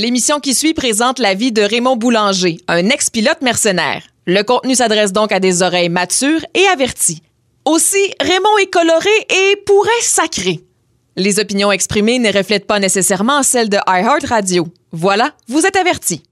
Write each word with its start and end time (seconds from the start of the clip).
L'émission 0.00 0.38
qui 0.38 0.54
suit 0.54 0.74
présente 0.74 1.18
la 1.18 1.34
vie 1.34 1.50
de 1.50 1.60
Raymond 1.60 1.96
Boulanger, 1.96 2.58
un 2.68 2.88
ex-pilote 2.88 3.42
mercenaire. 3.42 4.04
Le 4.28 4.42
contenu 4.42 4.76
s'adresse 4.76 5.12
donc 5.12 5.32
à 5.32 5.40
des 5.40 5.60
oreilles 5.60 5.88
matures 5.88 6.46
et 6.54 6.64
averties. 6.72 7.20
Aussi, 7.64 7.98
Raymond 8.20 8.58
est 8.62 8.70
coloré 8.70 9.10
et 9.28 9.56
pourrait 9.66 9.90
sacrer. 10.02 10.60
Les 11.16 11.40
opinions 11.40 11.72
exprimées 11.72 12.20
ne 12.20 12.32
reflètent 12.32 12.68
pas 12.68 12.78
nécessairement 12.78 13.42
celles 13.42 13.68
de 13.68 13.78
iHeartRadio. 13.88 14.68
Voilà, 14.92 15.32
vous 15.48 15.66
êtes 15.66 15.74
avertis. 15.74 16.22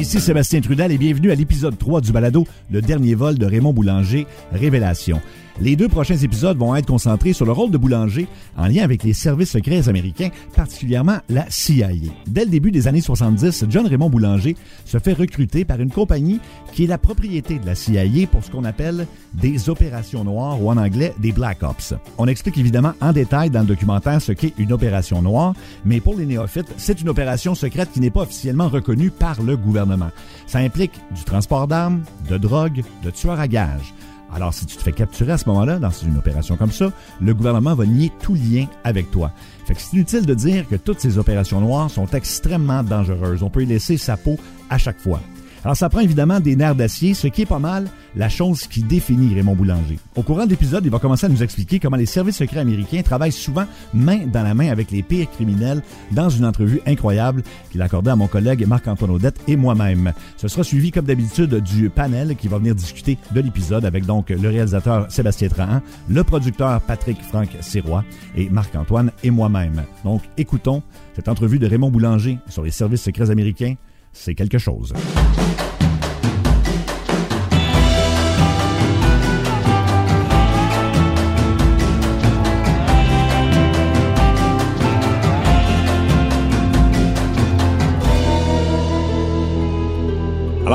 Ici 0.00 0.20
Sébastien 0.20 0.62
Trudel 0.62 0.92
et 0.92 0.98
bienvenue 0.98 1.30
à 1.30 1.34
l'épisode 1.34 1.76
3 1.76 2.00
du 2.00 2.12
balado 2.12 2.46
Le 2.70 2.80
dernier 2.80 3.14
vol 3.14 3.36
de 3.36 3.44
Raymond 3.44 3.74
Boulanger, 3.74 4.26
Révélation. 4.50 5.20
Les 5.58 5.74
deux 5.74 5.88
prochains 5.88 6.18
épisodes 6.18 6.58
vont 6.58 6.76
être 6.76 6.86
concentrés 6.86 7.32
sur 7.32 7.46
le 7.46 7.52
rôle 7.52 7.70
de 7.70 7.78
Boulanger 7.78 8.28
en 8.58 8.66
lien 8.66 8.84
avec 8.84 9.02
les 9.02 9.14
services 9.14 9.52
secrets 9.52 9.88
américains, 9.88 10.28
particulièrement 10.54 11.16
la 11.30 11.46
CIA. 11.48 11.88
Dès 12.26 12.44
le 12.44 12.50
début 12.50 12.70
des 12.70 12.88
années 12.88 13.00
70, 13.00 13.64
John 13.70 13.86
Raymond 13.86 14.10
Boulanger 14.10 14.54
se 14.84 14.98
fait 14.98 15.14
recruter 15.14 15.64
par 15.64 15.80
une 15.80 15.90
compagnie 15.90 16.40
qui 16.72 16.84
est 16.84 16.86
la 16.88 16.98
propriété 16.98 17.58
de 17.58 17.64
la 17.64 17.74
CIA 17.74 18.26
pour 18.30 18.44
ce 18.44 18.50
qu'on 18.50 18.64
appelle 18.64 19.06
des 19.32 19.70
opérations 19.70 20.24
noires 20.24 20.62
ou 20.62 20.70
en 20.70 20.76
anglais 20.76 21.14
des 21.20 21.32
Black 21.32 21.62
Ops. 21.62 21.94
On 22.18 22.28
explique 22.28 22.58
évidemment 22.58 22.92
en 23.00 23.14
détail 23.14 23.48
dans 23.48 23.60
le 23.60 23.66
documentaire 23.66 24.20
ce 24.20 24.32
qu'est 24.32 24.52
une 24.58 24.74
opération 24.74 25.22
noire, 25.22 25.54
mais 25.86 26.00
pour 26.00 26.18
les 26.18 26.26
néophytes, 26.26 26.74
c'est 26.76 27.00
une 27.00 27.08
opération 27.08 27.54
secrète 27.54 27.90
qui 27.92 28.00
n'est 28.00 28.10
pas 28.10 28.22
officiellement 28.22 28.68
reconnue 28.68 29.10
par 29.10 29.42
le 29.42 29.56
gouvernement. 29.56 30.10
Ça 30.46 30.58
implique 30.58 31.00
du 31.14 31.24
transport 31.24 31.66
d'armes, 31.66 32.02
de 32.28 32.36
drogue, 32.36 32.82
de 33.02 33.10
tueurs 33.10 33.40
à 33.40 33.48
gages. 33.48 33.94
Alors, 34.32 34.52
si 34.52 34.66
tu 34.66 34.76
te 34.76 34.82
fais 34.82 34.92
capturer 34.92 35.32
à 35.32 35.38
ce 35.38 35.48
moment-là, 35.48 35.78
dans 35.78 35.90
une 35.90 36.18
opération 36.18 36.56
comme 36.56 36.72
ça, 36.72 36.90
le 37.20 37.34
gouvernement 37.34 37.74
va 37.74 37.86
nier 37.86 38.12
tout 38.20 38.34
lien 38.34 38.66
avec 38.84 39.10
toi. 39.10 39.30
Fait 39.66 39.74
que 39.74 39.80
c'est 39.80 39.94
inutile 39.94 40.26
de 40.26 40.34
dire 40.34 40.68
que 40.68 40.76
toutes 40.76 41.00
ces 41.00 41.18
opérations 41.18 41.60
noires 41.60 41.90
sont 41.90 42.06
extrêmement 42.08 42.82
dangereuses. 42.82 43.42
On 43.42 43.50
peut 43.50 43.62
y 43.62 43.66
laisser 43.66 43.96
sa 43.96 44.16
peau 44.16 44.36
à 44.68 44.78
chaque 44.78 44.98
fois. 44.98 45.20
Alors, 45.66 45.76
ça 45.76 45.88
prend 45.88 45.98
évidemment 45.98 46.38
des 46.38 46.54
nerfs 46.54 46.76
d'acier, 46.76 47.12
ce 47.12 47.26
qui 47.26 47.42
est 47.42 47.46
pas 47.46 47.58
mal 47.58 47.88
la 48.14 48.28
chose 48.28 48.68
qui 48.68 48.84
définit 48.84 49.34
Raymond 49.34 49.56
Boulanger. 49.56 49.98
Au 50.14 50.22
courant 50.22 50.44
de 50.44 50.50
l'épisode, 50.50 50.84
il 50.84 50.92
va 50.92 51.00
commencer 51.00 51.26
à 51.26 51.28
nous 51.28 51.42
expliquer 51.42 51.80
comment 51.80 51.96
les 51.96 52.06
services 52.06 52.36
secrets 52.36 52.60
américains 52.60 53.02
travaillent 53.02 53.32
souvent 53.32 53.64
main 53.92 54.28
dans 54.32 54.44
la 54.44 54.54
main 54.54 54.70
avec 54.70 54.92
les 54.92 55.02
pires 55.02 55.28
criminels 55.28 55.82
dans 56.12 56.28
une 56.28 56.44
entrevue 56.44 56.80
incroyable 56.86 57.42
qu'il 57.72 57.82
a 57.82 57.86
accordée 57.86 58.12
à 58.12 58.16
mon 58.16 58.28
collègue 58.28 58.64
Marc-Antoine 58.64 59.10
Audette 59.10 59.40
et 59.48 59.56
moi-même. 59.56 60.12
Ce 60.36 60.46
sera 60.46 60.62
suivi, 60.62 60.92
comme 60.92 61.06
d'habitude, 61.06 61.56
du 61.56 61.90
panel 61.90 62.36
qui 62.36 62.46
va 62.46 62.58
venir 62.58 62.76
discuter 62.76 63.18
de 63.32 63.40
l'épisode 63.40 63.84
avec 63.84 64.06
donc 64.06 64.30
le 64.30 64.48
réalisateur 64.48 65.10
Sébastien 65.10 65.48
Trahan, 65.48 65.80
le 66.08 66.22
producteur 66.22 66.80
Patrick 66.82 67.20
Franck 67.24 67.48
Sirois 67.60 68.04
et 68.36 68.48
Marc-Antoine 68.50 69.10
et 69.24 69.32
moi-même. 69.32 69.82
Donc, 70.04 70.22
écoutons 70.38 70.84
cette 71.16 71.28
entrevue 71.28 71.58
de 71.58 71.66
Raymond 71.66 71.90
Boulanger 71.90 72.38
sur 72.48 72.62
les 72.62 72.70
services 72.70 73.02
secrets 73.02 73.32
américains 73.32 73.74
c'est 74.16 74.34
quelque 74.34 74.58
chose. 74.58 74.92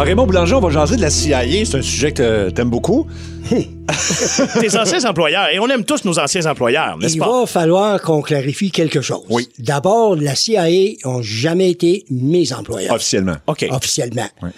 Alors, 0.01 0.07
Raymond 0.07 0.25
Boulanger, 0.25 0.55
on 0.55 0.61
va 0.61 0.71
jaser 0.71 0.95
de 0.95 1.01
la 1.01 1.11
CIA. 1.11 1.63
C'est 1.63 1.77
un 1.77 1.81
sujet 1.83 2.11
que 2.11 2.49
t'aimes 2.49 2.71
beaucoup. 2.71 3.05
Tes 3.51 4.75
anciens 4.75 5.05
employeurs. 5.05 5.49
Et 5.53 5.59
on 5.59 5.67
aime 5.67 5.85
tous 5.85 6.03
nos 6.05 6.17
anciens 6.17 6.43
employeurs, 6.47 6.97
n'est-ce 6.97 7.19
pas? 7.19 7.27
Il 7.27 7.41
va 7.41 7.45
falloir 7.45 8.01
qu'on 8.01 8.23
clarifie 8.23 8.71
quelque 8.71 9.01
chose. 9.01 9.21
Oui. 9.29 9.47
D'abord, 9.59 10.15
la 10.15 10.33
CIA 10.33 10.95
ont 11.05 11.21
jamais 11.21 11.69
été 11.69 12.03
mes 12.09 12.51
employeurs. 12.51 12.95
Officiellement. 12.95 13.35
OK. 13.45 13.67
Officiellement. 13.69 14.27
Oui. 14.41 14.49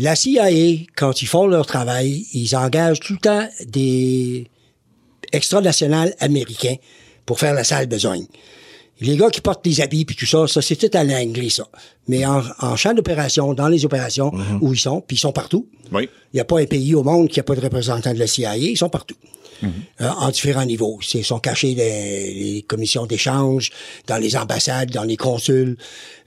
La 0.00 0.16
CIA, 0.16 0.48
quand 0.96 1.22
ils 1.22 1.28
font 1.28 1.46
leur 1.46 1.64
travail, 1.64 2.26
ils 2.34 2.56
engagent 2.56 2.98
tout 2.98 3.12
le 3.12 3.20
temps 3.20 3.48
des 3.64 4.48
extranationales 5.30 6.12
américains 6.18 6.74
pour 7.24 7.38
faire 7.38 7.54
la 7.54 7.62
sale 7.62 7.86
besogne. 7.86 8.26
Les 9.00 9.16
gars 9.16 9.30
qui 9.30 9.40
portent 9.40 9.66
les 9.66 9.80
habits 9.80 10.04
puis 10.04 10.14
tout 10.14 10.26
ça, 10.26 10.46
ça 10.46 10.62
c'est 10.62 10.76
tout 10.76 10.96
à 10.96 11.02
l'anglais 11.02 11.50
ça. 11.50 11.66
Mais 12.08 12.24
en, 12.24 12.42
en 12.60 12.76
champ 12.76 12.94
d'opération, 12.94 13.52
dans 13.54 13.68
les 13.68 13.84
opérations 13.84 14.32
où 14.60 14.72
ils 14.74 14.78
sont, 14.78 15.00
puis 15.00 15.16
ils 15.16 15.20
sont 15.20 15.32
partout. 15.32 15.66
Oui. 15.92 16.08
Il 16.32 16.36
n'y 16.36 16.40
a 16.40 16.44
pas 16.44 16.60
un 16.60 16.66
pays 16.66 16.94
au 16.94 17.02
monde 17.02 17.28
qui 17.28 17.38
n'a 17.38 17.42
pas 17.42 17.54
de 17.54 17.60
représentant 17.60 18.12
de 18.14 18.18
la 18.18 18.26
CIA, 18.26 18.56
ils 18.56 18.76
sont 18.76 18.88
partout. 18.88 19.16
Euh, 20.00 20.08
en 20.18 20.30
différents 20.30 20.64
niveaux. 20.64 20.98
Ils 21.14 21.24
sont 21.24 21.38
cachés 21.38 21.74
dans 21.74 21.82
les 21.82 22.64
commissions 22.66 23.06
d'échange, 23.06 23.70
dans 24.06 24.16
les 24.18 24.36
ambassades, 24.36 24.90
dans 24.90 25.04
les 25.04 25.16
consuls, 25.16 25.76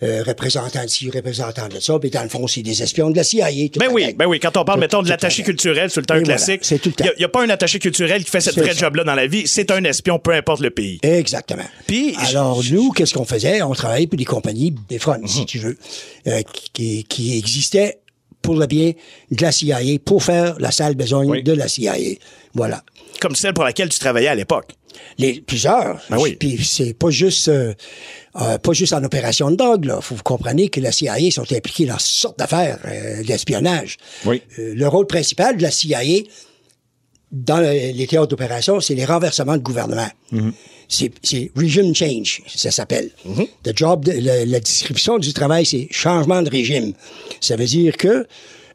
euh, 0.03 0.23
représentants 0.25 0.83
de 0.83 0.89
ci, 0.89 1.09
représentants 1.09 1.67
de 1.67 1.79
ça. 1.79 1.99
Puis 1.99 2.09
dans 2.09 2.23
le 2.23 2.29
fond, 2.29 2.47
c'est 2.47 2.61
des 2.61 2.81
espions 2.83 3.09
de 3.09 3.15
la 3.17 3.23
CIA. 3.23 3.47
Ben 3.77 3.89
oui, 3.91 4.13
ben 4.13 4.25
oui. 4.25 4.39
Quand 4.39 4.55
on 4.57 4.63
parle, 4.63 4.77
Tout- 4.77 4.81
mettons, 4.81 5.01
de 5.03 5.09
l'attaché 5.09 5.43
culturel 5.43 5.89
sur 5.89 6.01
le 6.01 6.05
temps 6.05 6.13
voilà, 6.15 6.25
classique, 6.35 6.61
c'est 6.63 6.85
il 6.85 6.93
n'y 7.17 7.23
a, 7.25 7.29
pas 7.29 7.43
un 7.43 7.49
attaché 7.49 7.79
culturel 7.79 8.23
qui 8.23 8.29
fait 8.29 8.39
cette 8.41 8.53
C'est 8.55 8.61
vraie 8.61 8.75
job-là 8.75 9.03
dans 9.03 9.15
la 9.15 9.27
vie. 9.27 9.47
C'est 9.47 9.69
un 9.71 9.83
espion, 9.83 10.19
peu 10.19 10.31
importe 10.33 10.61
le 10.61 10.69
pays. 10.69 10.99
Exactement. 11.03 11.65
Puis, 11.87 12.15
Alors, 12.29 12.61
nous, 12.71 12.91
qu'est-ce 12.91 13.13
qu'on 13.13 13.25
faisait? 13.25 13.61
On 13.61 13.73
travaillait 13.73 14.07
pour 14.07 14.17
des 14.17 14.25
compagnies, 14.25 14.73
des 14.89 14.99
fronts, 14.99 15.19
Mhm. 15.21 15.27
si 15.27 15.45
tu 15.45 15.59
veux, 15.59 15.77
euh, 16.27 16.41
qui, 16.73 17.03
qui 17.03 17.37
existaient 17.37 17.99
pour 18.41 18.55
le 18.55 18.67
bien 18.67 18.91
de 19.31 19.41
la 19.41 19.51
CIA, 19.51 19.79
pour 20.03 20.23
faire 20.23 20.55
la 20.59 20.69
sale 20.71 20.93
besogne 20.95 21.29
Oui. 21.29 21.43
de 21.43 21.51
la 21.53 21.67
CIA. 21.67 21.95
Voilà. 22.53 22.83
Comme 23.21 23.35
celle 23.35 23.53
pour 23.53 23.63
laquelle 23.63 23.89
tu 23.89 23.99
travaillais 23.99 24.27
à 24.27 24.35
l'époque. 24.35 24.71
Les, 25.17 25.41
plusieurs. 25.41 25.99
Ben 26.09 26.17
oui. 26.17 26.35
Puis 26.35 26.63
c'est 26.63 26.93
pas 26.93 27.09
juste 27.09 27.47
euh, 27.49 27.73
euh, 28.41 28.57
pas 28.57 28.73
juste 28.73 28.93
en 28.93 29.03
opération 29.03 29.51
de 29.51 29.55
drogue. 29.55 29.85
Là. 29.85 29.99
Faut 30.01 30.15
vous 30.15 30.23
comprendre 30.23 30.65
que 30.69 30.79
la 30.79 30.91
CIA 30.91 31.31
sont 31.31 31.49
impliqués 31.51 31.85
dans 31.85 31.93
toutes 31.95 32.01
sortes 32.01 32.39
d'affaires 32.39 32.79
euh, 32.85 33.23
d'espionnage. 33.23 33.97
Oui. 34.25 34.41
Euh, 34.59 34.73
le 34.75 34.87
rôle 34.87 35.07
principal 35.07 35.57
de 35.57 35.61
la 35.63 35.71
CIA 35.71 36.23
dans 37.31 37.57
le- 37.59 37.91
les 37.93 38.07
théâtres 38.07 38.27
d'opération, 38.27 38.79
c'est 38.79 38.95
les 38.95 39.05
renversements 39.05 39.57
de 39.57 39.61
gouvernement. 39.63 40.07
C'est 40.87 41.11
c'est 41.23 41.51
regime 41.55 41.95
change, 41.95 42.43
ça 42.47 42.69
s'appelle. 42.71 43.09
Le 43.25 43.73
job, 43.75 44.05
de- 44.05 44.11
le- 44.11 44.45
la 44.45 44.59
description 44.59 45.17
du 45.17 45.33
travail, 45.33 45.65
c'est 45.65 45.87
changement 45.91 46.41
de 46.43 46.49
régime. 46.49 46.93
Ça 47.41 47.55
veut 47.55 47.65
dire 47.65 47.97
que 47.97 48.27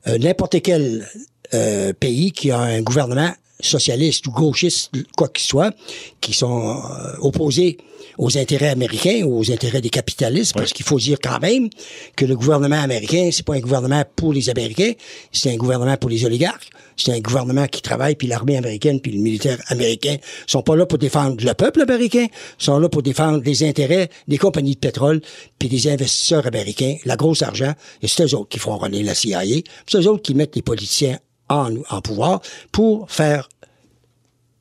euh, 0.09 0.19
n'importe 0.19 0.61
quel 0.63 1.07
euh, 1.55 1.93
pays 1.93 2.33
qui 2.33 2.51
a 2.51 2.59
un 2.59 2.81
gouvernement 2.83 3.33
socialiste 3.63 4.27
ou 4.27 4.31
gauchiste, 4.31 4.91
quoi 5.17 5.29
qu'il 5.29 5.47
soit, 5.47 5.75
qui 6.21 6.33
sont 6.33 6.71
euh, 6.71 7.13
opposés 7.21 7.79
aux 8.19 8.37
intérêts 8.37 8.69
américains 8.69 9.23
ou 9.25 9.39
aux 9.39 9.51
intérêts 9.51 9.81
des 9.81 9.91
capitalistes, 9.91 10.55
parce 10.55 10.73
qu'il 10.73 10.85
faut 10.85 10.99
dire 10.99 11.19
quand 11.23 11.41
même 11.41 11.69
que 12.17 12.25
le 12.25 12.37
gouvernement 12.37 12.81
américain, 12.81 13.31
c'est 13.33 13.45
pas 13.45 13.55
un 13.55 13.61
gouvernement 13.61 14.05
pour 14.17 14.33
les 14.33 14.51
Américains, 14.51 14.93
c'est 15.33 15.51
un 15.51 15.57
gouvernement 15.57 15.97
pour 15.97 16.11
les 16.11 16.25
oligarques. 16.25 16.69
C'est 16.97 17.13
un 17.13 17.21
gouvernement 17.21 17.67
qui 17.67 17.81
travaille, 17.81 18.15
puis 18.15 18.29
l'armée 18.29 18.59
américaine, 18.59 19.01
puis 19.01 19.13
le 19.13 19.21
militaire 19.21 19.59
américain 19.69 20.17
sont 20.47 20.61
pas 20.63 20.77
là 20.77 20.85
pour 20.85 20.99
défendre 20.99 21.43
le 21.43 21.55
peuple 21.55 21.81
américain, 21.81 22.27
sont 22.59 22.79
là 22.79 22.91
pour 22.91 23.03
défendre 23.03 23.43
les 23.43 23.65
intérêts 23.65 24.11
des 24.29 24.37
compagnies 24.37 24.75
de 24.75 24.81
pétrole, 24.81 25.23
puis 25.59 25.71
des 25.71 25.89
investisseurs 25.89 26.47
américains, 26.47 26.97
la 27.07 27.17
grosse 27.17 27.41
argent, 27.41 27.73
et 28.03 28.09
c'est 28.09 28.25
eux 28.25 28.35
autres 28.35 28.51
qui 28.51 28.59
font 28.59 28.77
runner 28.77 29.03
la 29.03 29.15
CIA, 29.15 29.41
c'est 29.87 29.99
eux 29.99 30.09
autres 30.09 30.23
qui 30.23 30.35
mettent 30.35 30.57
les 30.57 30.63
politiciens 30.63 31.19
en, 31.51 32.01
pouvoir 32.01 32.41
pour 32.73 33.11
faire 33.11 33.49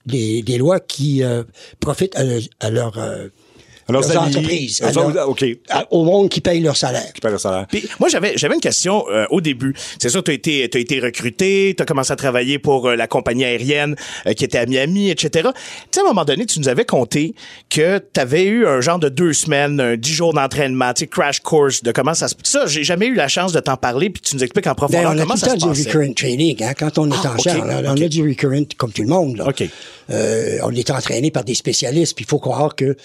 des, 0.05 0.41
lois 0.57 0.79
qui 0.79 1.23
euh, 1.23 1.43
profitent 1.79 2.15
à, 2.15 2.23
leur- 2.23 2.41
à 2.59 2.69
leur, 2.69 2.97
euh, 2.97 3.29
Alors, 3.89 4.01
leurs 4.07 4.21
entreprises, 4.23 4.81
à 4.81 4.91
leur- 4.91 5.29
OK. 5.29 5.43
à- 5.69 5.85
au 5.91 6.03
monde 6.03 6.29
qui 6.29 6.41
paye 6.41 6.59
leur 6.61 6.77
salaire. 6.77 7.11
Qui 7.13 7.21
paie 7.21 7.31
le 7.31 7.37
salaire. 7.37 7.65
Puis 7.69 7.87
moi, 7.99 8.09
j'avais 8.09 8.33
j'avais 8.37 8.55
une 8.55 8.61
question 8.61 9.05
euh, 9.11 9.25
au 9.29 9.41
début. 9.41 9.73
C'est 10.01 10.09
sûr, 10.09 10.23
tu 10.23 10.31
as 10.31 10.33
été, 10.35 10.69
t'as 10.69 10.79
été 10.79 10.99
recruté, 10.99 11.73
tu 11.75 11.81
as 11.83 11.85
commencé 11.85 12.11
à 12.11 12.15
travailler 12.15 12.59
pour 12.59 12.87
euh, 12.87 12.95
la 12.95 13.07
compagnie 13.07 13.43
aérienne 13.45 13.95
euh, 14.27 14.33
qui 14.33 14.45
était 14.45 14.57
à 14.59 14.65
Miami, 14.65 15.09
etc. 15.09 15.49
Tu 15.53 15.61
sais, 15.91 15.99
à 16.01 16.03
un 16.03 16.07
moment 16.07 16.25
donné, 16.25 16.45
tu 16.45 16.59
nous 16.59 16.69
avais 16.69 16.85
conté 16.85 17.33
que 17.69 17.99
tu 18.13 18.19
avais 18.19 18.45
eu 18.45 18.65
un 18.67 18.81
genre 18.81 18.99
de 18.99 19.09
deux 19.09 19.33
semaines, 19.33 19.79
un 19.79 19.97
dix 19.97 20.13
jours 20.13 20.33
d'entraînement, 20.33 20.93
tu 20.93 21.01
sais, 21.01 21.07
crash 21.07 21.39
course, 21.39 21.83
de 21.83 21.91
comment 21.91 22.13
ça 22.13 22.27
se... 22.27 22.35
Ça, 22.43 22.65
j'ai 22.67 22.83
jamais 22.83 23.07
eu 23.07 23.15
la 23.15 23.27
chance 23.27 23.51
de 23.53 23.59
t'en 23.59 23.77
parler, 23.77 24.09
puis 24.09 24.21
tu 24.21 24.35
nous 24.35 24.43
expliques 24.43 24.67
en 24.67 24.71
Ben, 24.71 24.75
profondeur 24.75 25.11
on 25.11 25.17
a 25.17 25.21
comment 25.21 25.33
tout 25.33 25.39
ça 25.39 25.47
se 25.51 25.55
temps 25.57 25.67
du 25.71 25.83
passait. 25.83 25.89
recurrent 25.97 26.13
training, 26.13 26.63
hein, 26.63 26.73
quand 26.77 26.97
on 26.97 27.09
est 27.11 27.15
Ah, 27.23 27.33
en 27.35 27.37
charge. 27.37 27.61
On 27.85 28.01
a 28.01 28.07
du 28.07 28.21
recurrent 28.27 28.63
comme 28.77 28.91
tout 28.91 29.01
le 29.01 29.07
monde. 29.07 29.37
Là. 29.37 29.47
OK. 29.47 29.63
Euh, 30.11 30.57
on 30.63 30.71
est 30.73 30.89
entraîné 30.89 31.29
par 31.31 31.43
des 31.43 31.53
spécialistes, 31.53 32.15
puis 32.15 32.25
il 32.25 32.29
faut 32.29 32.39
croire 32.39 32.75
que 32.75 32.95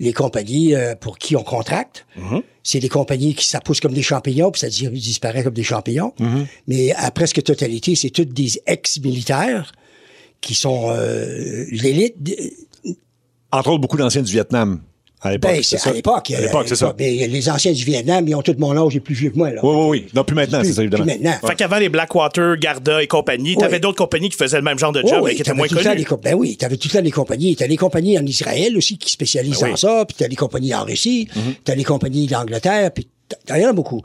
les 0.00 0.12
compagnies 0.12 0.33
euh, 0.36 0.94
pour 0.96 1.18
qui 1.18 1.36
on 1.36 1.42
contracte, 1.42 2.06
Mm-hmm. 2.18 2.42
c'est 2.62 2.80
des 2.80 2.88
compagnies 2.88 3.34
qui 3.34 3.44
ça 3.46 3.60
pousse 3.60 3.80
comme 3.80 3.92
des 3.92 4.02
champignons, 4.02 4.50
puis 4.50 4.60
ça 4.60 4.68
dis- 4.68 4.88
disparaît 4.88 5.42
comme 5.44 5.54
des 5.54 5.62
champignons. 5.64 6.12
Mm-hmm. 6.20 6.46
Mais 6.68 6.92
à 6.94 7.10
presque 7.10 7.42
totalité, 7.42 7.94
c'est 7.94 8.10
toutes 8.10 8.32
des 8.32 8.60
ex-militaires 8.66 9.72
qui 10.40 10.54
sont 10.54 10.86
euh, 10.90 11.64
l'élite. 11.70 12.22
de- 12.22 12.36
Entre 13.52 13.68
autres, 13.70 13.80
beaucoup 13.80 13.96
d'anciens 13.96 14.22
du 14.22 14.32
Vietnam. 14.32 14.80
À 15.24 15.30
l'époque, 15.32 15.50
Ben, 15.52 15.62
c'est 15.62 15.78
ça. 15.78 15.88
à 15.90 15.92
l'époque. 15.94 16.30
À 16.30 16.40
l'époque, 16.40 16.66
c'est 16.68 16.76
ça. 16.76 16.94
Mais 16.98 17.26
les 17.26 17.48
anciens 17.48 17.72
du 17.72 17.82
Vietnam, 17.82 18.28
ils 18.28 18.34
ont 18.34 18.42
tout 18.42 18.54
mon 18.58 18.76
âge 18.76 18.94
et 18.94 19.00
plus 19.00 19.14
vieux 19.14 19.30
que 19.30 19.38
moi. 19.38 19.50
Là. 19.50 19.60
Oui, 19.64 19.74
oui, 19.74 19.86
oui. 19.88 20.06
Non, 20.14 20.22
plus 20.22 20.34
maintenant, 20.36 20.60
c'est 20.62 20.74
ça, 20.74 20.82
évidemment. 20.82 21.04
plus 21.04 21.12
maintenant. 21.14 21.48
Fait 21.48 21.54
qu'avant 21.56 21.78
les 21.78 21.88
Blackwater, 21.88 22.56
Garda 22.58 23.02
et 23.02 23.06
compagnie, 23.06 23.56
t'avais 23.56 23.76
Oui. 23.76 23.80
d'autres 23.80 23.96
compagnies 23.96 24.28
qui 24.28 24.36
faisaient 24.36 24.58
le 24.58 24.62
même 24.62 24.78
genre 24.78 24.92
de 24.92 25.00
job 25.00 25.20
oui, 25.22 25.30
mais 25.30 25.34
qui 25.34 25.40
étaient 25.40 25.54
moins 25.54 25.66
connues. 25.66 26.04
Ben 26.22 26.34
oui, 26.34 26.56
t'avais 26.58 26.76
tout 26.76 26.88
le 26.92 26.98
temps 26.98 27.02
des 27.02 27.10
compagnies. 27.10 27.56
T'as 27.56 27.66
des 27.66 27.76
compagnies 27.78 28.18
en 28.18 28.26
Israël 28.26 28.76
aussi 28.76 28.98
qui 28.98 29.10
spécialisent 29.10 29.60
Ben 29.60 29.64
oui. 29.66 29.70
dans 29.70 29.76
ça, 29.76 30.04
puis 30.06 30.14
t'as 30.18 30.28
des 30.28 30.36
compagnies 30.36 30.74
en 30.74 30.84
Russie, 30.84 31.28
Mm-hmm. 31.34 31.54
t'as 31.64 31.74
des 31.74 31.84
compagnies 31.84 32.26
d'Angleterre, 32.26 32.90
puis 32.92 33.08
t'as- 33.46 33.56
il 33.56 33.62
y 33.62 33.66
en 33.66 33.70
a 33.70 33.72
beaucoup. 33.72 34.02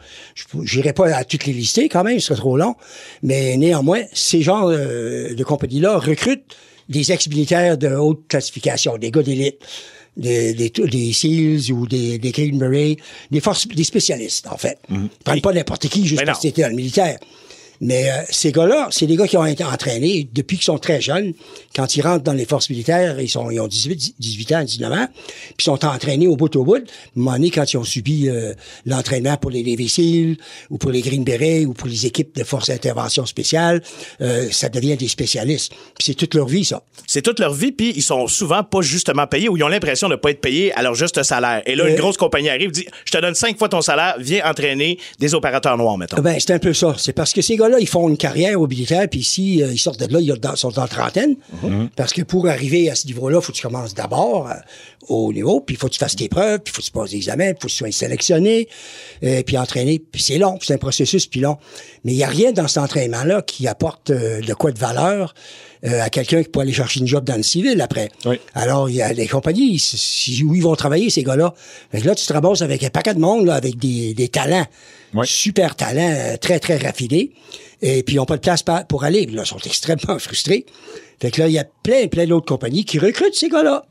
Je 0.63 0.77
n'irai 0.77 0.93
pas 0.93 1.13
à 1.13 1.23
toutes 1.25 1.45
les 1.45 1.53
lister 1.53 1.89
quand 1.89 2.03
même, 2.05 2.19
ce 2.19 2.27
serait 2.27 2.37
trop 2.39 2.55
long, 2.57 2.75
mais 3.23 3.57
néanmoins, 3.57 4.01
ces 4.13 4.41
genres 4.41 4.69
euh, 4.69 5.33
de 5.35 5.43
compagnies-là 5.43 5.97
recrutent 5.97 6.55
des 6.87 7.11
ex-militaires 7.11 7.77
de 7.77 7.89
haute 7.89 8.21
classification, 8.29 8.97
des 8.97 9.11
gars 9.11 9.21
d'élite. 9.21 9.57
Des, 10.17 10.53
des, 10.53 10.69
des 10.69 11.13
SEALs 11.13 11.71
ou 11.71 11.87
des, 11.87 12.17
des 12.17 12.51
Berets, 12.51 12.97
des 13.31 13.39
forces, 13.39 13.67
des 13.67 13.83
spécialistes, 13.85 14.47
en 14.47 14.57
fait. 14.57 14.77
Ils 14.89 15.09
prennent 15.23 15.41
pas 15.41 15.53
n'importe 15.53 15.87
qui 15.87 16.05
juste 16.05 16.25
parce 16.25 16.39
que 16.39 16.47
c'était 16.47 16.63
dans 16.63 16.69
le 16.69 16.75
militaire. 16.75 17.17
Mais 17.81 18.09
euh, 18.09 18.15
ces 18.29 18.51
gars-là, 18.51 18.87
c'est 18.91 19.07
des 19.07 19.15
gars 19.15 19.27
qui 19.27 19.37
ont 19.37 19.45
été 19.45 19.63
entraînés 19.63 20.29
depuis 20.33 20.57
qu'ils 20.57 20.65
sont 20.65 20.77
très 20.77 21.01
jeunes. 21.01 21.33
Quand 21.75 21.95
ils 21.95 22.01
rentrent 22.01 22.23
dans 22.23 22.33
les 22.33 22.45
forces 22.45 22.69
militaires, 22.69 23.19
ils 23.19 23.29
sont 23.29 23.49
ils 23.51 23.59
ont 23.59 23.67
18, 23.67 24.15
18 24.19 24.51
ans, 24.53 24.63
19 24.63 24.91
ans, 24.93 25.07
puis 25.13 25.55
ils 25.59 25.63
sont 25.63 25.85
entraînés 25.85 26.27
au 26.27 26.35
bout 26.35 26.55
au 26.55 26.63
bout. 26.63 26.75
À 26.75 26.79
un 26.79 26.81
moment 27.15 27.31
donné, 27.33 27.49
quand 27.51 27.71
ils 27.71 27.77
ont 27.77 27.83
subi 27.83 28.29
euh, 28.29 28.53
l'entraînement 28.85 29.37
pour 29.37 29.51
les 29.51 29.63
Navy 29.63 30.37
ou 30.69 30.77
pour 30.77 30.91
les 30.91 31.01
Green 31.01 31.23
Berets, 31.23 31.65
ou 31.65 31.73
pour 31.73 31.87
les 31.87 32.05
équipes 32.05 32.35
de 32.35 32.43
forces 32.43 32.69
d'intervention 32.69 33.25
spéciale, 33.25 33.81
euh, 34.21 34.47
ça 34.51 34.69
devient 34.69 34.95
des 34.95 35.07
spécialistes. 35.07 35.71
Puis 35.97 36.05
c'est 36.05 36.13
toute 36.13 36.33
leur 36.35 36.47
vie, 36.47 36.65
ça. 36.65 36.83
C'est 37.07 37.21
toute 37.21 37.39
leur 37.39 37.53
vie, 37.53 37.71
puis 37.71 37.93
ils 37.95 38.03
sont 38.03 38.27
souvent 38.27 38.63
pas 38.63 38.81
justement 38.81 39.27
payés 39.27 39.49
ou 39.49 39.57
ils 39.57 39.63
ont 39.63 39.67
l'impression 39.67 40.09
de 40.09 40.15
pas 40.15 40.31
être 40.31 40.41
payés 40.41 40.71
à 40.73 40.81
leur 40.81 40.95
juste 40.95 41.21
salaire. 41.23 41.61
Et 41.65 41.75
là, 41.75 41.85
Euh, 41.85 41.89
une 41.89 41.95
grosse 41.95 42.17
compagnie 42.17 42.49
arrive, 42.49 42.71
dit 42.71 42.85
Je 43.05 43.11
te 43.11 43.17
donne 43.17 43.35
cinq 43.35 43.57
fois 43.57 43.69
ton 43.69 43.81
salaire, 43.81 44.15
viens 44.19 44.45
entraîner 44.49 44.97
des 45.19 45.33
opérateurs 45.33 45.77
noirs, 45.77 45.97
mettons. 45.97 46.21
Ben, 46.21 46.37
c'est 46.39 46.51
un 46.51 46.59
peu 46.59 46.73
ça. 46.73 46.95
C'est 46.97 47.13
parce 47.13 47.33
que 47.33 47.41
ces 47.41 47.57
gars-là, 47.69 47.79
ils 47.79 47.87
font 47.87 48.09
une 48.09 48.17
carrière 48.17 48.59
au 48.59 48.67
militaire, 48.67 49.07
puis 49.09 49.19
ici, 49.19 49.63
euh, 49.63 49.71
ils 49.71 49.77
sortent 49.77 49.99
de 49.99 50.11
là, 50.11 50.19
ils 50.19 50.57
sont 50.57 50.69
dans 50.69 50.81
la 50.81 50.87
trentaine. 50.87 51.35
Parce 51.95 52.13
que 52.13 52.21
pour 52.21 52.47
arriver 52.47 52.89
à 52.89 52.95
ce 52.95 53.07
niveau-là, 53.07 53.41
faut 53.41 53.51
que 53.51 53.57
tu 53.57 53.63
commences 53.63 53.93
d'abord 53.93 54.49
euh, 54.49 54.53
au 55.07 55.31
niveau, 55.33 55.61
puis 55.61 55.75
il 55.75 55.77
faut 55.79 55.87
que 55.87 55.93
tu 55.93 55.99
fasses 55.99 56.15
tes 56.15 56.29
preuves, 56.29 56.59
puis 56.59 56.71
il 56.71 56.75
faut 56.75 56.81
que 56.81 56.85
tu 56.85 56.91
passes 56.91 57.11
des 57.11 57.17
examens, 57.17 57.53
puis 57.53 57.57
il 57.57 57.61
faut 57.61 57.67
que 57.67 57.71
tu 57.71 57.77
sois 57.77 57.91
sélectionné, 57.91 58.67
euh, 59.23 59.43
puis 59.43 59.57
entraîné. 59.57 59.99
Puis 59.99 60.21
c'est 60.21 60.37
long, 60.37 60.57
c'est 60.61 60.73
un 60.73 60.77
processus, 60.77 61.27
puis 61.27 61.39
long. 61.39 61.57
Mais 62.03 62.13
il 62.13 62.17
n'y 62.17 62.23
a 62.23 62.27
rien 62.27 62.51
dans 62.51 62.67
cet 62.67 62.83
entraînement-là 62.83 63.41
qui 63.41 63.67
apporte 63.67 64.11
de 64.11 64.53
quoi 64.53 64.71
de 64.71 64.79
valeur 64.79 65.33
euh, 65.85 66.01
à 66.01 66.09
quelqu'un 66.09 66.43
qui 66.43 66.49
peut 66.49 66.59
aller 66.59 66.73
chercher 66.73 66.99
une 66.99 67.07
job 67.07 67.23
dans 67.23 67.35
le 67.37 67.43
civil 67.43 67.79
après. 67.81 68.09
Oui. 68.25 68.39
Alors, 68.53 68.89
il 68.89 68.95
y 68.97 69.01
a 69.01 69.13
des 69.13 69.27
compagnies 69.27 69.81
où 70.45 70.55
ils 70.55 70.63
vont 70.63 70.75
travailler, 70.75 71.09
ces 71.09 71.23
gars-là. 71.23 71.53
Fait 71.91 72.01
que 72.01 72.07
là, 72.07 72.15
tu 72.15 72.25
te 72.25 72.33
ramasses 72.33 72.61
avec 72.61 72.83
un 72.83 72.89
paquet 72.89 73.13
de 73.13 73.19
monde, 73.19 73.45
là, 73.45 73.55
avec 73.55 73.77
des, 73.77 74.13
des 74.13 74.27
talents, 74.27 74.65
Oui. 75.13 75.25
super 75.27 75.75
talents, 75.75 76.13
euh, 76.13 76.37
très, 76.37 76.59
très 76.59 76.77
raffinés. 76.77 77.31
Et 77.81 78.03
puis, 78.03 78.15
ils 78.15 78.17
n'ont 78.17 78.25
pas 78.25 78.35
de 78.35 78.41
place 78.41 78.63
pour 78.89 79.03
aller. 79.05 79.25
Là, 79.27 79.43
ils 79.45 79.47
sont 79.47 79.57
extrêmement 79.65 80.19
frustrés. 80.19 80.65
Fait 81.21 81.31
que 81.31 81.41
là, 81.41 81.47
il 81.47 81.53
y 81.53 81.59
a 81.59 81.65
plein, 81.83 82.07
plein 82.07 82.25
d'autres 82.25 82.45
compagnies 82.45 82.85
qui 82.85 82.97
recrutent 82.99 83.35
ces 83.35 83.49
gars-là. 83.49 83.85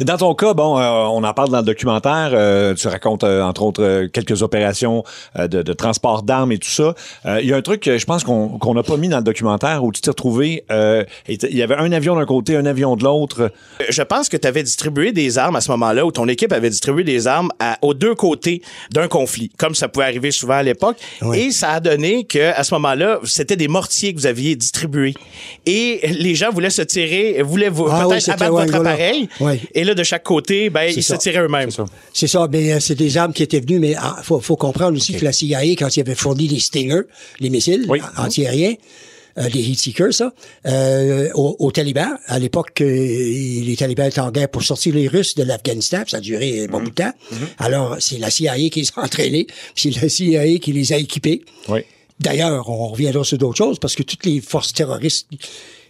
Dans 0.00 0.16
ton 0.16 0.34
cas, 0.34 0.54
bon, 0.54 0.78
euh, 0.78 0.82
on 1.10 1.22
en 1.24 1.32
parle 1.34 1.50
dans 1.50 1.58
le 1.58 1.64
documentaire. 1.64 2.30
euh, 2.32 2.74
tu 2.74 2.88
racontes, 2.88 3.24
euh, 3.24 3.42
entre 3.42 3.62
autres, 3.62 3.82
euh, 3.82 4.08
quelques 4.08 4.42
opérations 4.42 5.04
euh, 5.38 5.48
de, 5.48 5.62
de 5.62 5.72
transport 5.72 6.22
d'armes 6.22 6.52
et 6.52 6.58
tout 6.58 6.68
ça. 6.68 6.94
Euh, 7.26 7.40
Il 7.42 7.48
y 7.48 7.52
a 7.52 7.56
un 7.56 7.62
truc 7.62 7.80
que 7.82 7.98
je 7.98 8.04
pense 8.06 8.24
qu'on 8.24 8.74
n'a 8.74 8.82
pas 8.82 8.96
mis 8.96 9.08
dans 9.08 9.18
le 9.18 9.22
documentaire 9.24 9.84
où 9.84 9.92
tu 9.92 10.00
t'es 10.00 10.10
retrouvé. 10.10 10.64
euh, 10.70 11.04
Il 11.28 11.56
y 11.56 11.62
avait 11.62 11.76
un 11.76 11.92
avion 11.92 12.16
d'un 12.16 12.26
côté, 12.26 12.56
un 12.56 12.66
avion 12.66 12.96
de 12.96 13.04
l'autre. 13.04 13.50
Je 13.88 14.02
pense 14.02 14.28
que 14.28 14.36
tu 14.36 14.46
avais 14.48 14.62
distribué 14.62 15.12
des 15.12 15.38
armes 15.38 15.56
à 15.56 15.60
ce 15.60 15.70
moment-là, 15.72 16.04
ou 16.06 16.10
ton 16.12 16.28
équipe 16.28 16.52
avait 16.52 16.70
distribué 16.70 17.04
des 17.04 17.26
armes 17.26 17.50
à- 17.60 17.78
aux 17.82 17.94
deux 17.94 18.14
côtés 18.14 18.62
d'un 18.92 19.08
conflit, 19.08 19.50
comme 19.58 19.74
ça 19.74 19.88
pouvait 19.88 20.06
arriver 20.06 20.30
souvent 20.30 20.54
à 20.54 20.62
l'époque. 20.62 20.96
Oui. 21.22 21.38
Et 21.38 21.50
ça 21.50 21.70
a 21.72 21.80
donné 21.80 22.24
que 22.24 22.52
à 22.54 22.62
ce 22.64 22.74
moment-là, 22.74 23.18
c'était 23.24 23.56
des 23.56 23.68
mortiers 23.68 24.12
que 24.14 24.18
vous 24.20 24.26
aviez 24.26 24.56
distribués. 24.56 25.14
Et 25.66 26.00
les 26.08 26.34
gens 26.34 26.50
voulaient 26.50 26.70
se 26.70 26.82
tirer, 26.82 27.42
voulaient 27.42 27.68
vous, 27.68 27.86
Ah 27.90 28.04
peut-être 28.08 28.28
abattre 28.30 28.52
ouais, 28.52 28.60
votre 28.66 28.74
voilà. 28.76 28.90
appareil. 28.90 29.28
Oui. 29.40 29.60
Et 29.74 29.84
là, 29.84 29.94
de 29.94 30.02
chaque 30.02 30.24
côté, 30.24 30.70
ben, 30.70 30.92
ils 30.94 31.02
ça. 31.02 31.14
se 31.16 31.20
tiraient 31.20 31.40
eux-mêmes. 31.44 31.70
C'est 32.12 32.26
ça, 32.26 32.48
mais 32.50 32.72
euh, 32.72 32.80
c'est 32.80 32.94
des 32.94 33.16
armes 33.16 33.32
qui 33.32 33.42
étaient 33.42 33.60
venues, 33.60 33.78
mais 33.78 33.94
ah, 33.96 34.16
faut, 34.22 34.40
faut 34.40 34.56
comprendre 34.56 34.96
aussi 34.96 35.14
que 35.14 35.24
la 35.24 35.32
CIA, 35.32 35.62
quand 35.76 35.96
il 35.96 36.00
avait 36.00 36.14
fourni 36.14 36.48
les 36.48 36.60
Stinger, 36.60 37.02
les 37.40 37.50
missiles 37.50 37.86
Oui. 37.88 38.00
antiaériens, 38.16 38.74
euh, 39.36 39.48
les 39.48 39.62
heat 39.68 39.80
seekers, 39.80 40.14
ça, 40.14 40.32
euh, 40.66 41.28
aux, 41.34 41.56
aux 41.58 41.72
talibans, 41.72 42.16
à 42.26 42.38
l'époque, 42.38 42.80
euh, 42.80 42.84
les 42.86 43.74
talibans 43.76 44.06
étaient 44.06 44.20
en 44.20 44.30
guerre 44.30 44.48
pour 44.48 44.62
sortir 44.62 44.94
les 44.94 45.08
Russes 45.08 45.34
de 45.34 45.42
l'Afghanistan, 45.42 46.04
ça 46.06 46.18
a 46.18 46.20
duré 46.20 46.64
un 46.64 46.66
bon 46.68 46.80
bout 46.80 46.90
de 46.90 46.94
temps. 46.94 47.12
Alors, 47.58 47.96
c'est 47.98 48.18
la 48.18 48.30
CIA 48.30 48.54
qui 48.70 48.82
les 48.82 48.88
a 48.96 49.02
entraînés, 49.02 49.48
c'est 49.74 49.90
la 50.00 50.08
CIA 50.08 50.58
qui 50.60 50.72
les 50.72 50.92
a 50.92 50.98
équipés. 50.98 51.42
Oui. 51.68 51.80
D'ailleurs, 52.20 52.68
on 52.70 52.86
reviendra 52.88 53.24
sur 53.24 53.36
d'autres 53.38 53.56
choses 53.58 53.80
parce 53.80 53.96
que 53.96 54.04
toutes 54.04 54.24
les 54.24 54.40
forces 54.40 54.72
terroristes 54.72 55.26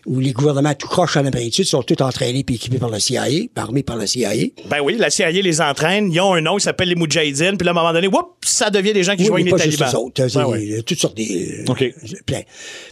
ou 0.06 0.20
les 0.20 0.32
gouvernements 0.32 0.74
tout 0.74 0.88
croche 0.88 1.16
en 1.16 1.24
Amérique 1.24 1.50
du 1.50 1.56
Sud 1.56 1.66
sont 1.66 1.82
tous 1.82 2.02
entraînés 2.02 2.44
puis 2.44 2.56
équipés 2.56 2.78
par 2.78 2.90
la 2.90 3.00
CIA, 3.00 3.24
armés 3.56 3.82
par 3.82 3.96
la 3.96 4.06
CIA. 4.06 4.30
Ben 4.68 4.80
oui, 4.82 4.96
la 4.98 5.10
CIA 5.10 5.30
les 5.30 5.60
entraîne, 5.60 6.12
ils 6.12 6.20
ont 6.20 6.34
un 6.34 6.40
nom, 6.40 6.58
ils 6.58 6.60
s'appellent 6.60 6.88
les 6.88 6.94
Moudjahidines, 6.94 7.56
puis 7.56 7.64
là, 7.64 7.70
à 7.70 7.74
un 7.74 7.74
moment 7.74 7.92
donné, 7.92 8.06
whoop, 8.08 8.34
ça 8.44 8.70
devient 8.70 8.92
des 8.92 9.02
gens 9.02 9.14
qui 9.16 9.22
Oui, 9.22 9.28
joignent 9.28 9.44
les 9.46 9.50
pas 9.50 9.58
juste 9.58 9.78
talibans. 9.78 10.00
eux 10.02 10.04
autres. 10.06 10.38
Euh, 10.38 10.44
ouais. 10.46 10.82
Toutes 10.82 10.98
sortes 11.00 11.16
des... 11.16 11.64
Euh, 11.68 11.90
Plein. 12.26 12.42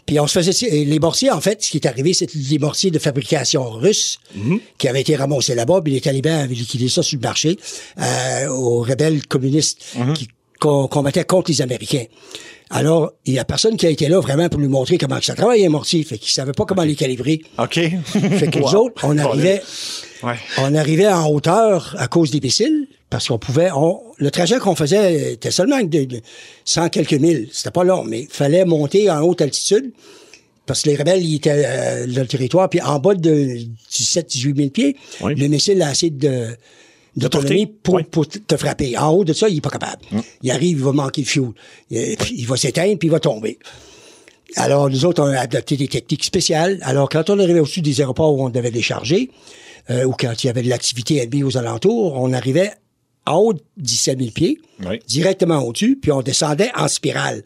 Puis 0.07 0.19
on 0.21 0.27
se 0.27 0.41
faisait... 0.41 0.69
Les 0.85 0.99
mortiers, 0.99 1.31
en 1.31 1.41
fait, 1.41 1.63
ce 1.63 1.71
qui 1.71 1.77
est 1.79 1.87
arrivé, 1.87 2.13
c'est 2.15 2.33
les 2.35 2.59
mortiers 2.59 2.91
de 2.91 2.99
fabrication 2.99 3.69
russe 3.71 4.19
Mhm. 4.35 4.61
qui 4.79 4.89
avaient 4.89 5.01
été 5.03 5.15
ramassés 5.17 5.55
là-bas, 5.55 5.81
puis 5.83 5.93
les 5.93 6.01
talibans 6.01 6.41
avaient 6.41 6.55
liquidé 6.55 6.89
ça 6.89 7.03
sur 7.03 7.19
le 7.19 7.23
marché 7.23 7.59
euh, 8.01 8.49
aux 8.49 8.81
rebelles 8.83 9.27
communistes 9.27 9.83
Mhm. 9.97 10.15
qui 10.15 10.29
co- 10.63 10.87
combattaient 10.89 11.25
contre 11.25 11.51
les 11.51 11.61
Américains. 11.63 12.05
Alors, 12.71 13.13
il 13.27 13.35
y 13.35 13.39
a 13.39 13.45
personne 13.45 13.77
qui 13.77 13.87
a 13.87 13.91
été 13.91 14.09
là 14.09 14.19
vraiment 14.21 14.49
pour 14.49 14.59
nous 14.61 14.69
montrer 14.69 14.97
comment 14.97 15.21
ça 15.21 15.35
travaille 15.35 15.67
un 15.67 15.69
mortier. 15.69 16.03
Fait 16.05 16.17
qu'ils 16.17 16.31
savaient 16.31 16.53
pas 16.53 16.65
comment 16.65 16.85
les 16.85 16.95
calibrer. 16.95 17.43
OK. 17.59 17.75
Fait 18.05 18.49
que 18.51 18.59
nous 18.61 18.75
autres, 18.75 19.05
on 19.05 19.19
arrivait, 19.19 19.61
Ouais. 20.23 20.37
on 20.59 20.75
arrivait 20.75 21.09
en 21.09 21.29
hauteur 21.29 21.95
à 21.99 22.07
cause 22.07 22.31
des 22.31 22.41
missiles, 22.41 22.87
parce 23.11 23.29
qu'on 23.29 23.39
pouvait, 23.39 23.71
on, 23.75 24.01
le 24.17 24.31
trajet 24.31 24.59
qu'on 24.59 24.75
faisait 24.77 25.33
était 25.33 25.51
seulement 25.51 25.81
de, 25.83 26.05
de 26.05 26.21
100 26.65 26.89
quelques 26.91 27.13
milles. 27.15 27.49
C'était 27.53 27.73
pas 27.73 27.85
long, 27.85 28.05
mais 28.05 28.21
il 28.23 28.29
fallait 28.31 28.65
monter 28.65 29.11
en 29.11 29.21
haute 29.21 29.43
altitude, 29.43 29.91
parce 30.65 30.83
que 30.83 30.91
les 30.91 30.97
rebelles, 30.97 31.23
ils 31.23 31.37
étaient 31.37 31.65
euh, 31.67 32.07
dans 32.07 32.21
le 32.23 32.27
territoire, 32.27 32.71
puis 32.71 32.81
en 32.81 32.99
bas 33.01 33.15
de 33.15 33.59
17-18 33.93 34.57
000 34.57 34.69
pieds, 34.71 34.97
Oui. 35.21 35.35
le 35.35 35.49
missile 35.49 35.83
a 35.83 35.89
assez 35.89 36.09
de, 36.09 36.47
d'autonomie 37.17 37.67
pour, 37.67 38.01
pour 38.11 38.27
te 38.29 38.57
frapper. 38.57 38.97
En 38.97 39.11
haut 39.11 39.25
de 39.25 39.33
ça, 39.33 39.49
il 39.49 39.59
est 39.59 39.61
pas 39.61 39.71
capable. 39.71 40.03
Il 40.43 40.51
arrive, 40.51 40.79
il 40.79 40.85
va 40.85 40.93
manquer 40.93 41.23
de 41.23 41.27
fuel. 41.27 41.51
Il, 41.91 42.17
puis 42.17 42.35
il 42.39 42.47
va 42.47 42.57
s'éteindre, 42.57 42.99
puis 42.99 43.09
il 43.09 43.13
va 43.13 43.21
tomber. 43.21 43.59
Alors, 44.57 44.91
nous 44.91 45.05
autres, 45.05 45.23
on 45.23 45.27
a 45.27 45.39
adopté 45.39 45.77
des 45.77 45.89
techniques 45.89 46.25
spéciales. 46.25 46.79
Alors, 46.83 47.09
quand 47.09 47.31
on 47.31 47.39
arrivait 47.39 47.61
au-dessus 47.61 47.81
des 47.81 48.01
aéroports 48.01 48.35
où 48.35 48.45
on 48.45 48.51
devait 48.51 48.71
décharger, 48.71 49.31
euh, 49.91 50.05
ou 50.05 50.13
quand 50.13 50.43
il 50.43 50.47
y 50.47 50.51
avait 50.51 50.63
de 50.63 50.69
l'activité 50.69 51.17
ennemie 51.17 51.43
aux 51.43 51.57
alentours, 51.57 52.15
on 52.21 52.33
arrivait 52.33 52.71
en 53.27 53.37
haut 53.37 53.53
de 53.55 53.63
17 53.79 54.19
000 54.19 54.31
pieds, 54.33 54.59
Oui. 54.85 54.99
directement 55.07 55.59
au-dessus, 55.63 55.97
puis 56.01 56.13
on 56.13 56.23
descendait 56.23 56.71
en 56.77 56.89
spirale. 56.89 57.45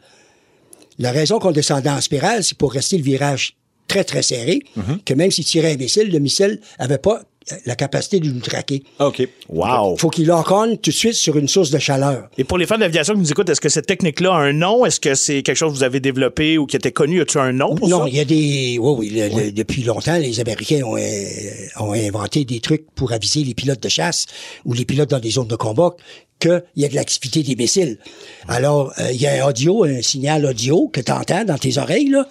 La 0.99 1.12
raison 1.12 1.38
qu'on 1.38 1.52
descendait 1.52 1.90
en 1.90 2.00
spirale, 2.00 2.42
c'est 2.42 2.56
pour 2.56 2.73
rester 2.73 2.96
le 2.96 3.04
virage 3.04 3.56
très, 3.87 4.02
très 4.02 4.23
serré, 4.23 4.61
que 5.04 5.14
même 5.14 5.30
s'il 5.30 5.44
tirait 5.44 5.73
un 5.75 5.76
missile, 5.76 6.11
le 6.11 6.18
missile 6.18 6.61
avait 6.78 6.99
pas 6.99 7.23
la 7.65 7.76
capacité 7.76 8.19
de 8.21 8.29
nous 8.31 8.41
traquer. 8.41 8.83
OK. 8.99 9.26
Wow. 9.49 9.97
Faut 9.97 10.11
qu'il 10.11 10.26
l'enconne 10.26 10.79
tout 10.79 10.91
de 10.91 10.95
suite 10.97 11.15
sur 11.15 11.37
une 11.37 11.47
source 11.49 11.71
de 11.71 11.79
chaleur. 11.79 12.29
Et 12.38 12.45
pour 12.45 12.59
les 12.59 12.67
fans 12.67 12.75
de 12.76 12.81
l'aviation 12.81 13.15
qui 13.15 13.21
nous 13.21 13.31
écoutent, 13.31 13.49
est-ce 13.49 13.61
que 13.61 13.69
cette 13.69 13.87
technique-là 13.87 14.33
a 14.35 14.38
un 14.38 14.53
nom? 14.53 14.85
Est-ce 14.85 14.99
que 14.99 15.15
c'est 15.15 15.43
quelque 15.43 15.57
chose 15.57 15.73
que 15.73 15.79
vous 15.79 15.85
avez 15.85 16.00
développé 16.00 16.59
ou 16.59 16.67
qui 16.67 16.76
était 16.76 16.91
connu? 16.93 17.21
As-tu 17.21 17.38
un 17.38 17.53
nom 17.53 17.75
pour 17.76 17.88
non, 17.88 18.00
ça? 18.00 18.09
il 18.09 18.17
y 18.17 18.21
a 18.21 18.25
des. 18.25 18.79
Oui, 18.81 18.95
oui. 18.99 19.11
le- 19.11 19.29
le- 19.45 19.53
depuis 19.53 19.83
longtemps, 19.83 20.19
les 20.19 20.41
Américains 20.41 20.83
ont, 20.85 20.97
euh, 20.97 21.00
ont 21.79 21.93
inventé 21.93 22.45
des 22.45 22.59
trucs 22.61 22.91
pour 22.95 23.12
aviser 23.12 23.45
les 23.45 23.55
pilotes 23.55 23.83
de 23.83 23.88
chasse 23.88 24.26
ou 24.65 24.73
les 24.73 24.85
pilotes 24.85 25.11
dans 25.11 25.21
des 25.21 25.31
zones 25.31 25.49
de 25.49 25.57
combat 25.57 25.95
qu'il 26.41 26.62
y 26.76 26.85
a 26.85 26.88
de 26.88 26.95
l'activité 26.95 27.43
des 27.43 27.57
missiles. 27.57 27.99
Alors, 28.49 28.93
euh, 28.99 29.11
il 29.12 29.21
y 29.23 29.26
a 29.26 29.43
un 29.45 29.49
audio, 29.49 29.85
un 29.85 30.03
signal 30.03 30.45
audio 30.45 30.88
que 30.88 31.00
tu 31.00 31.11
entends 31.12 31.45
dans 31.45 31.57
tes 31.57 31.79
oreilles, 31.79 32.11
là, 32.11 32.29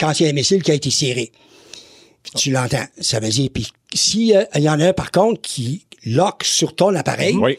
quand 0.00 0.18
il 0.18 0.24
y 0.24 0.26
a 0.26 0.30
un 0.30 0.32
missile 0.32 0.62
qui 0.62 0.70
a 0.72 0.74
été 0.74 0.90
serré. 0.90 1.30
Tu 2.36 2.50
l'entends. 2.50 2.84
Ça 3.00 3.20
veut 3.20 3.28
dire, 3.28 3.50
puis 3.52 3.70
s'il 3.94 4.46
y 4.56 4.68
en 4.68 4.80
a 4.80 4.86
un, 4.88 4.92
par 4.92 5.10
contre, 5.10 5.40
qui 5.40 5.84
lock 6.06 6.42
sur 6.44 6.74
ton 6.74 6.94
appareil, 6.94 7.36
Oui. 7.36 7.58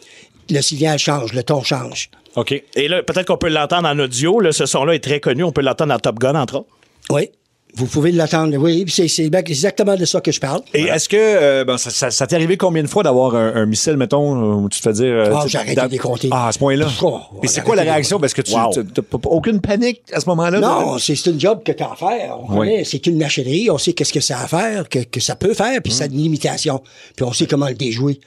le 0.50 0.62
signal 0.62 1.00
change, 1.00 1.34
le 1.34 1.43
ton 1.43 1.63
change. 1.63 2.10
OK. 2.36 2.51
Et 2.75 2.88
là, 2.88 3.01
peut-être 3.01 3.27
qu'on 3.27 3.38
peut 3.38 3.50
l'entendre 3.50 3.88
en 3.88 3.98
audio. 4.00 4.39
Là, 4.41 4.51
ce 4.51 4.65
son-là 4.65 4.93
est 4.95 5.00
très 5.03 5.19
connu. 5.19 5.43
On 5.43 5.51
peut 5.51 5.62
l'entendre 5.62 5.93
dans 5.93 6.00
Top 6.00 6.19
Gun, 6.19 6.36
entre 6.36 6.55
autres. 6.57 6.67
Oui. 7.10 7.29
Vous 7.77 7.88
pouvez 7.88 8.12
l'attendre, 8.12 8.55
oui. 8.58 8.86
C'est 8.88 9.08
c'est 9.10 9.25
exactement 9.25 9.96
de 9.96 10.05
ça 10.05 10.22
que 10.22 10.32
je 10.32 10.39
parle. 10.39 10.62
Et 10.74 10.84
est-ce 10.84 11.10
que 11.10 11.17
euh, 11.20 11.65
ben, 11.65 11.77
ça, 11.77 11.89
ça, 11.89 12.10
ça 12.10 12.25
t'est 12.25 12.36
arrivé 12.36 12.55
combien 12.55 12.82
de 12.82 12.88
fois 12.88 13.03
d'avoir 13.03 13.36
un, 13.36 13.53
un 13.55 13.65
missile, 13.65 13.98
mettons, 13.98 14.62
où 14.63 14.70
tu 14.70 14.79
te 14.79 14.84
fais 14.84 14.94
dire. 14.94 15.05
euh, 15.13 15.32
Ah, 15.34 15.46
arrêté 15.58 15.75
dans- 15.75 15.86
de 15.88 15.91
les 15.91 15.98
compter. 15.98 16.29
Ah, 16.32 16.48
à 16.48 16.51
ce 16.53 16.60
point-là? 16.60 16.88
Oh, 17.03 17.20
c'est 17.44 17.63
quoi 17.63 17.75
la 17.75 17.82
réaction? 17.84 18.20
Parce 18.20 18.34
que 18.34 18.41
tu 18.41 18.53
Wow. 18.53 18.72
tu- 18.74 18.86
t'as 18.86 19.01
pas- 19.01 19.17
pas 19.17 19.29
aucune 19.29 19.60
panique 19.60 20.01
à 20.13 20.20
ce 20.22 20.25
moment-là? 20.29 20.60
Non, 20.60 20.98
c'est 21.00 21.15
c'est 21.15 21.29
une 21.32 21.39
job 21.39 21.63
que 21.65 21.72
tu 21.74 21.84
as 21.84 21.91
à 21.91 21.96
faire. 21.96 22.38
On 22.39 22.53
Oui. 22.53 22.58
connaît, 22.70 22.84
C'est 22.86 23.05
une 23.08 23.17
machinerie, 23.17 23.70
on 23.70 23.77
sait 23.77 23.94
qu'est-ce 23.94 24.13
que 24.13 24.20
ça 24.22 24.39
a 24.39 24.44
à 24.46 24.48
faire, 24.48 24.88
que, 24.88 25.00
que 25.00 25.20
ça 25.20 25.36
peut 25.36 25.53
faire, 25.53 25.82
puis 25.84 25.91
ça 25.91 26.05
a 26.05 26.08
une 26.08 26.13
limitation. 26.17 26.82
Puis 27.15 27.25
on 27.25 27.34
sait 27.34 27.46
comment 27.46 27.67
le 27.67 27.74
déjouer. 27.75 28.20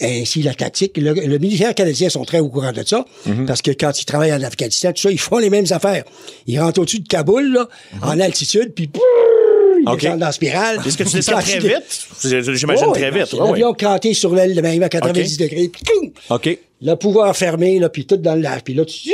Ainsi, 0.00 0.42
la 0.42 0.54
tactique. 0.54 0.96
Le, 0.96 1.12
le 1.12 1.38
militaire 1.38 1.72
canadien 1.74 2.08
sont 2.08 2.24
très 2.24 2.40
au 2.40 2.48
courant 2.48 2.72
de 2.72 2.82
ça, 2.84 3.04
parce 3.46 3.62
que 3.62 3.70
quand 3.70 3.92
ils 4.00 4.04
travaillent 4.04 4.32
en 4.32 4.42
Afghanistan, 4.42 4.90
tout 4.92 5.02
ça, 5.02 5.10
ils 5.12 5.18
font 5.20 5.38
les 5.38 5.48
mêmes 5.50 5.66
affaires. 5.70 6.02
Ils 6.48 6.58
rentrent 6.60 6.80
au-dessus 6.80 6.98
de 7.00 7.06
Kaboul, 7.08 7.52
là, 7.52 7.68
en 8.02 8.18
altitude, 8.18 8.72
puis 8.74 8.88
brrr, 8.96 9.78
ils 9.82 9.88
OK. 9.88 10.00
descendent 10.00 10.18
dans 10.20 10.26
la 10.26 10.32
spirale. 10.32 10.80
Est-ce 10.86 10.96
que 10.96 11.04
tu 11.04 11.16
descends 11.16 11.38
très 11.40 11.58
vite? 11.60 12.06
J'imagine 12.54 12.86
Oh, 12.88 12.92
très 12.92 13.10
vite. 13.10 13.32
ouais. 13.32 13.48
L'avion 13.48 13.72
canté 13.74 14.14
sur 14.14 14.34
l'aile 14.34 14.54
de 14.54 14.60
même 14.60 14.82
à 14.82 14.88
90 14.88 15.34
OK. 15.34 15.40
degrés, 15.40 15.68
puis! 15.68 16.12
OK. 16.30 16.58
le 16.82 16.94
pouvoir 16.94 17.36
fermé, 17.36 17.78
là, 17.78 17.88
puis 17.88 18.06
tout 18.06 18.16
dans 18.16 18.34
lac. 18.34 18.64
Puis 18.64 18.74
là, 18.74 18.84
tu, 18.84 19.10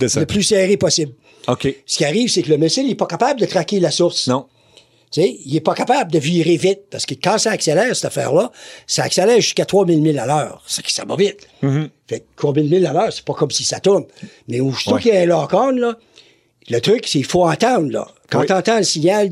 descends. 0.00 0.20
le 0.20 0.26
plus 0.26 0.42
serré 0.42 0.76
possible. 0.76 1.12
OK. 1.48 1.68
Ce 1.86 1.98
qui 1.98 2.04
arrive, 2.04 2.28
c'est 2.30 2.42
que 2.42 2.50
le 2.50 2.56
missile 2.56 2.86
n'est 2.86 2.94
pas 2.94 3.06
capable 3.06 3.40
de 3.40 3.46
traquer 3.46 3.80
la 3.80 3.90
source. 3.90 4.26
Non. 4.28 4.46
Tu 5.12 5.20
sais, 5.22 5.36
il 5.44 5.54
est 5.54 5.60
pas 5.60 5.74
capable 5.74 6.10
de 6.10 6.18
virer 6.18 6.56
vite 6.56 6.80
parce 6.90 7.06
que 7.06 7.14
quand 7.14 7.38
ça 7.38 7.52
accélère, 7.52 7.94
cette 7.94 8.06
affaire-là, 8.06 8.50
ça 8.86 9.04
accélère 9.04 9.36
jusqu'à 9.40 9.64
3000 9.64 10.00
milles 10.02 10.18
à 10.18 10.26
l'heure. 10.26 10.60
C'est 10.66 10.84
que 10.84 10.90
ça 10.90 11.04
va 11.04 11.14
vite. 11.14 11.46
Fait 12.08 12.20
que 12.20 12.24
3000 12.36 12.68
milles 12.68 12.86
à 12.86 12.92
l'heure, 12.92 13.12
c'est 13.12 13.24
pas 13.24 13.34
comme 13.34 13.50
si 13.52 13.62
ça 13.62 13.78
tourne. 13.78 14.04
Mais 14.48 14.58
aussitôt 14.60 14.94
Ouais. 14.96 15.02
qu'il 15.02 15.14
y 15.14 15.16
a 15.16 15.20
un 15.20 15.26
lock-on, 15.26 15.70
là, 15.70 15.96
le 16.70 16.80
truc, 16.80 17.02
c'est 17.04 17.18
qu'il 17.18 17.24
faut 17.24 17.44
entendre, 17.44 17.90
là. 17.92 18.08
Quand 18.30 18.40
Oui. 18.40 18.46
tu 18.46 18.52
entends 18.54 18.78
le 18.78 18.84
signal, 18.84 19.30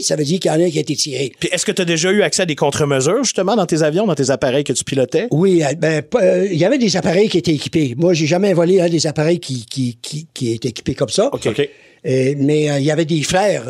ça 0.00 0.16
veut 0.16 0.24
dire 0.24 0.40
qu'il 0.40 0.50
y 0.50 0.54
en 0.54 0.58
a 0.60 0.64
un 0.64 0.70
qui 0.70 0.78
a 0.78 0.80
été 0.80 0.96
tiré. 0.96 1.32
Puis 1.38 1.48
est-ce 1.52 1.66
que 1.66 1.72
tu 1.72 1.82
as 1.82 1.84
déjà 1.84 2.10
eu 2.10 2.22
accès 2.22 2.42
à 2.42 2.46
des 2.46 2.56
contre-mesures, 2.56 3.22
justement, 3.24 3.54
dans 3.54 3.66
tes 3.66 3.82
avions, 3.82 4.06
dans 4.06 4.14
tes 4.14 4.30
appareils 4.30 4.64
que 4.64 4.72
tu 4.72 4.84
pilotais? 4.84 5.28
Oui, 5.30 5.62
euh, 5.62 5.74
ben, 5.76 6.02
euh, 6.16 6.48
il 6.50 6.56
y 6.58 6.64
avait 6.64 6.78
des 6.78 6.96
appareils 6.96 7.28
qui 7.28 7.38
étaient 7.38 7.54
équipés. 7.54 7.94
Moi, 7.96 8.14
j'ai 8.14 8.26
jamais 8.26 8.54
volé 8.54 8.80
un 8.80 8.88
des 8.88 9.06
appareils 9.06 9.38
qui, 9.38 9.66
qui, 9.66 9.98
qui, 10.00 10.26
qui 10.32 10.52
étaient 10.54 10.68
équipés 10.68 10.94
comme 10.94 11.10
ça. 11.10 11.28
OK. 11.32 11.46
OK. 11.46 11.60
Euh, 12.06 12.34
mais 12.38 12.70
euh, 12.70 12.78
il 12.78 12.84
y 12.84 12.90
avait 12.90 13.04
des 13.04 13.22
flares, 13.22 13.64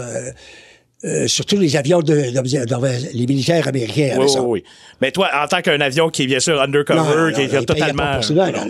euh, 1.04 1.26
surtout 1.28 1.56
les 1.56 1.76
avions 1.76 2.00
de, 2.00 2.14
de- 2.14 2.64
de- 2.66 3.16
les 3.16 3.26
militaires 3.26 3.68
américains 3.68 4.10
avaient 4.16 4.24
Oui, 4.24 4.30
oui, 4.36 4.40
oui. 4.46 4.64
Mais 5.02 5.10
toi, 5.10 5.28
en 5.42 5.46
tant 5.46 5.60
qu'un 5.60 5.80
avion 5.80 6.08
qui 6.08 6.22
est 6.22 6.26
bien 6.26 6.40
sûr 6.40 6.60
undercover, 6.60 7.00
Non, 7.00 7.26
non, 7.28 7.32
qui 7.32 7.42
est 7.42 7.52
non, 7.52 7.64
totalement. 7.64 8.02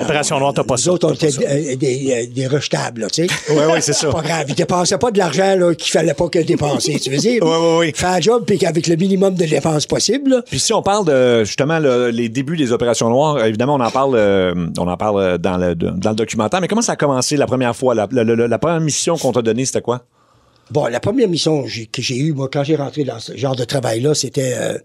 Opération. 0.03 0.39
Noire, 0.39 0.53
t'as 0.55 0.65
pas 0.65 0.77
ça. 0.77 0.93
autres, 0.93 1.09
on 1.09 1.15
était 1.15 1.29
euh, 1.29 1.77
des, 1.77 2.27
euh, 2.29 2.33
des 2.35 2.47
rejetables, 2.47 3.03
là, 3.03 3.07
tu 3.11 3.27
sais. 3.27 3.35
Oui, 3.51 3.63
oui, 3.73 3.79
c'est 3.81 3.93
ça. 3.93 4.11
Pas 4.11 4.23
grave. 4.23 4.47
Ils 4.49 4.55
dépensaient 4.55 4.99
pas 4.99 5.11
de 5.11 5.19
l'argent 5.19 5.55
là, 5.57 5.75
qu'il 5.75 5.91
fallait 5.93 6.15
pas 6.15 6.29
que 6.29 6.39
dépenser, 6.41 6.99
tu 6.99 7.11
veux 7.11 7.19
dire? 7.19 7.43
Oui, 7.43 7.51
oui, 7.61 7.77
oui. 7.87 7.93
Faire 7.95 8.11
un 8.11 8.21
job, 8.21 8.45
puis 8.47 8.59
qu'avec 8.59 8.87
le 8.87 8.97
minimum 8.97 9.35
de 9.35 9.45
dépenses 9.45 9.87
possible, 9.87 10.43
Puis 10.51 10.59
si 10.59 10.73
on 10.73 10.83
parle 10.83 11.07
de 11.07 11.45
justement 11.45 11.79
le- 11.79 12.11
les 12.11 12.29
débuts 12.29 12.57
des 12.57 12.73
opérations 12.73 13.09
noires, 13.11 13.45
évidemment 13.45 13.75
on 13.77 13.81
en 13.81 13.91
parle, 13.91 14.15
euh, 14.17 14.55
on 14.79 14.89
en 14.89 14.97
parle 14.97 15.21
euh, 15.21 15.39
dans 15.39 15.57
le 15.57 15.75
dans 15.75 16.11
le 16.11 16.17
documentaire. 16.17 16.61
Mais 16.61 16.69
comment 16.69 16.83
ça 16.83 16.93
a 16.93 16.97
commencé 16.97 17.37
la 17.37 17.47
première 17.47 17.77
fois? 17.77 17.95
La, 17.95 18.09
la- 18.11 18.25
la- 18.25 18.49
la 18.49 18.59
première 18.59 18.81
mission 18.81 19.17
qu'on 19.17 19.33
t'a 19.33 19.43
donnée, 19.43 19.65
c'était 19.67 19.81
quoi? 19.83 20.03
Bon, 20.71 20.87
la 20.87 21.01
première 21.01 21.29
mission 21.29 21.65
que 21.93 22.03
j'ai 22.03 22.17
eue, 22.17 22.33
moi, 22.33 22.49
quand 22.51 22.65
j'ai 22.65 22.77
rentré 22.77 23.05
dans 23.05 23.21
ce 23.21 23.37
genre 23.37 23.57
de 23.57 23.65
travail-là, 23.65 24.15
c'était 24.15 24.55
euh, 24.55 24.79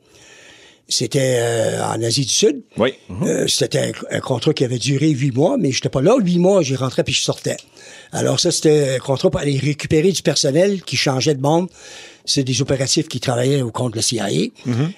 c'était 0.90 1.38
euh, 1.40 1.84
en 1.86 2.02
Asie 2.02 2.26
du 2.26 2.34
Sud. 2.34 2.64
Oui. 2.78 2.94
Euh, 3.22 3.48
c'était 3.48 3.80
un, 3.80 4.18
un 4.18 4.20
contrat 4.20 4.54
qui 4.54 4.66
avait 4.66 4.80
duré 4.80 5.10
huit 5.10 5.32
mois, 5.32 5.56
mais 5.58 5.72
j'étais 5.72 5.90
pas 5.90 6.02
là. 6.02 6.16
Huit 6.20 6.40
mois, 6.40 6.64
j'y 6.64 6.76
rentrais 6.76 7.04
puis 7.04 7.14
je 7.14 7.22
sortais. 7.22 7.58
Alors 8.12 8.40
ça, 8.40 8.52
c'était 8.52 8.96
un 8.96 9.00
contrat 9.00 9.30
pour 9.30 9.40
aller 9.40 9.58
récupérer 9.58 10.12
du 10.12 10.24
personnel 10.24 10.82
qui 10.82 10.98
changeait 10.98 11.36
de 11.36 11.42
monde. 11.42 11.70
C'est 12.26 12.44
des 12.44 12.62
opératifs 12.62 13.08
qui 13.08 13.20
travaillaient 13.20 13.62
au 13.62 13.72
compte 13.72 13.92
de 13.92 13.98
la 13.98 14.02
CIA. 14.02 14.30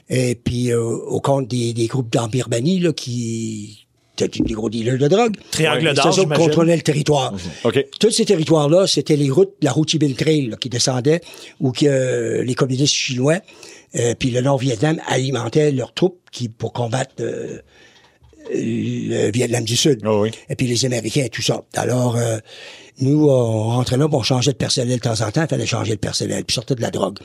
Et 0.10 0.36
puis 0.36 0.72
euh, 0.72 0.82
au 0.82 1.20
compte 1.20 1.48
des, 1.48 1.74
des 1.74 1.88
groupes 1.88 2.14
là, 2.14 2.94
qui 2.94 3.88
étaient 4.18 4.44
des 4.44 4.53
gros 4.53 4.70
dealers 4.70 4.98
de 4.98 5.08
drogue? 5.08 5.36
Triangle 5.51 5.89
Et 5.89 5.94
d'or, 5.94 6.13
C'est 6.13 6.27
contrôlaient 6.27 6.75
le 6.75 6.82
territoire. 6.82 7.34
OK. 7.63 7.86
Tous 8.00 8.12
ces 8.12 8.25
territoires-là, 8.25 8.88
c'était 8.88 9.15
les 9.15 9.30
routes, 9.30 9.53
la 9.62 9.77
Ho 9.77 9.84
Chi 9.88 10.00
Minh 10.00 10.15
Trail 10.15 10.48
là, 10.48 10.58
qui 10.58 10.70
descendaient, 10.70 11.22
où 11.60 11.72
que, 11.72 11.86
euh, 11.86 12.44
les 12.44 12.56
communistes 12.56 12.94
chinois, 12.94 13.39
euh, 13.96 14.13
puis 14.18 14.32
le 14.32 14.41
Nord-Vietnam 14.41 15.00
alimentaient 15.08 15.72
leurs 15.72 15.94
troupes 15.94 16.20
qui 16.32 16.50
pour 16.50 16.74
combattre 16.74 17.13
euh, 17.20 17.60
le 18.53 19.32
Vietnam 19.32 19.63
du 19.63 19.75
Sud. 19.75 20.01
Ah 20.03 20.15
oui. 20.15 20.32
Et 20.50 20.56
puis 20.56 20.68
les 20.68 20.86
Américains 20.86 21.24
et 21.25 21.30
tout 21.30 21.41
ça. 21.41 21.62
Alors, 21.75 22.15
euh, 22.15 22.38
nous, 23.00 23.30
on 23.30 23.63
rentrait 23.63 23.98
là, 23.98 24.08
on 24.12 24.24
changeait 24.24 24.51
de 24.51 24.58
personnel 24.58 24.98
de 24.98 25.01
temps 25.01 25.22
en 25.22 25.32
temps, 25.32 25.44
il 25.44 25.48
fallait 25.48 25.65
changer 25.65 25.94
de 25.94 26.00
personnel, 26.00 26.44
puis 26.46 26.53
sortait 26.53 26.75
de 26.75 26.82
la 26.82 26.91
drogue. 26.91 27.20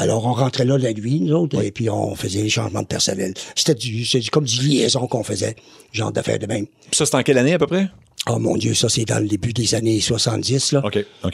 Alors, 0.00 0.24
on 0.26 0.32
rentrait 0.32 0.64
là 0.64 0.78
la 0.78 0.92
nuit, 0.92 1.18
nous 1.20 1.34
autres, 1.34 1.60
et 1.60 1.72
puis 1.72 1.90
on 1.90 2.14
faisait 2.14 2.42
les 2.42 2.48
changements 2.50 2.82
de 2.82 2.86
personnel. 2.86 3.34
C'était 3.56 3.74
du, 3.74 4.04
c'est 4.04 4.20
du- 4.20 4.30
comme 4.30 4.44
du 4.44 4.60
liaison 4.62 5.06
qu'on 5.08 5.24
faisait, 5.24 5.56
genre 5.92 6.12
d'affaires 6.12 6.38
de 6.38 6.46
même. 6.46 6.66
Puis 6.66 6.90
ça 6.96 7.04
c'était 7.04 7.16
en 7.16 7.22
quelle 7.24 7.38
année 7.38 7.54
à 7.54 7.58
peu 7.58 7.66
près? 7.66 7.88
Oh 8.30 8.38
mon 8.38 8.56
Dieu, 8.56 8.74
ça 8.74 8.88
c'est 8.88 9.04
dans 9.04 9.18
le 9.20 9.26
début 9.28 9.52
des 9.52 9.74
années 9.74 10.00
70, 10.00 10.72
là. 10.72 10.82
OK. 10.84 10.98
OK. 11.24 11.32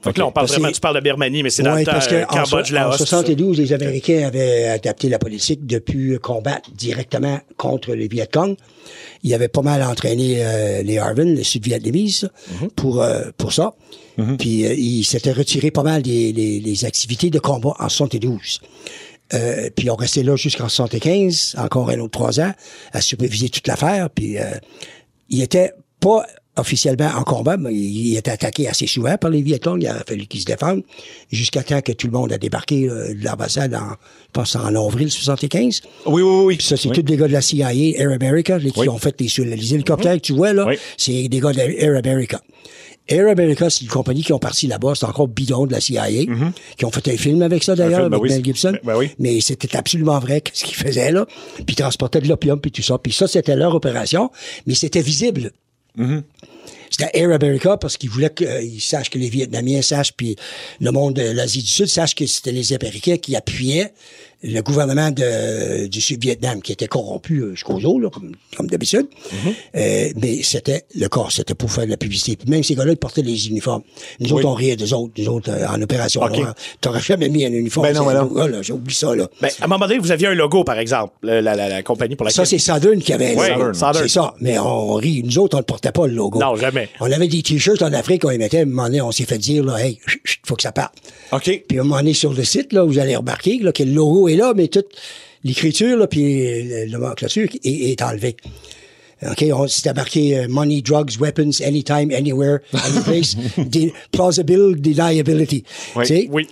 Fait 0.00 0.12
que 0.12 0.18
là, 0.20 0.26
on 0.26 0.32
parle 0.32 0.46
vraiment, 0.46 0.70
tu 0.70 0.80
parles 0.80 0.94
de 0.96 1.00
Birmanie, 1.00 1.42
mais 1.42 1.50
c'est 1.50 1.62
dans 1.62 1.72
Ouais, 1.74 1.80
le 1.80 1.86
temps 1.86 1.92
parce 1.92 2.06
que 2.08 2.14
euh, 2.14 2.24
en, 2.28 2.44
Cambodge, 2.44 2.68
so- 2.68 2.74
Laos. 2.74 2.94
en 2.94 2.96
tout 2.98 3.04
ça. 3.06 3.16
72, 3.18 3.58
les 3.58 3.72
Américains 3.72 4.26
avaient 4.26 4.68
adapté 4.68 5.08
la 5.08 5.18
politique 5.18 5.66
de 5.66 5.78
plus 5.78 6.18
combattre 6.20 6.70
directement 6.72 7.40
contre 7.56 7.94
les 7.94 8.06
Viet 8.08 8.28
Cong. 8.32 8.56
Ils 9.22 9.34
avaient 9.34 9.48
pas 9.48 9.62
mal 9.62 9.82
entraîné 9.82 10.36
euh, 10.44 10.82
les 10.82 10.98
Harvin, 10.98 11.24
les 11.24 11.42
Sud-Vietnamises, 11.44 12.28
Mhm. 12.60 12.70
pour 12.76 13.02
euh, 13.02 13.24
pour 13.36 13.52
ça. 13.52 13.74
Puis 14.38 14.64
euh, 14.64 14.72
ils 14.74 15.04
s'étaient 15.04 15.32
retirés 15.32 15.70
pas 15.70 15.82
mal 15.82 16.00
des, 16.02 16.84
activités 16.84 17.28
de 17.30 17.38
combat 17.38 17.74
en 17.78 17.88
72. 17.88 18.60
Euh, 19.34 19.68
puis 19.74 19.90
on 19.90 19.96
restait 19.96 20.22
là 20.22 20.36
jusqu'en 20.36 20.68
75, 20.68 21.56
encore 21.58 21.90
un 21.90 21.98
autre 21.98 22.12
trois 22.12 22.38
ans, 22.40 22.52
à 22.92 23.00
superviser 23.00 23.48
toute 23.48 23.66
l'affaire. 23.66 24.08
Puis 24.10 24.38
euh, 24.38 24.44
il 25.28 25.42
était 25.42 25.72
pas 26.08 26.26
officiellement 26.58 27.10
en 27.14 27.22
combat, 27.22 27.56
mais 27.58 27.74
il 27.74 28.16
était 28.16 28.30
attaqué 28.30 28.66
assez 28.66 28.86
souvent 28.86 29.16
par 29.18 29.28
les 29.30 29.42
Viet 29.42 29.58
Cong. 29.58 29.78
Il 29.82 29.86
a 29.88 30.02
fallu 30.08 30.26
qu'ils 30.26 30.40
se 30.40 30.46
défendent 30.46 30.82
jusqu'à 31.30 31.62
temps 31.62 31.82
que 31.82 31.92
tout 31.92 32.06
le 32.06 32.14
monde 32.14 32.32
a 32.32 32.38
débarqué 32.38 32.88
euh, 32.88 33.12
de 33.12 33.22
l'ambassade 33.24 33.74
en, 33.74 33.90
je 33.90 34.30
pense, 34.32 34.56
en 34.56 34.74
avril 34.74 35.10
75. 35.10 35.82
Oui, 36.06 36.22
oui, 36.22 36.44
oui. 36.46 36.56
Puis 36.56 36.66
ça, 36.66 36.76
c'est 36.78 36.88
Oui. 36.88 36.94
tous 36.94 37.02
des 37.02 37.16
gars 37.18 37.28
de 37.28 37.32
la 37.34 37.42
CIA, 37.42 37.72
Air 37.74 38.10
America, 38.10 38.56
les, 38.56 38.70
qui 38.70 38.80
Oui. 38.80 38.88
ont 38.88 38.96
fait 38.98 39.20
les, 39.20 39.28
les 39.44 39.74
hélicoptères 39.74 40.14
que 40.14 40.20
tu 40.20 40.32
vois, 40.32 40.54
là. 40.54 40.64
Oui. 40.66 40.76
C'est 40.96 41.28
des 41.28 41.40
gars 41.40 41.52
de 41.52 41.60
Air 41.60 41.94
America. 41.98 42.40
Air 43.08 43.28
America, 43.28 43.68
c'est 43.70 43.82
une 43.82 43.88
compagnie 43.90 44.22
qui 44.22 44.32
ont 44.32 44.38
parti 44.38 44.66
là-bas. 44.66 44.94
C'est 44.96 45.04
encore 45.06 45.28
bidon 45.28 45.66
de 45.66 45.72
la 45.72 45.80
CIA. 45.80 46.06
Qui 46.78 46.84
ont 46.86 46.90
fait 46.90 47.06
un 47.08 47.16
film 47.18 47.42
avec 47.42 47.62
ça, 47.64 47.76
d'ailleurs, 47.76 48.08
ben 48.08 48.16
avec 48.16 48.22
oui, 48.22 48.30
Mel 48.30 48.42
Gibson. 48.44 48.78
ben- 48.82 48.98
ben. 48.98 49.08
Mais 49.18 49.40
c'était 49.42 49.76
absolument 49.76 50.18
vrai 50.20 50.42
ce 50.54 50.64
qu'ils 50.64 50.74
faisaient, 50.74 51.12
là. 51.12 51.26
Puis 51.56 51.64
ils 51.68 51.74
transportaient 51.76 52.20
de 52.22 52.28
l'opium, 52.28 52.58
puis 52.60 52.72
tout 52.72 52.82
ça. 52.82 52.96
Puis 52.98 53.12
ça, 53.12 53.28
c'était 53.28 53.54
leur 53.56 53.74
opération. 53.74 54.30
Mais 54.66 54.74
c'était 54.74 55.02
visible. 55.02 55.52
C'était 56.90 57.10
Air 57.14 57.32
America 57.32 57.76
parce 57.76 57.96
qu'ils 57.96 58.10
voulaient 58.10 58.32
qu'ils 58.32 58.80
sachent 58.80 59.10
que 59.10 59.18
les 59.18 59.28
Vietnamiens 59.28 59.82
sachent, 59.82 60.12
puis 60.12 60.36
le 60.80 60.90
monde 60.92 61.14
de 61.14 61.22
l'Asie 61.22 61.62
du 61.62 61.68
Sud 61.68 61.86
sache 61.86 62.14
que 62.14 62.26
c'était 62.26 62.52
les 62.52 62.72
Américains 62.72 63.16
qui 63.16 63.36
appuyaient 63.36 63.92
le 64.46 64.60
gouvernement 64.62 65.10
de, 65.10 65.86
du 65.86 66.00
Sud-Vietnam 66.00 66.62
qui 66.62 66.72
était 66.72 66.86
corrompu 66.86 67.40
euh, 67.40 67.50
jusqu'aux 67.54 67.84
os, 67.84 68.00
là, 68.02 68.10
comme, 68.10 68.32
comme 68.56 68.66
d'habitude. 68.68 69.06
Euh, 69.74 70.08
mais 70.20 70.42
c'était 70.42 70.84
le 70.94 71.08
corps, 71.08 71.32
c'était 71.32 71.54
pour 71.54 71.70
faire 71.70 71.84
de 71.86 71.90
la 71.90 71.96
publicité. 71.96 72.36
Puis 72.36 72.48
même 72.50 72.62
ces 72.62 72.74
gars-là, 72.74 72.92
ils 72.92 72.96
portaient 72.96 73.22
les 73.22 73.48
uniformes. 73.48 73.82
Nous 74.20 74.32
autres, 74.32 74.46
on 74.46 74.54
riait 74.54 74.76
des 74.76 74.92
autres, 74.92 75.12
nous 75.18 75.28
autres, 75.28 75.50
euh, 75.50 75.66
en 75.68 75.80
opération 75.82 76.22
OK. 76.22 76.36
noire. 76.38 76.54
T'aurais 76.80 77.00
jamais 77.00 77.28
mis 77.28 77.44
un 77.44 77.52
uniforme. 77.52 77.86
Ben 77.88 77.94
non, 77.94 78.06
ben 78.06 78.14
non. 78.24 78.46
là, 78.46 78.62
J'ai 78.62 78.72
oublié 78.72 78.96
ça, 78.96 79.14
là. 79.14 79.28
Ben, 79.40 79.48
à 79.60 79.64
un 79.64 79.68
moment 79.68 79.86
donné, 79.86 79.98
vous 79.98 80.10
aviez 80.10 80.28
un 80.28 80.34
logo, 80.34 80.64
par 80.64 80.78
exemple, 80.78 81.12
le- 81.22 81.40
la, 81.40 81.54
la, 81.54 81.68
la 81.68 81.82
compagnie 81.82 82.16
pour 82.16 82.24
laquelle. 82.26 82.46
Ça, 82.46 82.50
c'est 82.50 82.58
Southern 82.58 83.00
qui 83.00 83.12
avait 83.12 83.34
Oui. 83.36 83.46
C'est 83.94 84.08
ça. 84.08 84.34
Mais 84.40 84.58
on 84.58 84.94
rit. 84.94 85.22
Nous 85.24 85.38
autres, 85.38 85.56
on 85.56 85.60
ne 85.60 85.64
portait 85.64 85.92
pas 85.92 86.06
le 86.06 86.14
logo. 86.14 86.38
Non, 86.40 86.56
jamais. 86.56 86.88
On 87.00 87.10
avait 87.10 87.28
des 87.28 87.42
t-shirts 87.42 87.82
en 87.82 87.92
Afrique, 87.92 88.24
on 88.24 88.30
les 88.30 88.38
mettait. 88.38 88.58
À 88.58 88.62
un 88.62 88.66
moment 88.66 88.84
donné, 88.84 89.00
on 89.00 89.10
s'est 89.12 89.24
fait 89.24 89.38
dire, 89.38 89.64
là, 89.64 89.76
hey, 89.84 89.98
chut, 90.06 90.20
chut, 90.24 90.40
faut 90.46 90.56
que 90.56 90.62
ça 90.62 90.72
parte. 90.72 90.94
OK. 91.32 91.62
Puis 91.68 91.78
à 91.78 91.80
un 91.80 91.84
moment 91.84 91.96
donné, 91.96 92.14
sur 92.14 92.32
le 92.32 92.44
site, 92.44 92.72
là, 92.72 92.84
vous 92.84 92.98
allez 92.98 93.16
remarquer 93.16 93.58
là, 93.60 93.72
que 93.72 93.82
le 93.82 93.92
logo 93.92 94.28
est 94.28 94.35
là, 94.36 94.52
mais 94.54 94.68
toute 94.68 94.86
l'écriture, 95.44 95.96
là, 95.96 96.06
puis 96.06 96.62
le- 96.64 96.84
le 96.86 96.90
nomenclature 96.90 97.48
est, 97.64 97.66
est 97.90 98.02
enlevé. 98.02 98.36
OK, 99.22 99.42
c'était 99.68 99.94
marqué 99.94 100.36
euh, 100.36 100.46
money, 100.46 100.82
drugs, 100.82 101.18
weapons, 101.18 101.48
anytime, 101.64 102.10
anywhere, 102.12 102.58
anyplace, 102.74 103.34
de- 103.56 103.90
plausible 104.12 104.78
deniability. 104.78 105.64
Oui, 105.96 106.04
Tu 106.06 106.14
sais? 106.14 106.28
oui. 106.30 106.46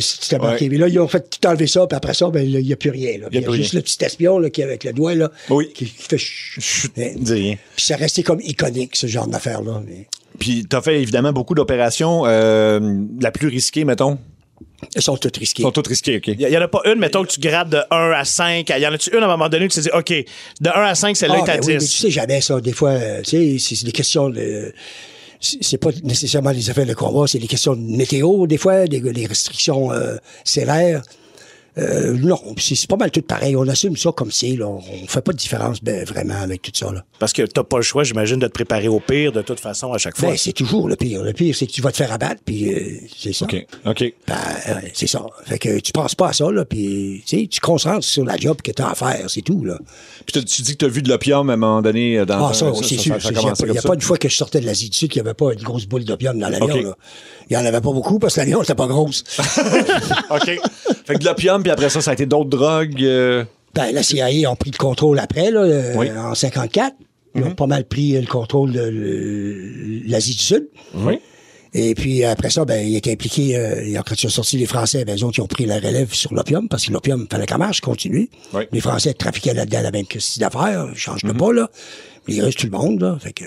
C'était 0.00 0.38
marqué. 0.38 0.68
Mais 0.68 0.78
là, 0.78 0.88
ils 0.88 0.98
ont 0.98 1.06
fait 1.06 1.30
tout 1.30 1.46
enlever 1.46 1.68
ça, 1.68 1.86
puis 1.86 1.96
après 1.96 2.14
ça, 2.14 2.28
ben, 2.30 2.44
il 2.44 2.58
n'y 2.64 2.72
a 2.72 2.76
plus 2.76 2.90
rien. 2.90 3.18
là. 3.18 3.28
Il 3.30 3.40
y 3.40 3.44
a 3.44 3.48
y 3.48 3.54
juste 3.54 3.70
rien. 3.70 3.78
le 3.78 3.82
petit 3.82 4.04
espion 4.04 4.38
là, 4.40 4.50
qui, 4.50 4.64
avec 4.64 4.82
le 4.82 4.92
doigt, 4.92 5.14
là, 5.14 5.30
Oui. 5.48 5.68
qui, 5.72 5.84
qui 5.84 5.92
fait 6.02 6.18
chut. 6.18 6.90
Rien. 6.96 7.54
Puis 7.76 7.86
ça 7.86 7.94
restait 7.94 8.24
comme 8.24 8.40
iconique, 8.42 8.96
ce 8.96 9.06
genre 9.06 9.28
d'affaire-là. 9.28 9.80
Mais... 9.86 10.08
Puis 10.40 10.66
t'as 10.68 10.82
fait 10.82 11.00
évidemment 11.00 11.32
beaucoup 11.32 11.54
d'opérations. 11.54 12.24
euh, 12.26 12.80
la 13.20 13.30
plus 13.30 13.46
risquée, 13.46 13.84
mettons? 13.84 14.18
Elles 14.94 15.02
sont 15.02 15.16
toutes 15.16 15.36
risquées. 15.36 15.62
Ils 15.62 15.66
sont 15.66 15.72
toutes 15.72 15.88
risquées, 15.88 16.18
OK. 16.18 16.28
Il 16.28 16.40
y 16.40 16.56
en 16.56 16.60
a 16.60 16.68
pas 16.68 16.80
une, 16.84 17.00
mettons, 17.00 17.24
que 17.24 17.32
tu 17.32 17.40
grades 17.40 17.70
de 17.70 17.80
1 17.90 18.12
à 18.12 18.24
5. 18.24 18.70
Il 18.76 18.82
y 18.82 18.86
en 18.86 18.92
a-tu 18.92 19.10
une 19.10 19.22
à 19.22 19.26
un 19.26 19.28
moment 19.28 19.48
donné 19.48 19.64
où 19.64 19.68
tu 19.68 19.76
te 19.76 19.80
dis, 19.80 19.90
OK, 19.92 20.10
de 20.60 20.68
1 20.68 20.72
à 20.72 20.94
5, 20.94 21.16
celle-là 21.16 21.38
Ah, 21.40 21.46
est 21.46 21.50
à 21.50 21.56
ben 21.58 21.66
mais 21.66 21.76
10. 21.78 21.90
tu 21.90 21.98
sais 21.98 22.10
jamais 22.10 22.40
ça. 22.40 22.60
Des 22.60 22.72
fois, 22.72 22.90
euh, 22.90 23.22
tu 23.22 23.58
sais, 23.58 23.74
c'est 23.76 23.84
des 23.84 23.92
questions 23.92 24.30
de 24.30 24.72
c'est 25.40 25.78
pas 25.78 25.90
nécessairement 26.02 26.50
les 26.50 26.68
affaires 26.68 26.86
de 26.86 26.94
combat, 26.94 27.26
c'est 27.28 27.38
des 27.38 27.46
questions 27.46 27.76
de 27.76 27.80
météo, 27.80 28.46
des 28.46 28.56
fois, 28.58 28.86
des, 28.86 29.00
des 29.00 29.26
restrictions 29.26 29.92
euh, 29.92 30.16
sévères. 30.44 31.02
Euh, 31.78 32.12
non, 32.18 32.40
c'est 32.58 32.86
pas 32.88 32.96
mal 32.96 33.10
tout 33.10 33.22
pareil. 33.22 33.54
On 33.56 33.66
assume 33.68 33.96
ça 33.96 34.10
comme 34.12 34.32
c'est. 34.32 34.56
là. 34.56 34.66
On 34.66 34.80
fait 35.06 35.20
pas 35.20 35.32
de 35.32 35.36
différence 35.38 35.82
ben, 35.82 36.04
vraiment 36.04 36.40
avec 36.40 36.62
tout 36.62 36.72
ça. 36.74 36.90
Là. 36.92 37.04
Parce 37.18 37.32
que 37.32 37.42
t'as 37.42 37.62
pas 37.62 37.76
le 37.76 37.82
choix, 37.82 38.04
j'imagine, 38.04 38.36
de 38.38 38.46
te 38.46 38.52
préparer 38.52 38.88
au 38.88 39.00
pire 39.00 39.32
de 39.32 39.42
toute 39.42 39.60
façon 39.60 39.92
à 39.92 39.98
chaque 39.98 40.16
fois. 40.16 40.30
Ben, 40.30 40.36
c'est 40.36 40.52
toujours 40.52 40.88
le 40.88 40.96
pire. 40.96 41.22
Le 41.22 41.32
pire, 41.32 41.54
c'est 41.54 41.66
que 41.66 41.72
tu 41.72 41.80
vas 41.82 41.92
te 41.92 41.96
faire 41.96 42.12
abattre, 42.12 42.40
puis 42.44 42.72
euh, 42.72 42.98
c'est 43.16 43.32
ça. 43.32 43.44
OK. 43.44 43.66
OK. 43.86 44.12
Ben, 44.26 44.34
ouais, 44.74 44.90
c'est 44.94 45.06
ça. 45.06 45.24
Fait 45.44 45.58
que 45.58 45.78
tu 45.80 45.92
penses 45.92 46.14
pas 46.14 46.28
à 46.28 46.32
ça, 46.32 46.50
là, 46.50 46.64
puis 46.64 47.22
tu 47.26 47.48
te 47.48 47.60
concentres 47.60 48.04
sur 48.04 48.24
la 48.24 48.36
job 48.36 48.60
que 48.62 48.72
tu 48.72 48.82
as 48.82 48.90
à 48.90 48.94
faire, 48.94 49.28
c'est 49.28 49.42
tout, 49.42 49.64
là. 49.64 49.78
Puis 50.26 50.32
t'as- 50.32 50.42
tu 50.42 50.62
dis 50.62 50.72
que 50.72 50.78
tu 50.78 50.84
as 50.84 50.88
vu 50.88 51.02
de 51.02 51.08
l'opium 51.08 51.48
à 51.50 51.52
un 51.52 51.56
moment 51.56 51.82
donné 51.82 52.18
euh, 52.18 52.24
dans 52.26 52.48
Ah, 52.48 52.54
ça, 52.54 52.70
oui, 52.72 52.78
c'est 52.82 52.96
sûr. 52.98 53.16
Il 53.24 53.70
n'y 53.70 53.78
a, 53.78 53.82
pas- 53.82 53.94
une 53.94 54.00
fois 54.00 54.16
que 54.18 54.28
je 54.28 54.34
sortais 54.36 54.60
de 54.60 54.66
l'Asie 54.66 54.90
du 54.90 54.96
Sud 54.96 55.10
qu'il 55.10 55.22
n'y 55.22 55.28
avait 55.28 55.34
pas 55.34 55.52
une 55.52 55.62
grosse 55.62 55.86
boule 55.86 56.04
d'opium 56.04 56.38
dans 56.38 56.48
l'avion. 56.48 56.94
Il 57.50 57.56
n'y 57.56 57.62
en 57.62 57.64
avait 57.64 57.80
pas 57.80 57.92
beaucoup 57.92 58.18
parce 58.18 58.34
que 58.34 58.40
l'avion 58.40 58.60
n'était 58.60 58.74
pas 58.74 58.86
grosse. 58.86 59.24
OK. 60.30 60.44
fait 61.04 61.14
que 61.14 61.18
de 61.18 61.24
l'opium, 61.24 61.62
puis 61.68 61.72
après 61.72 61.90
ça, 61.90 62.00
ça 62.00 62.10
a 62.12 62.14
été 62.14 62.26
d'autres 62.26 62.48
drogues. 62.50 63.02
euh, 63.02 63.44
ben, 63.74 63.92
la 63.92 64.02
CIA 64.02 64.50
ont 64.50 64.56
pris 64.56 64.70
le 64.70 64.78
contrôle 64.78 65.18
après, 65.18 65.50
là, 65.50 65.60
euh, 65.60 65.94
Oui. 65.96 66.08
en 66.10 66.34
54. 66.34 66.94
Ils 67.34 67.44
ont 67.44 67.54
pas 67.54 67.66
mal 67.66 67.84
pris 67.84 68.16
euh, 68.16 68.20
le 68.20 68.26
contrôle 68.26 68.72
de 68.72 70.02
l'Asie 70.06 70.32
du 70.32 70.38
Sud. 70.42 70.68
Oui. 70.94 71.20
Et 71.74 71.94
puis 71.94 72.24
après 72.24 72.48
ça, 72.48 72.64
ben, 72.64 72.80
il 72.88 72.96
était 72.96 73.12
impliqué, 73.12 73.54
euh, 73.56 74.00
quand 74.06 74.20
ils 74.20 74.26
ont 74.26 74.30
sorti 74.30 74.56
les 74.56 74.64
Français, 74.66 75.04
ben, 75.04 75.16
eux 75.18 75.24
autres, 75.24 75.38
ils 75.38 75.42
ont 75.42 75.46
pris 75.46 75.66
la 75.66 75.76
relève 75.76 76.12
sur 76.14 76.32
l'opium, 76.32 76.66
parce 76.68 76.86
que 76.86 76.92
l'opium, 76.92 77.26
fallait 77.30 77.44
qu'elle 77.46 77.58
marche, 77.58 77.82
continue. 77.82 78.30
Oui. 78.54 78.62
Les 78.72 78.80
Français 78.80 79.12
trafiquaient 79.12 79.52
là-dedans 79.54 79.82
la 79.82 79.90
même 79.90 80.06
quantité 80.06 80.40
d'affaires, 80.40 80.88
ils 80.90 80.98
changent 80.98 81.24
de 81.24 81.32
pas, 81.32 81.52
là. 81.52 81.70
Les 82.26 82.40
Russes, 82.42 82.56
tout 82.56 82.66
le 82.66 82.72
monde, 82.76 83.00
là. 83.02 83.18
Fait 83.20 83.32
que, 83.34 83.44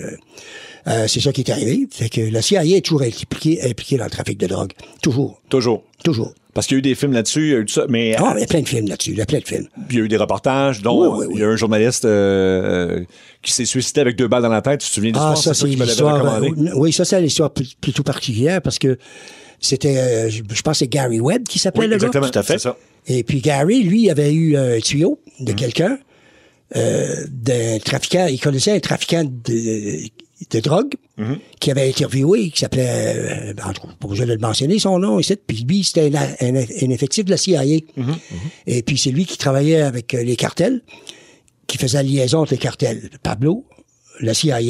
euh, 0.86 1.06
c'est 1.08 1.20
ça 1.20 1.32
qui 1.32 1.40
est 1.42 1.50
arrivé. 1.50 1.86
Fait 1.90 2.08
que 2.08 2.20
la 2.20 2.40
CIA 2.42 2.64
est 2.64 2.84
toujours 2.84 3.02
impliquée, 3.02 3.60
impliquée 3.68 3.96
dans 3.96 4.04
le 4.04 4.10
trafic 4.10 4.38
de 4.38 4.46
drogue. 4.46 4.72
Toujours. 5.02 5.40
Toujours. 5.48 5.82
Toujours. 6.04 6.32
Parce 6.54 6.66
qu'il 6.66 6.74
y 6.74 6.78
a 6.78 6.80
eu 6.80 6.82
des 6.82 6.94
films 6.94 7.12
là-dessus, 7.12 7.40
il 7.46 7.48
y 7.50 7.54
a 7.54 7.58
eu 7.60 7.64
tout 7.64 7.72
ça, 7.72 7.86
mais 7.88 8.14
Ah, 8.18 8.34
il 8.36 8.40
y 8.40 8.44
a 8.44 8.46
plein 8.46 8.60
de 8.60 8.68
films 8.68 8.86
là-dessus. 8.86 9.12
Il 9.12 9.18
y 9.18 9.22
a 9.22 9.26
plein 9.26 9.38
de 9.38 9.46
films. 9.48 9.66
il 9.90 9.96
y 9.96 10.00
a 10.00 10.04
eu 10.04 10.08
des 10.08 10.18
reportages, 10.18 10.82
dont 10.82 11.00
Oui, 11.00 11.08
oui, 11.20 11.26
oui. 11.28 11.34
il 11.36 11.40
y 11.40 11.44
a 11.44 11.48
un 11.48 11.56
journaliste 11.56 12.04
euh, 12.04 12.98
euh, 13.00 13.04
qui 13.40 13.52
s'est 13.52 13.64
suicidé 13.64 14.02
avec 14.02 14.16
deux 14.16 14.28
balles 14.28 14.42
dans 14.42 14.48
la 14.50 14.60
tête. 14.60 14.80
Tu 14.80 14.88
te 14.88 14.92
souviens 14.92 15.12
de 15.12 15.18
Ah, 15.18 15.32
l'histoire? 15.34 15.54
ça, 15.56 15.66
C'est 15.66 15.66
l'histoire. 15.72 16.22
recommandé. 16.22 16.70
euh, 16.70 16.74
oui, 16.76 16.92
ça, 16.92 17.04
c'est 17.06 17.20
l'histoire 17.22 17.50
pl- 17.52 17.66
plutôt 17.80 18.02
particulière 18.02 18.60
parce 18.60 18.78
que 18.78 18.98
c'était, 19.60 19.96
euh, 19.96 20.28
je 20.28 20.42
je 20.52 20.62
pense, 20.62 20.74
que 20.74 20.78
c'est 20.80 20.88
Gary 20.88 21.20
Webb 21.20 21.44
qui 21.48 21.58
s'appelait 21.58 21.84
Oui, 21.84 21.86
le 21.86 21.96
gars. 21.96 22.06
exactement. 22.08 22.28
Tout 22.30 22.38
à 22.38 22.42
fait. 22.42 22.58
Ça. 22.58 22.76
Et 23.06 23.22
puis 23.24 23.40
Gary, 23.40 23.82
lui, 23.82 24.10
avait 24.10 24.32
eu 24.34 24.56
un 24.56 24.78
tuyau 24.80 25.20
de 25.40 25.52
quelqu'un, 25.52 25.98
euh, 26.76 27.14
d'un 27.30 27.78
trafiquant. 27.78 28.26
Il 28.28 28.38
connaissait 28.40 28.72
un 28.72 28.80
trafiquant 28.80 29.24
de, 29.24 30.02
de 30.50 30.60
drogue 30.60 30.94
Mhm. 31.18 31.38
qui 31.60 31.70
avait 31.70 31.88
interviewé, 31.88 32.50
qui 32.50 32.60
s'appelait, 32.60 33.14
euh, 33.16 33.54
en 33.64 33.72
tout 33.72 33.82
cas, 33.82 33.88
besoin 34.08 34.26
de 34.26 34.32
le 34.32 34.38
mentionner 34.38 34.78
son 34.78 34.98
nom 34.98 35.18
ici. 35.20 35.36
Puis 35.46 35.64
lui, 35.68 35.84
c'était 35.84 36.10
un, 36.16 36.22
un- 36.54 36.56
un 36.56 36.90
effectif 36.90 37.24
de 37.24 37.30
la 37.30 37.36
CIA. 37.36 37.62
Mhm. 37.96 38.14
Et 38.66 38.82
puis 38.82 38.96
c'est 38.98 39.10
lui 39.10 39.26
qui 39.26 39.36
travaillait 39.38 39.82
avec 39.82 40.14
euh, 40.14 40.22
les 40.22 40.36
cartels, 40.36 40.82
qui 41.66 41.78
faisait 41.78 41.98
la 41.98 42.02
liaison 42.04 42.38
entre 42.40 42.52
les 42.52 42.58
cartels. 42.58 43.10
Pablo, 43.22 43.64
la 44.20 44.34
CIA, 44.34 44.60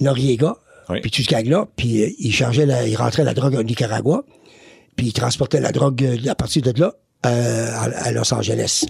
Noriega, 0.00 0.56
Oui. 0.88 1.00
puis 1.00 1.10
tout 1.10 1.22
ce 1.22 1.28
gang-là. 1.28 1.68
Puis 1.76 2.02
euh, 2.02 2.10
il 2.18 2.32
chargeait, 2.32 2.66
la, 2.66 2.86
il 2.86 2.96
rentrait 2.96 3.24
la 3.24 3.34
drogue 3.34 3.54
au 3.54 3.62
Nicaragua, 3.62 4.24
puis 4.96 5.06
il 5.08 5.12
transportait 5.12 5.60
la 5.60 5.72
drogue 5.72 6.02
euh, 6.04 6.30
à 6.30 6.34
partir 6.34 6.62
de 6.62 6.72
là 6.80 6.94
euh, 7.26 7.70
à, 7.72 7.82
à 8.06 8.12
Los 8.12 8.32
Angeles. 8.34 8.84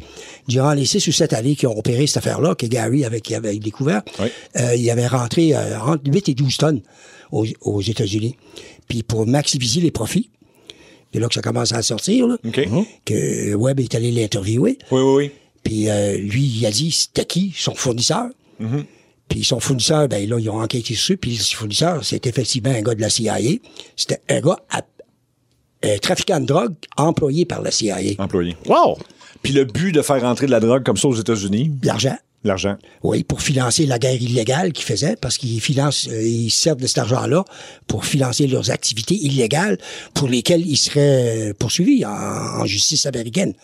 Durant 0.48 0.72
les 0.74 0.84
six 0.84 1.06
ou 1.08 1.12
sept 1.12 1.32
années 1.32 1.56
qui 1.56 1.66
ont 1.66 1.78
opéré 1.78 2.06
cette 2.06 2.18
affaire-là, 2.18 2.54
que 2.54 2.66
Gary 2.66 3.04
avait, 3.04 3.20
découvert, 3.58 4.02
Oui. 4.20 4.26
euh, 4.56 4.74
il 4.76 4.88
avait 4.90 5.06
rentré 5.06 5.54
euh, 5.54 5.78
entre 5.80 6.02
8 6.06 6.28
et 6.28 6.34
12 6.34 6.56
tonnes 6.58 6.80
aux, 7.32 7.46
aux 7.62 7.80
États-Unis. 7.80 8.36
Puis 8.88 9.02
pour 9.02 9.26
maximiser 9.26 9.80
les 9.80 9.90
profits, 9.90 10.30
c'est 11.12 11.20
là 11.20 11.28
que 11.28 11.34
ça 11.34 11.40
commence 11.42 11.72
à 11.72 11.80
sortir, 11.82 12.26
là, 12.26 12.36
que 13.04 13.54
Webb 13.54 13.80
est 13.80 13.94
allé 13.94 14.10
l'interviewer. 14.10 14.78
Oui, 14.90 15.00
oui, 15.00 15.14
oui. 15.16 15.30
Puis 15.62 15.88
euh, 15.88 16.18
lui, 16.18 16.44
il 16.44 16.66
a 16.66 16.70
dit 16.70 16.90
c'était 16.90 17.24
qui 17.24 17.54
son 17.56 17.74
fournisseur? 17.74 18.26
Puis 19.28 19.42
son 19.44 19.58
fournisseur, 19.60 20.06
ben 20.08 20.28
là, 20.28 20.38
ils 20.38 20.50
ont 20.50 20.60
enquêté 20.60 20.92
dessus. 20.92 21.16
Puis 21.16 21.30
le 21.38 21.42
fournisseur, 21.56 22.04
c'est 22.04 22.26
effectivement 22.26 22.70
un 22.70 22.82
gars 22.82 22.94
de 22.94 23.00
la 23.00 23.08
CIA. 23.08 23.38
C'était 23.96 24.20
un 24.28 24.40
gars 24.40 24.58
à- 24.70 24.82
un 25.84 25.98
trafiquant 25.98 26.40
de 26.40 26.46
drogue 26.46 26.74
employé 26.96 27.44
par 27.44 27.62
la 27.62 27.70
CIA. 27.70 27.96
Employé. 28.18 28.56
Wow! 28.66 28.98
Puis 29.42 29.52
le 29.52 29.64
but 29.64 29.92
de 29.92 30.02
faire 30.02 30.20
rentrer 30.22 30.46
de 30.46 30.50
la 30.50 30.60
drogue 30.60 30.84
comme 30.84 30.96
ça 30.96 31.08
aux 31.08 31.14
États-Unis, 31.14 31.72
L'argent. 31.82 32.16
L'argent. 32.44 32.76
Oui, 33.02 33.24
pour 33.24 33.40
financer 33.42 33.86
la 33.86 33.98
guerre 33.98 34.20
illégale 34.20 34.72
qu'ils 34.72 34.84
faisaient, 34.84 35.16
parce 35.20 35.38
qu'ils 35.38 35.60
financent, 35.60 36.08
euh, 36.10 36.22
ils 36.22 36.50
servent 36.50 36.80
de 36.80 36.86
cet 36.86 36.98
argent-là 36.98 37.44
pour 37.86 38.04
financer 38.04 38.46
leurs 38.46 38.70
activités 38.70 39.14
illégales 39.16 39.78
pour 40.14 40.28
lesquelles 40.28 40.66
ils 40.66 40.76
seraient 40.76 41.50
euh, 41.50 41.52
poursuivis 41.58 42.04
en, 42.04 42.10
en 42.10 42.66
justice 42.66 43.06
américaine. 43.06 43.54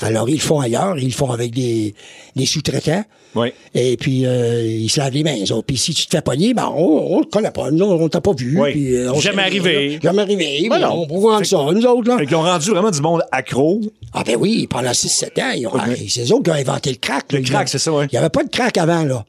Alors, 0.00 0.28
ils 0.28 0.34
le 0.34 0.40
font 0.40 0.60
ailleurs, 0.60 0.98
ils 0.98 1.06
le 1.06 1.10
font 1.12 1.30
avec 1.30 1.52
des, 1.52 1.94
des 2.34 2.46
sous-traitants. 2.46 3.04
Oui. 3.34 3.48
Et 3.74 3.96
puis, 3.96 4.26
euh, 4.26 4.62
ils 4.66 4.90
se 4.90 5.00
lavent 5.00 5.14
les 5.14 5.22
mains. 5.22 5.36
eux 5.42 5.52
autres. 5.52 5.64
Puis 5.66 5.78
si 5.78 5.94
tu 5.94 6.04
te 6.04 6.10
fais 6.14 6.20
pogner, 6.20 6.52
ben, 6.52 6.70
on 6.76 7.20
ne 7.20 7.24
te 7.24 7.30
connaît 7.30 7.50
pas. 7.50 7.70
Nous, 7.70 7.82
on 7.86 8.08
t'a 8.10 8.20
pas 8.20 8.32
vu. 8.34 8.60
Oui. 8.60 8.72
Puis, 8.72 8.94
euh, 8.94 9.10
on 9.10 9.20
Jamais 9.20 9.42
arrivé. 9.42 9.98
Jamais 10.02 10.20
arrivé. 10.22 10.64
Voilà. 10.68 10.90
mais 10.90 11.06
On 11.10 11.18
voir 11.18 11.46
ça. 11.46 11.56
Nous 11.72 11.86
autres, 11.86 12.08
là. 12.10 12.18
Fait 12.18 12.26
qu'ils 12.26 12.36
ont 12.36 12.42
rendu 12.42 12.68
vraiment 12.70 12.90
du 12.90 13.00
monde 13.00 13.22
accro. 13.32 13.80
Ah 14.12 14.22
ben 14.22 14.36
oui, 14.38 14.66
pendant 14.66 14.90
6-7 14.90 15.40
ans, 15.40 15.52
ils 15.56 15.66
ont- 15.66 15.70
ah, 15.78 15.86
c'est 16.08 16.28
eux 16.28 16.34
autres 16.34 16.42
qui 16.42 16.50
ont 16.50 16.54
inventé 16.54 16.90
le 16.90 16.96
crack. 16.96 17.32
là. 17.32 17.38
Le 17.38 17.44
crack, 17.46 17.68
c'est 17.70 17.78
ça, 17.78 17.90
n'y 18.12 18.18
avait 18.22 18.30
pas 18.30 18.44
de 18.44 18.48
crack 18.50 18.78
avant, 18.78 19.04
là. 19.04 19.24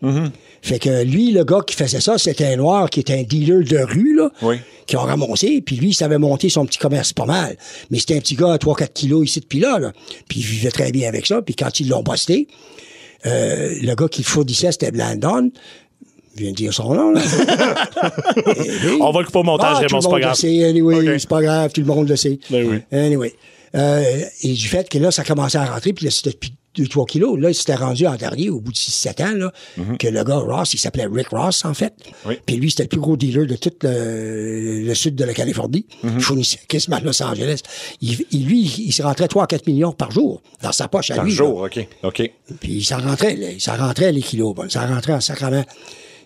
Fait 0.61 0.79
que 0.79 1.03
lui, 1.03 1.31
le 1.31 1.43
gars 1.43 1.59
qui 1.65 1.75
faisait 1.75 1.99
ça, 1.99 2.17
c'était 2.17 2.45
un 2.45 2.55
noir 2.55 2.89
qui 2.89 3.01
était 3.01 3.13
un 3.19 3.23
dealer 3.23 3.63
de 3.65 3.77
rue, 3.79 4.15
là. 4.15 4.29
Oui. 4.41 4.57
Qui 4.87 4.95
ont 4.97 5.01
ramassé, 5.01 5.61
puis 5.61 5.75
lui, 5.75 5.89
il 5.89 5.93
savait 5.93 6.17
monter 6.17 6.47
son 6.49 6.65
petit 6.65 6.79
commerce 6.79 7.11
pas 7.13 7.25
mal. 7.25 7.57
Mais 7.91 7.99
c'était 7.99 8.15
un 8.15 8.19
petit 8.19 8.35
gars 8.35 8.53
à 8.53 8.57
3-4 8.57 8.93
kilos 8.93 9.25
ici 9.29 9.39
depuis 9.41 9.59
là, 9.59 9.79
là. 9.79 9.91
Puis 10.29 10.39
il 10.39 10.45
vivait 10.45 10.71
très 10.71 10.91
bien 10.91 11.07
avec 11.09 11.25
ça. 11.25 11.41
Puis 11.41 11.55
quand 11.55 11.79
ils 11.79 11.89
l'ont 11.89 12.03
busté, 12.03 12.47
euh, 13.25 13.73
le 13.81 13.93
gars 13.95 14.07
qui 14.07 14.21
le 14.21 14.25
fournissait, 14.27 14.71
c'était 14.71 14.91
Blandon. 14.91 15.51
Je 16.35 16.41
viens 16.41 16.51
de 16.51 16.55
dire 16.55 16.73
son 16.73 16.93
nom, 16.93 17.11
là. 17.11 17.21
Lui- 18.83 18.97
On 19.01 19.11
va 19.11 19.19
le 19.19 19.25
couper 19.25 19.39
au 19.39 19.43
montage, 19.43 19.75
ah, 19.77 19.79
Raymond, 19.79 20.01
c'est 20.01 20.09
pas 20.09 20.19
grave. 20.19 20.35
sait, 20.35 20.63
anyway, 20.65 21.19
c'est 21.19 21.29
pas 21.29 21.41
grave, 21.41 21.71
tout 21.71 21.81
le 21.81 21.87
monde 21.87 22.07
le 22.09 22.15
sait. 22.15 22.39
Ben 22.49 22.65
oui. 22.67 22.77
Anyway. 22.97 23.33
Euh, 23.75 24.03
et 24.43 24.53
du 24.53 24.67
fait 24.67 24.87
que 24.89 24.97
là, 24.97 25.11
ça 25.11 25.23
commençait 25.23 25.57
à 25.57 25.65
rentrer, 25.65 25.93
puis 25.93 26.05
là, 26.05 26.11
c'était 26.11 26.31
depuis 26.31 26.53
2-3 26.75 27.05
kilos. 27.07 27.39
Là, 27.39 27.49
il 27.49 27.55
s'était 27.55 27.75
rendu 27.75 28.07
en 28.07 28.15
dernier, 28.15 28.49
au 28.49 28.59
bout 28.59 28.71
de 28.71 28.77
6-7 28.77 29.23
ans, 29.23 29.35
là, 29.35 29.51
que 29.99 30.07
le 30.07 30.23
gars 30.23 30.37
Ross, 30.37 30.73
il 30.73 30.77
s'appelait 30.79 31.07
Rick 31.11 31.29
Ross, 31.29 31.65
en 31.65 31.73
fait. 31.73 31.93
Mhm. 32.05 32.13
Oui. 32.25 32.35
Puis 32.45 32.55
lui, 32.57 32.69
c'était 32.71 32.83
le 32.83 32.89
plus 32.89 32.99
gros 32.99 33.15
dealer 33.17 33.45
de 33.45 33.55
tout 33.55 33.71
le, 33.83 34.81
le 34.85 34.95
sud 34.95 35.15
de 35.15 35.23
la 35.23 35.33
Californie. 35.33 35.85
Mhm. 36.03 36.13
Il 36.17 36.21
fournissait 36.23 36.59
quasiment 36.67 36.97
à 36.97 37.01
Los 37.01 37.21
Angeles. 37.21 37.59
Il, 38.01 38.25
il- 38.31 38.45
lui, 38.45 38.61
il 38.63 38.91
se 38.91 39.03
rentrait 39.03 39.27
3-4 39.27 39.67
millions 39.67 39.91
par 39.91 40.11
jour 40.11 40.41
dans 40.61 40.71
sa 40.71 40.87
poche 40.87 41.11
à 41.11 41.15
Par 41.15 41.25
lui. 41.25 41.31
là. 41.31 41.37
jour, 41.37 41.61
OK. 41.61 41.87
OK. 42.03 42.31
Puis 42.59 42.83
ça 42.83 42.97
rentrait, 42.97 43.35
là, 43.35 43.47
ça 43.59 43.75
rentrait 43.75 44.11
les 44.11 44.21
kilos, 44.21 44.55
bon, 44.55 44.69
ça 44.69 44.85
rentrait 44.87 45.13
en 45.13 45.21
sacrament. 45.21 45.63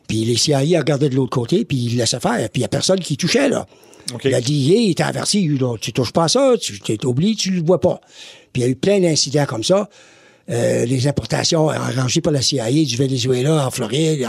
Puis 0.07 0.23
les 0.23 0.37
CIA 0.37 0.59
regardaient 0.79 1.09
de 1.09 1.15
l'autre 1.15 1.31
côté, 1.31 1.65
puis 1.65 1.77
ils 1.77 1.97
laissaient 1.97 2.19
faire. 2.21 2.37
Puis 2.49 2.51
il 2.55 2.59
n'y 2.59 2.65
a 2.65 2.69
personne 2.69 2.99
qui 2.99 3.17
touchait, 3.17 3.49
là. 3.49 3.65
OK. 4.13 4.21
Il 4.23 4.33
a 4.33 4.39
dit, 4.39 4.53
il 4.53 4.91
était 4.91 5.03
averti, 5.03 5.49
tu 5.81 5.91
touches 5.91 6.13
pas 6.13 6.23
à 6.23 6.27
ça, 6.29 6.53
tu 6.57 6.79
t'es 6.79 7.05
oublié, 7.05 7.35
tu 7.35 7.51
le 7.51 7.61
vois 7.61 7.81
pas. 7.81 7.99
Puis 8.53 8.61
il 8.61 8.65
y 8.65 8.67
a 8.67 8.69
eu 8.69 8.75
plein 8.77 9.01
d'incidents 9.01 9.45
comme 9.45 9.65
ça. 9.65 9.89
Euh, 10.49 10.85
les 10.85 11.07
importations 11.07 11.67
arrangées 11.69 12.21
par 12.21 12.31
la 12.31 12.41
CIA 12.41 12.69
du 12.71 12.95
Venezuela 12.95 13.67
en 13.67 13.71
Floride. 13.71 14.25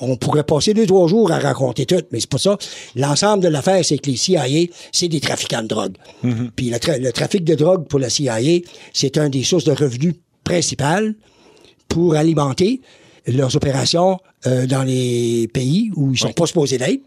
On 0.00 0.16
pourrait 0.16 0.42
passer 0.44 0.72
deux, 0.74 0.86
trois 0.86 1.06
jours 1.08 1.30
à 1.30 1.38
raconter 1.38 1.84
tout, 1.86 2.00
mais 2.10 2.18
c'est 2.20 2.28
pas 2.30 2.38
ça. 2.38 2.56
L'ensemble 2.96 3.42
de 3.44 3.48
l'affaire, 3.48 3.84
c'est 3.84 3.98
que 3.98 4.10
les 4.10 4.16
CIA, 4.16 4.44
c'est 4.92 5.08
des 5.08 5.20
trafiquants 5.20 5.62
de 5.62 5.68
drogue. 5.68 5.96
Puis 6.56 6.70
le, 6.70 6.78
tra- 6.78 6.98
le 6.98 7.12
trafic 7.12 7.44
de 7.44 7.54
drogue 7.54 7.86
pour 7.86 7.98
la 8.00 8.08
CIA, 8.10 8.38
c'est 8.92 9.18
un 9.18 9.28
des 9.28 9.44
sources 9.44 9.64
de 9.64 9.72
revenus 9.72 10.14
principales 10.42 11.14
pour 11.88 12.14
alimenter 12.14 12.80
leurs 13.26 13.54
opérations 13.56 14.18
euh, 14.46 14.66
dans 14.66 14.82
les 14.84 15.48
pays 15.52 15.90
où 15.96 16.12
ils 16.12 16.18
sont 16.18 16.32
pas 16.32 16.46
supposés 16.46 16.78
d'être, 16.78 17.02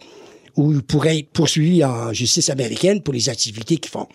où 0.55 0.71
ils 0.71 0.81
pourraient 0.83 1.19
être 1.19 1.29
poursuivis 1.29 1.83
en 1.83 2.13
justice 2.13 2.49
américaine 2.49 3.01
pour 3.01 3.13
les 3.13 3.27
activités 3.29 3.77
qu'ils 3.77 3.91
font. 3.91 4.07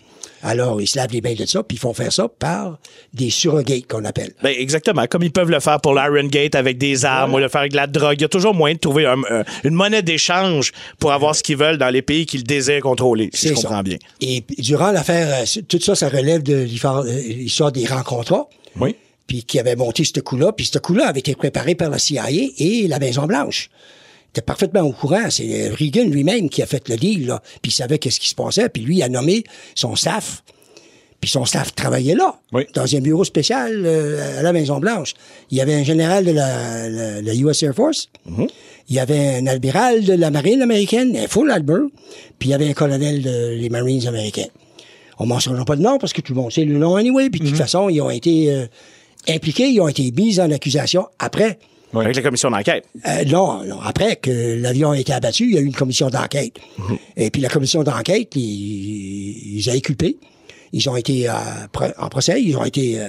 Alors, 0.47 0.79
ils 0.79 0.87
se 0.87 0.95
lavent 0.97 1.11
les 1.11 1.21
mains 1.21 1.33
de 1.33 1.45
ça, 1.45 1.63
puis 1.63 1.75
ils 1.77 1.79
font 1.79 1.93
faire 1.93 2.13
ça 2.13 2.27
par 2.27 2.77
des 3.13 3.31
surrogates 3.31 3.87
qu'on 3.87 4.05
appelle. 4.05 4.31
Ben, 4.43 4.53
exactement. 4.55 5.07
Comme 5.07 5.23
ils 5.23 5.31
peuvent 5.31 5.49
le 5.49 5.59
faire 5.59 5.81
pour 5.81 5.95
l'Iron 5.95 6.27
Gate 6.27 6.53
avec 6.53 6.77
des 6.77 7.03
armes 7.03 7.33
ou 7.33 7.39
le 7.39 7.47
faire 7.49 7.61
avec 7.61 7.71
de 7.71 7.77
la 7.77 7.87
drogue. 7.87 8.15
Il 8.19 8.21
y 8.21 8.25
a 8.25 8.29
toujours 8.29 8.53
moyen 8.53 8.75
de 8.75 8.79
trouver 8.79 9.05
un- 9.07 9.17
un- 9.29 9.43
une 9.63 9.73
monnaie 9.73 10.03
d'échange 10.03 10.71
pour 10.99 11.11
avoir 11.13 11.35
ce 11.35 11.41
qu'ils 11.41 11.57
veulent 11.57 11.79
dans 11.79 11.89
les 11.89 12.03
pays 12.03 12.25
qu'ils 12.27 12.43
désirent 12.43 12.81
contrôler, 12.81 13.29
si 13.33 13.47
je 13.49 13.55
ça. 13.55 13.61
comprends 13.63 13.81
bien. 13.83 13.97
Et 14.21 14.43
durant 14.59 14.91
l'affaire, 14.91 15.27
euh, 15.43 15.61
tout 15.67 15.79
ça, 15.81 15.95
ça 15.95 16.09
relève 16.09 16.43
de 16.43 16.55
l'histoire 16.57 16.99
euh, 16.99 17.21
l'histoire 17.27 17.71
des 17.71 17.85
rencontres 17.87 18.47
Oui. 18.79 18.95
puis 19.25 19.43
qui 19.43 19.59
avait 19.59 19.75
monté 19.75 20.03
ce 20.03 20.19
coup-là. 20.19 20.51
Puis 20.51 20.69
ce 20.71 20.77
coup-là 20.77 21.07
avait 21.07 21.21
été 21.21 21.33
préparé 21.33 21.73
par 21.73 21.89
la 21.89 21.97
CIA 21.97 22.25
et 22.29 22.87
la 22.87 22.99
Maison-Blanche. 22.99 23.69
Il 24.35 24.39
était 24.39 24.45
parfaitement 24.45 24.81
au 24.81 24.91
courant. 24.91 25.29
C'est 25.29 25.69
Reagan 25.69 26.05
lui-même 26.09 26.49
qui 26.49 26.61
a 26.61 26.65
fait 26.65 26.89
le 26.89 26.97
deal, 26.97 27.27
là. 27.27 27.41
Puis 27.61 27.71
il 27.71 27.75
savait 27.75 27.99
qu'est-ce 27.99 28.19
qui 28.19 28.27
se 28.27 28.35
passait. 28.35 28.67
Puis 28.67 28.83
lui, 28.83 28.97
il 28.97 29.03
a 29.03 29.07
nommé 29.07 29.43
son 29.75 29.95
staff. 29.95 30.43
Puis 31.21 31.29
son 31.31 31.45
staff 31.45 31.73
travaillait 31.73 32.15
là, 32.15 32.35
Oui. 32.51 32.63
dans 32.73 32.93
un 32.95 32.99
bureau 32.99 33.23
spécial 33.23 33.83
euh, 33.85 34.39
à 34.39 34.41
la 34.43 34.51
Maison-Blanche. 34.51 35.13
Il 35.51 35.57
y 35.57 35.61
avait 35.61 35.73
un 35.73 35.83
général 35.83 36.25
de 36.25 36.31
la, 36.31 36.89
la- 36.89 37.21
la 37.21 37.33
US 37.35 37.63
Air 37.63 37.73
Force 37.73 38.09
il 38.87 38.95
y 38.95 38.99
avait 38.99 39.37
un 39.37 39.47
admiral 39.47 40.03
de 40.03 40.13
la 40.13 40.29
marine 40.29 40.61
américaine, 40.61 41.15
un 41.17 41.27
full 41.27 41.49
admiral, 41.49 41.87
puis 42.37 42.49
il 42.49 42.51
y 42.51 42.53
avait 42.53 42.67
un 42.69 42.73
colonel 42.73 43.23
des 43.23 43.69
Marines 43.69 44.05
américains. 44.07 44.45
On 45.17 45.25
mentionnera 45.25 45.65
pas 45.65 45.75
de 45.75 45.81
nom 45.81 45.97
parce 45.97 46.13
que 46.13 46.21
tout 46.21 46.33
le 46.35 46.41
monde 46.41 46.51
sait 46.51 46.65
le 46.65 46.77
nom 46.77 46.95
anyway, 46.95 47.29
puis 47.31 47.39
de 47.39 47.47
toute 47.47 47.57
façon, 47.57 47.89
ils 47.89 47.99
ont 48.01 48.11
été 48.11 48.51
euh, 48.51 48.65
impliqués, 49.27 49.69
ils 49.69 49.79
ont 49.81 49.87
été 49.87 50.11
mis 50.11 50.39
en 50.39 50.51
accusation 50.51 51.07
après. 51.17 51.57
Avec 51.93 52.15
la 52.15 52.21
commission 52.21 52.49
d'enquête. 52.51 52.85
Euh, 53.07 53.23
non, 53.25 53.63
non, 53.63 53.79
après 53.81 54.17
que 54.17 54.57
l'avion 54.61 54.91
a 54.91 54.99
été 54.99 55.13
abattu, 55.13 55.45
il 55.45 55.55
y 55.55 55.57
a 55.57 55.61
eu 55.61 55.65
une 55.65 55.75
commission 55.75 56.09
d'enquête. 56.09 56.53
Et 57.15 57.29
puis 57.29 57.41
la 57.41 57.49
commission 57.49 57.83
d'enquête, 57.83 58.35
ils, 58.35 59.57
ils 59.57 59.69
ont 59.69 59.73
inculpé. 59.73 60.17
Ils 60.73 60.89
ont 60.89 60.97
été 60.97 61.29
euh, 61.29 61.33
en 61.97 62.09
procès, 62.09 62.41
ils 62.41 62.55
ont 62.57 62.65
été 62.65 62.99
euh, 62.99 63.07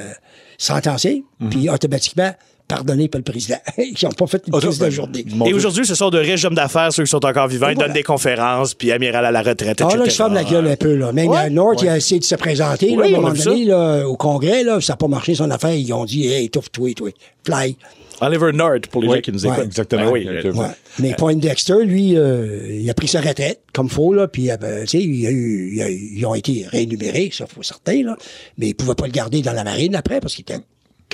sentencés, 0.58 1.24
puis 1.50 1.68
automatiquement 1.68 2.32
pardonnés 2.68 3.08
par 3.08 3.18
le 3.20 3.22
président. 3.24 3.58
ils 3.78 3.94
n'ont 4.04 4.10
pas 4.10 4.26
fait 4.26 4.42
une 4.46 4.52
crise 4.52 4.78
de 4.78 4.90
journée. 4.90 5.24
Et 5.46 5.54
aujourd'hui, 5.54 5.86
ce 5.86 5.94
sont 5.94 6.10
de 6.10 6.18
riches 6.18 6.44
hommes 6.44 6.54
d'affaires, 6.54 6.92
ceux 6.92 7.04
qui 7.04 7.10
sont 7.10 7.24
encore 7.24 7.46
vivants. 7.48 7.68
Ils 7.68 7.74
voilà. 7.74 7.88
donnent 7.88 7.96
des 7.96 8.02
conférences, 8.02 8.74
puis 8.74 8.90
amiral 8.92 9.24
à 9.24 9.30
la 9.30 9.42
retraite, 9.42 9.80
Ah 9.80 9.84
etc. 9.86 9.98
là, 9.98 10.04
je 10.08 10.14
ferme 10.14 10.34
la 10.34 10.44
gueule 10.44 10.66
un 10.68 10.76
peu, 10.76 10.94
là. 10.94 11.12
Même 11.12 11.28
Ouais. 11.28 11.50
North, 11.50 11.80
il 11.82 11.88
a 11.88 11.96
essayé 11.96 12.18
de 12.20 12.24
se 12.24 12.34
présenter, 12.34 12.90
là, 12.90 13.02
Oui, 13.02 13.14
à 13.14 13.18
un 13.18 13.20
moment 13.20 13.34
donné, 13.34 13.64
là, 13.64 14.04
au 14.08 14.16
Congrès, 14.16 14.64
là, 14.64 14.80
ça 14.80 14.92
n'a 14.92 14.96
pas 14.96 15.08
marché 15.08 15.34
son 15.34 15.50
affaire. 15.50 15.74
Ils 15.74 15.92
ont 15.92 16.04
dit, 16.04 16.26
hey, 16.26 16.50
touffe, 16.50 16.70
toi, 16.72 16.92
toi, 16.94 17.10
fly. 17.44 17.76
Oliver 18.20 18.52
North, 18.52 18.86
pour 18.88 19.02
les 19.02 19.08
Oui, 19.08 19.14
gens 19.16 19.20
qui 19.20 19.32
nous 19.32 19.46
ouais, 19.46 19.52
écoutent. 19.52 19.64
exactement. 19.66 20.04
Ben 20.04 20.10
oui, 20.12 20.28
Ouais. 20.54 20.66
Mais 21.00 21.14
Poindexter, 21.14 21.84
lui, 21.84 22.16
euh, 22.16 22.66
il 22.80 22.88
a 22.88 22.94
pris 22.94 23.08
sa 23.08 23.20
retraite, 23.20 23.60
comme 23.72 23.88
faut, 23.90 24.12
là, 24.14 24.26
puis, 24.28 24.50
euh, 24.50 24.56
ben, 24.56 24.82
tu 24.86 24.98
sais, 24.98 25.02
ils 25.02 26.24
ont 26.26 26.34
été 26.34 26.64
réénumérés, 26.68 27.30
ça, 27.32 27.46
faut 27.46 27.62
certain, 27.62 28.02
là. 28.02 28.16
Mais 28.58 28.68
ils 28.68 28.74
pouvaient 28.74 28.94
pas 28.94 29.06
le 29.06 29.12
garder 29.12 29.42
dans 29.42 29.52
la 29.52 29.64
marine 29.64 29.94
après, 29.94 30.20
parce 30.20 30.34
qu'il 30.34 30.42
était 30.42 30.58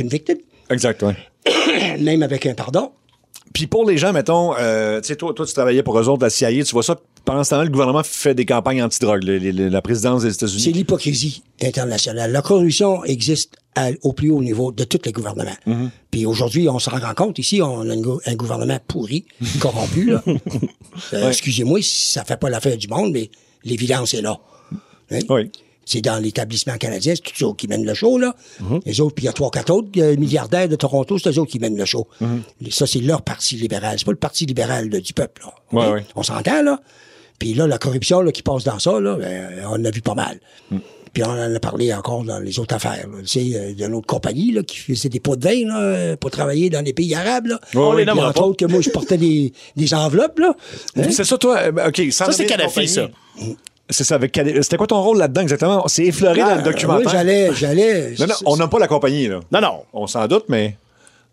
convicted, 0.01 0.39
Exact, 0.71 1.03
ouais. 1.03 1.17
même 1.99 2.23
avec 2.23 2.47
un 2.47 2.55
pardon. 2.55 2.93
Puis 3.53 3.67
pour 3.67 3.85
les 3.89 3.99
gens, 3.99 4.13
mettons, 4.13 4.55
euh, 4.59 5.01
tu 5.01 5.09
sais, 5.09 5.17
toi, 5.17 5.35
toi, 5.35 5.45
tu 5.45 5.53
travaillais 5.53 5.83
pour 5.83 5.99
eux 5.99 6.09
autres, 6.09 6.23
la 6.23 6.31
CIA, 6.31 6.51
tu 6.65 6.73
vois 6.73 6.83
ça, 6.83 6.99
pendant 7.25 7.45
ce 7.45 7.51
temps-là, 7.51 7.65
le 7.65 7.71
gouvernement 7.71 8.03
fait 8.03 8.35
des 8.35 8.45
campagnes 8.47 8.83
anti-drogue, 8.83 9.23
la 9.25 9.83
présidence 9.83 10.23
des 10.23 10.31
C'est 10.31 10.37
États-Unis. 10.45 10.73
l'hypocrisie 10.73 11.43
internationale. 11.63 12.33
La 12.33 12.43
corruption 12.43 13.05
existe 13.05 13.55
à- 13.75 13.91
au 14.03 14.13
plus 14.13 14.31
haut 14.31 14.43
niveau 14.43 14.73
de 14.73 14.85
tous 14.85 14.99
les 15.05 15.13
gouvernements. 15.13 15.57
Mm-hmm. 15.67 15.89
Puis 16.11 16.27
aujourd'hui, 16.27 16.69
on 16.69 16.79
s'en 16.79 16.93
rend 16.99 17.15
compte. 17.15 17.39
Ici, 17.39 17.63
on 17.63 17.81
a 17.89 17.93
un, 17.93 18.01
gou- 18.01 18.21
un 18.27 18.35
gouvernement 18.35 18.79
pourri, 18.87 19.25
corrompu. 19.61 20.11
là. 20.11 20.23
Euh, 21.15 21.29
Excusez-moi 21.29 21.81
si 21.83 22.13
ça 22.13 22.25
fait 22.25 22.37
pas 22.37 22.51
l'affaire 22.51 22.77
du 22.77 22.89
monde, 22.89 23.13
mais 23.13 23.31
l'évidence 23.65 24.15
est 24.15 24.23
là. 24.23 24.39
Hein? 25.11 25.21
Oui. 25.29 25.51
C'est 25.85 26.01
dans 26.01 26.23
l'établissement 26.23 26.77
canadien, 26.77 27.15
c'est 27.17 27.23
tous 27.33 27.45
eux 27.45 27.55
qui 27.57 27.67
mènent 27.67 27.85
le 27.85 27.95
show, 27.95 28.17
là. 28.19 28.37
Mm-hmm. 28.63 28.81
Les 28.87 29.01
autres, 29.01 29.15
puis 29.17 29.25
il 29.25 29.27
y 29.27 29.29
a 29.29 29.33
trois, 29.33 29.51
quatre 29.51 29.71
autres 29.71 29.89
euh, 29.99 30.17
milliardaires 30.17 30.69
de 30.69 30.77
Toronto, 30.77 31.19
c'est 31.19 31.31
eux 31.31 31.39
autres 31.41 31.51
qui 31.51 31.59
mènent 31.59 31.77
le 31.77 31.85
show. 31.85 32.07
Mm-hmm. 32.21 32.71
Ça, 32.71 32.87
c'est 32.87 33.01
leur 33.01 33.23
parti 33.23 33.57
libéral. 33.57 33.97
C'est 33.99 34.05
pas 34.05 34.13
le 34.13 34.17
parti 34.19 34.47
libéral 34.47 34.89
là, 34.91 35.01
du 35.01 35.13
peuple, 35.13 35.43
là. 35.43 35.53
Ouais, 35.73 35.93
ouais. 35.93 36.07
On 36.15 36.23
s'entend, 36.23 36.63
là? 36.63 36.81
Puis 37.43 37.55
là, 37.55 37.67
la 37.67 37.77
corruption 37.79 38.21
là, 38.21 38.31
qui 38.31 38.41
passe 38.45 38.63
dans 38.63 38.79
ça, 38.79 39.01
là, 39.01 39.17
ben, 39.17 39.65
on 39.67 39.71
en 39.73 39.85
a 39.85 39.91
vu 39.91 40.01
pas 40.01 40.15
mal. 40.15 40.39
Mm. 40.71 40.77
Puis 41.13 41.25
on 41.25 41.31
en 41.31 41.55
a 41.57 41.59
parlé 41.59 41.93
encore 41.93 42.23
dans 42.23 42.39
les 42.39 42.61
autres 42.61 42.77
affaires. 42.77 43.05
Tu 43.27 43.51
sais, 43.51 43.59
euh, 43.59 43.75
d'une 43.75 43.95
autre 43.95 44.07
compagnie 44.07 44.53
là, 44.53 44.63
qui 44.63 44.79
faisait 44.79 45.09
des 45.09 45.19
pots 45.19 45.35
de 45.35 45.43
vin 45.43 45.67
là, 45.67 45.81
euh, 45.81 46.17
pour 46.17 46.31
travailler 46.31 46.71
dans 46.71 46.83
les 46.85 46.93
pays 46.93 47.13
arabes. 47.17 47.47
Là. 47.47 47.59
On 47.75 47.95
les 47.95 48.05
Puis 48.05 48.07
nommera 48.07 48.29
entre 48.29 48.41
pas. 48.41 48.47
autres 48.47 48.65
que 48.65 48.71
moi, 48.71 48.81
je 48.81 48.91
portais 48.91 49.19
des, 49.19 49.53
des 49.75 49.93
enveloppes. 49.93 50.39
Là. 50.39 50.55
Hein? 50.97 51.03
C'est 51.11 51.25
ça, 51.25 51.37
toi, 51.37 51.59
euh, 51.59 51.89
OK. 51.89 52.01
sans 52.13 52.27
Ça, 52.27 52.33
c'est 52.33 52.45
de 52.45 52.49
Kadhafi, 52.49 52.87
ça. 52.87 53.09
C'est 53.91 54.05
ça, 54.05 54.15
avec 54.15 54.31
Kadhafi. 54.31 54.63
C'était 54.63 54.77
quoi 54.77 54.87
ton 54.87 55.03
rôle 55.03 55.19
là-dedans 55.19 55.41
exactement? 55.43 55.89
C'est 55.89 56.05
effleuré 56.05 56.39
dans 56.39 56.47
le 56.55 56.61
Ah, 56.61 56.63
documentaire. 56.63 57.07
oui, 57.07 57.13
j'allais, 57.13 57.55
j'allais. 57.57 58.15
Non, 58.21 58.27
non, 58.29 58.35
on 58.47 58.57
n'a 58.57 58.69
pas 58.69 58.79
la 58.79 58.87
compagnie, 58.87 59.27
là. 59.27 59.41
Non, 59.51 59.61
non. 59.61 59.83
On 59.93 60.07
s'en 60.07 60.29
doute, 60.29 60.45
mais. 60.49 60.77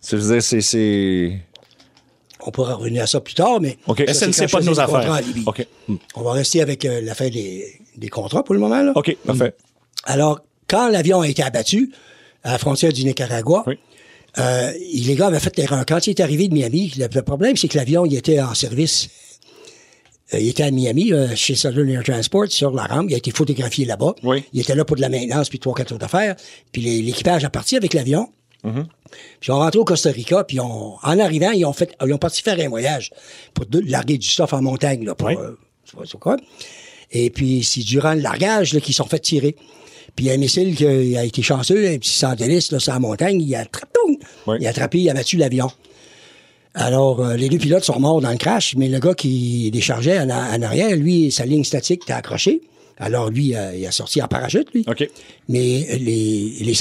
c'est- 0.01 0.17
je 0.17 0.21
veux 0.23 0.33
dire, 0.33 0.41
c'est- 0.43 0.61
c'est. 0.61 1.39
On 2.45 2.51
pourra 2.51 2.75
revenir 2.75 3.03
à 3.03 3.07
ça 3.07 3.19
plus 3.19 3.33
tard, 3.33 3.59
mais. 3.59 3.77
OK. 3.87 4.03
Ça, 4.07 4.31
SNC, 4.31 4.49
pas 4.49 4.61
de 4.61 4.65
nos 4.65 4.79
affaires. 4.79 5.21
OK. 5.45 5.67
On 6.15 6.21
va 6.21 6.31
rester 6.31 6.61
avec 6.61 6.85
euh, 6.85 7.01
l'affaire 7.01 7.29
des, 7.29 7.65
des 7.97 8.07
contrats 8.09 8.43
pour 8.43 8.53
le 8.53 8.59
moment. 8.61 8.81
Là. 8.81 8.93
OK, 8.95 9.15
parfait. 9.25 9.53
Alors, 10.05 10.39
quand 10.67 10.87
l'avion 10.89 11.21
a 11.21 11.27
été 11.27 11.43
abattu 11.43 11.91
à 12.43 12.53
la 12.53 12.57
frontière 12.57 12.93
du 12.93 13.03
Nicaragua, 13.03 13.63
Oui. 13.67 13.77
euh, 14.37 14.71
les 14.93 15.15
gars 15.15 15.27
avaient 15.27 15.39
fait 15.39 15.55
l'erreur. 15.57 15.85
Quand 15.85 16.07
il 16.07 16.11
est 16.11 16.21
arrivé 16.21 16.47
de 16.47 16.53
Miami, 16.53 16.93
le, 16.97 17.21
problème, 17.21 17.57
c'est 17.57 17.67
que 17.67 17.77
l'avion, 17.77 18.05
il 18.05 18.15
était 18.15 18.39
en 18.39 18.53
service. 18.53 19.09
Euh, 20.33 20.39
il 20.39 20.47
était 20.47 20.63
à 20.63 20.71
Miami, 20.71 21.11
euh, 21.11 21.35
chez 21.35 21.55
Southern 21.55 21.89
Air 21.89 22.03
Transport, 22.03 22.45
sur 22.49 22.71
la 22.71 22.83
rampe. 22.85 23.07
Il 23.09 23.15
a 23.15 23.17
été 23.17 23.31
photographié 23.31 23.83
là-bas. 23.85 24.15
Oui. 24.23 24.45
Il 24.53 24.61
était 24.61 24.75
là 24.75 24.85
pour 24.85 24.95
de 24.95 25.01
la 25.01 25.09
maintenance, 25.09 25.49
puis 25.49 25.59
trois, 25.59 25.73
quatre 25.73 25.91
autres 25.91 26.05
affaires. 26.05 26.35
Puis 26.71 26.81
l'équipage 27.01 27.43
a 27.43 27.49
parti 27.49 27.75
avec 27.75 27.93
l'avion. 27.93 28.29
Mm-hmm. 28.63 28.85
Puis 29.39 29.51
on 29.51 29.55
rentré 29.59 29.79
au 29.79 29.85
Costa 29.85 30.11
Rica, 30.11 30.43
puis 30.43 30.59
on, 30.59 30.95
en 31.01 31.19
arrivant, 31.19 31.51
ils 31.51 31.65
ont 31.65 31.73
fait, 31.73 31.95
ils 32.05 32.13
ont 32.13 32.17
parti 32.17 32.41
faire 32.41 32.59
un 32.59 32.69
voyage 32.69 33.09
pour 33.53 33.65
de- 33.65 33.79
larguer 33.79 34.17
du 34.17 34.27
stuff 34.27 34.53
en 34.53 34.61
montagne, 34.61 35.05
là, 35.05 35.15
pour, 35.15 35.27
Oui. 35.29 35.35
euh, 35.37 36.05
quoi. 36.19 36.37
Et 37.11 37.29
puis, 37.29 37.63
c'est 37.63 37.81
durant 37.81 38.13
le 38.13 38.21
largage, 38.21 38.73
là, 38.73 38.79
qu'ils 38.81 38.93
sont 38.93 39.05
fait 39.07 39.19
tirer. 39.19 39.55
Puis, 40.15 40.25
il 40.25 40.27
y 40.27 40.31
a 40.31 40.33
un 40.33 40.37
missile 40.37 40.75
qui 40.75 40.85
a, 40.85 41.23
été 41.23 41.41
chanceux, 41.41 41.87
un 41.87 41.97
petit 41.97 42.11
sandéliste, 42.11 42.71
là, 42.73 42.79
sur 42.79 42.93
la 42.93 42.99
montagne, 42.99 43.41
il 43.41 43.55
a 43.55 43.61
attrapé, 43.61 43.99
Oui. 44.45 44.57
il 44.59 44.67
a 44.67 44.69
attrapé, 44.71 44.99
il 44.99 45.09
a 45.09 45.13
battu 45.13 45.37
l'avion. 45.37 45.71
Alors, 46.75 47.19
euh, 47.21 47.35
les 47.35 47.49
deux 47.49 47.57
pilotes 47.57 47.83
sont 47.83 47.99
morts 47.99 48.21
dans 48.21 48.29
le 48.31 48.37
crash, 48.37 48.75
mais 48.75 48.89
le 48.89 48.99
gars 48.99 49.15
qui 49.15 49.71
déchargeait 49.71 50.19
en, 50.19 50.29
en 50.29 50.61
arrière, 50.61 50.95
lui, 50.95 51.31
sa 51.31 51.45
ligne 51.45 51.63
statique 51.63 52.03
était 52.03 52.13
accrochée. 52.13 52.61
Alors, 52.97 53.29
lui, 53.31 53.55
euh, 53.55 53.75
il 53.75 53.85
a 53.87 53.91
sorti 53.91 54.21
en 54.21 54.27
parachute, 54.27 54.67
lui. 54.73 54.83
OK. 54.87 55.07
Mais 55.47 55.87
les, 55.99 56.57
les 56.61 56.73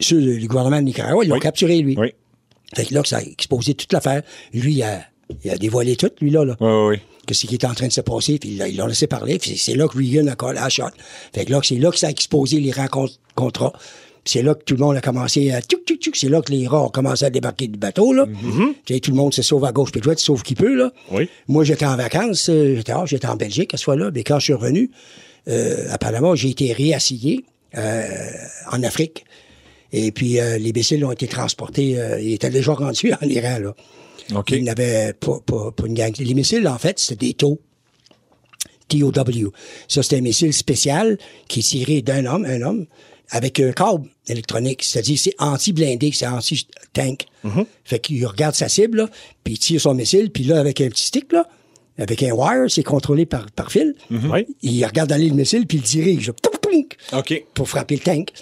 ceux 0.00 0.38
du 0.38 0.46
gouvernement 0.48 0.78
de 0.78 0.86
Nicaragua, 0.86 1.22
ils 1.24 1.28
l'ont 1.28 1.34
Oui. 1.36 1.40
capturé, 1.40 1.78
lui. 1.80 1.96
Oui. 1.98 2.12
Fait 2.74 2.84
que 2.84 2.94
là, 2.94 3.02
que 3.02 3.08
ça 3.08 3.18
a 3.18 3.22
exposé 3.22 3.74
toute 3.74 3.92
l'affaire. 3.92 4.22
Lui, 4.52 4.74
il 4.74 4.82
a, 4.82 5.02
il 5.44 5.50
a 5.50 5.56
dévoilé 5.56 5.96
tout, 5.96 6.10
lui, 6.20 6.30
là. 6.30 6.44
là. 6.44 6.56
Oui, 6.60 6.68
oui, 6.70 6.86
oui. 6.96 7.00
Qu'est-ce 7.26 7.46
qui 7.46 7.54
était 7.54 7.66
en 7.66 7.74
train 7.74 7.86
de 7.86 7.92
se 7.92 8.00
passer, 8.02 8.38
puis 8.38 8.56
là, 8.56 8.68
ils 8.68 8.76
l'ont 8.76 8.86
laissé 8.86 9.06
parler, 9.06 9.38
puis 9.38 9.56
c'est 9.56 9.74
là 9.74 9.88
que 9.88 9.96
Reagan 9.96 10.26
a 10.26 10.34
collé 10.36 10.56
la 10.60 10.68
shot. 10.68 10.84
Fait 11.34 11.46
que 11.46 11.52
là, 11.52 11.60
c'est 11.62 11.76
là 11.76 11.90
que 11.90 11.98
ça 11.98 12.08
a 12.08 12.10
exposé 12.10 12.60
les 12.60 12.70
rencontres 12.72 13.14
contrats. 13.34 13.72
C'est 14.26 14.42
là 14.42 14.54
que 14.54 14.62
tout 14.64 14.74
le 14.74 14.80
monde 14.80 14.96
a 14.96 15.00
commencé 15.00 15.50
à 15.52 15.60
tchouk, 15.60 15.80
tchouk, 15.86 15.98
tchouk. 16.00 16.16
C'est 16.16 16.28
là 16.28 16.42
que 16.42 16.50
les 16.50 16.66
rats 16.66 16.82
ont 16.82 16.88
commencé 16.88 17.24
à 17.24 17.30
débarquer 17.30 17.66
du 17.68 17.78
bateau, 17.78 18.12
là. 18.12 18.26
Sais, 18.88 19.00
Tout 19.00 19.10
le 19.10 19.16
monde 19.16 19.32
se 19.34 19.42
sauve 19.42 19.64
à 19.64 19.72
gauche 19.72 19.90
puis 19.92 20.00
droite, 20.00 20.18
sauf 20.18 20.42
qui 20.42 20.54
peut, 20.54 20.74
là. 20.74 20.90
Oui. 21.12 21.28
Moi, 21.48 21.64
j'étais 21.64 21.86
en 21.86 21.96
vacances, 21.96 22.48
euh, 22.50 22.76
j'étais 22.76 22.92
ah, 22.92 23.04
j'étais 23.06 23.26
en 23.26 23.36
Belgique 23.36 23.72
à 23.74 23.76
ce 23.76 23.84
fois-là, 23.84 24.10
mais 24.14 24.22
quand 24.24 24.38
je 24.38 24.44
suis 24.44 24.52
revenu 24.54 24.90
euh, 25.48 25.86
à 25.90 25.98
Panama, 25.98 26.34
j'ai 26.34 26.50
été 26.50 26.72
réassigné 26.72 27.44
euh, 27.76 28.06
en 28.72 28.82
Afrique. 28.82 29.24
Et 29.96 30.10
puis, 30.10 30.40
euh, 30.40 30.58
les 30.58 30.72
missiles 30.72 31.04
ont 31.04 31.12
été 31.12 31.28
transportés, 31.28 32.00
euh, 32.00 32.20
ils 32.20 32.32
étaient 32.32 32.50
déjà 32.50 32.72
rendus 32.72 33.12
en 33.12 33.28
Iran, 33.28 33.58
là. 33.60 33.74
OK. 34.34 34.50
Il 34.50 34.64
n'avait 34.64 35.12
pas, 35.12 35.38
pas, 35.46 35.70
pas 35.70 35.86
une 35.86 35.94
gang. 35.94 36.12
Les 36.18 36.34
missiles, 36.34 36.66
en 36.66 36.78
fait, 36.78 36.98
c'était 36.98 37.26
des 37.26 37.34
taux. 37.34 37.60
TOW. 38.88 39.52
Ça, 39.86 40.02
c'est 40.02 40.16
un 40.16 40.20
missile 40.20 40.52
spécial 40.52 41.16
qui 41.48 41.60
est 41.60 41.62
tiré 41.62 42.02
d'un 42.02 42.26
homme, 42.26 42.44
un 42.44 42.60
homme, 42.62 42.86
avec 43.30 43.60
un 43.60 43.70
câble 43.70 44.08
électronique. 44.26 44.82
C'est-à-dire, 44.82 45.18
c'est 45.18 45.34
anti-blindé, 45.38 46.10
c'est 46.12 46.26
anti-tank. 46.26 47.26
Fait 47.84 48.00
qu'il 48.00 48.26
regarde 48.26 48.54
sa 48.56 48.68
cible, 48.68 48.98
là, 48.98 49.10
puis 49.44 49.54
il 49.54 49.58
tire 49.58 49.80
son 49.80 49.94
missile, 49.94 50.30
puis 50.30 50.42
là, 50.42 50.58
avec 50.58 50.80
un 50.80 50.88
petit 50.88 51.06
stick, 51.06 51.32
là, 51.32 51.46
avec 51.98 52.22
un 52.24 52.32
wire, 52.32 52.68
c'est 52.68 52.82
contrôlé 52.82 53.26
par, 53.26 53.48
par 53.52 53.70
fil. 53.70 53.94
Oui. 54.10 54.46
Il 54.62 54.84
regarde 54.84 55.12
aller 55.12 55.28
le 55.28 55.36
missile, 55.36 55.66
puis 55.66 55.78
il 55.78 55.82
le 55.82 55.86
dirige. 55.86 56.32
Pouf, 56.32 56.58
pouf, 56.58 56.74
OK. 57.12 57.44
pour 57.54 57.68
frapper 57.68 57.94
le 57.94 58.02
tank. 58.02 58.32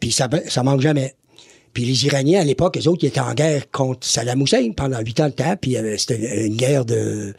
Puis 0.00 0.12
ça, 0.12 0.28
ça 0.48 0.62
manque 0.62 0.80
jamais. 0.80 1.14
Puis 1.72 1.84
les 1.84 2.06
Iraniens, 2.06 2.40
à 2.40 2.44
l'époque, 2.44 2.78
eux 2.78 2.88
autres, 2.88 3.04
ils 3.04 3.08
étaient 3.08 3.20
en 3.20 3.34
guerre 3.34 3.70
contre 3.70 4.06
Saddam 4.06 4.40
Hussein 4.40 4.72
pendant 4.72 4.98
huit 5.00 5.20
ans 5.20 5.28
de 5.28 5.34
temps. 5.34 5.56
Puis 5.60 5.76
euh, 5.76 5.96
c'était 5.98 6.46
une 6.46 6.56
guerre 6.56 6.84
de, 6.84 7.34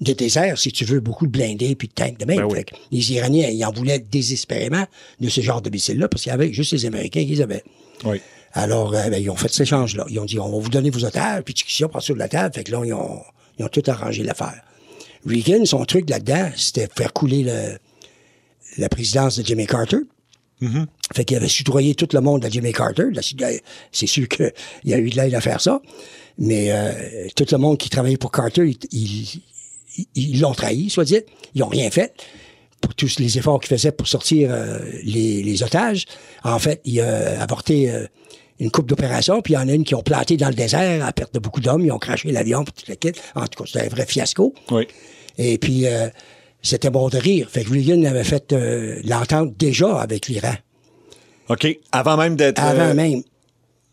de 0.00 0.12
désert, 0.12 0.58
si 0.58 0.72
tu 0.72 0.84
veux, 0.84 1.00
beaucoup 1.00 1.26
de 1.26 1.30
blindés 1.30 1.74
puis 1.74 1.88
de 1.88 1.92
tanks 1.92 2.18
de 2.18 2.24
même. 2.24 2.38
Ben 2.38 2.44
oui. 2.46 2.56
Fait 2.56 2.64
que 2.64 2.74
les 2.90 3.12
Iraniens, 3.12 3.48
ils 3.48 3.64
en 3.64 3.70
voulaient 3.70 4.00
désespérément 4.00 4.84
de 5.20 5.28
ce 5.28 5.40
genre 5.40 5.62
de 5.62 5.70
missiles-là 5.70 6.08
parce 6.08 6.24
qu'il 6.24 6.30
y 6.30 6.34
avait 6.34 6.52
juste 6.52 6.72
les 6.72 6.86
Américains 6.86 7.20
qui 7.20 7.36
les 7.36 7.42
avaient. 7.42 7.62
Oui. 8.04 8.20
Alors, 8.52 8.94
euh, 8.94 9.08
ben, 9.08 9.22
ils 9.22 9.30
ont 9.30 9.36
fait 9.36 9.48
cet 9.48 9.62
échange-là. 9.62 10.06
Ils 10.08 10.18
ont 10.18 10.24
dit, 10.24 10.38
on 10.38 10.50
va 10.50 10.58
vous 10.58 10.70
donner 10.70 10.90
vos 10.90 11.04
otages, 11.04 11.42
puis 11.44 11.54
discussion 11.54 11.88
par 11.88 12.02
sur 12.02 12.14
de 12.14 12.18
la 12.18 12.28
table. 12.28 12.54
Fait 12.54 12.64
que 12.64 12.72
là, 12.72 12.80
ils 12.84 12.92
ont, 12.92 13.20
ils 13.58 13.64
ont 13.64 13.68
tout 13.68 13.82
arrangé 13.86 14.22
l'affaire. 14.22 14.62
Reagan, 15.26 15.64
son 15.64 15.84
truc 15.84 16.08
là-dedans, 16.08 16.50
c'était 16.56 16.88
faire 16.92 17.12
couler 17.12 17.42
le, 17.42 17.78
la 18.78 18.88
présidence 18.88 19.38
de 19.38 19.44
Jimmy 19.44 19.66
Carter. 19.66 19.98
Fait 21.14 21.24
qu'il 21.24 21.36
avait 21.36 21.48
soudoyé 21.48 21.94
tout 21.94 22.08
le 22.12 22.20
monde 22.20 22.44
à 22.44 22.48
Jimmy 22.50 22.72
Carter. 22.72 23.04
C'est- 23.92 24.06
sûr 24.06 24.28
qu'il 24.28 24.52
y 24.84 24.94
a 24.94 24.98
eu 24.98 25.10
de 25.10 25.16
l'aide 25.16 25.34
à 25.34 25.40
faire 25.40 25.60
ça. 25.60 25.80
Mais 26.38 26.70
euh, 26.72 26.92
tout 27.34 27.46
le 27.50 27.58
monde 27.58 27.78
qui 27.78 27.88
travaillait 27.90 28.16
pour 28.16 28.30
Carter, 28.32 28.76
ils- 28.92 30.40
l'ont 30.40 30.52
trahi, 30.52 30.90
soit 30.90 31.04
dit. 31.04 31.20
Ils 31.54 31.62
ont 31.62 31.68
rien 31.68 31.90
fait 31.90 32.12
pour 32.80 32.94
tous 32.94 33.18
les 33.18 33.38
efforts 33.38 33.60
qu'ils 33.60 33.76
faisaient 33.76 33.92
pour 33.92 34.06
sortir 34.08 34.50
euh, 34.52 34.78
les, 35.04 35.42
les 35.42 35.62
otages. 35.62 36.04
En 36.44 36.58
fait, 36.58 36.80
il 36.84 37.00
a 37.00 37.40
avorté 37.42 37.90
euh, 37.90 38.06
une 38.60 38.70
coupe 38.70 38.86
d'opérations, 38.86 39.40
puis 39.42 39.54
il 39.54 39.56
y 39.56 39.58
en 39.58 39.68
a 39.68 39.72
une 39.72 39.84
qui 39.84 39.94
ont 39.94 40.02
planté 40.02 40.36
dans 40.36 40.48
le 40.48 40.54
désert 40.54 41.04
à 41.04 41.12
perte 41.12 41.32
de 41.34 41.38
beaucoup 41.38 41.60
d'hommes. 41.60 41.84
Ils 41.84 41.92
ont 41.92 41.98
craché 41.98 42.30
l'avion, 42.32 42.64
puis 42.64 42.72
tout 42.72 42.90
le 42.90 42.96
kit. 42.96 43.12
En 43.34 43.46
tout 43.46 43.62
cas, 43.62 43.70
c'était 43.70 43.86
un 43.86 43.88
vrai 43.88 44.06
fiasco. 44.06 44.54
Oui. 44.70 44.86
Et 45.38 45.58
puis, 45.58 45.86
c'était 46.62 46.90
bon 46.90 47.08
de 47.08 47.18
rire. 47.18 47.48
Fait 47.50 47.64
que 47.64 47.70
Reagan 47.70 48.04
avait 48.04 48.24
fait 48.24 48.52
euh, 48.52 49.00
l'entente 49.04 49.56
déjà 49.56 50.00
avec 50.00 50.28
l'Iran. 50.28 50.54
OK. 51.48 51.66
Avant 51.92 52.16
même 52.16 52.36
d'être. 52.36 52.60
Avant 52.62 52.90
euh, 52.90 52.94
même. 52.94 53.22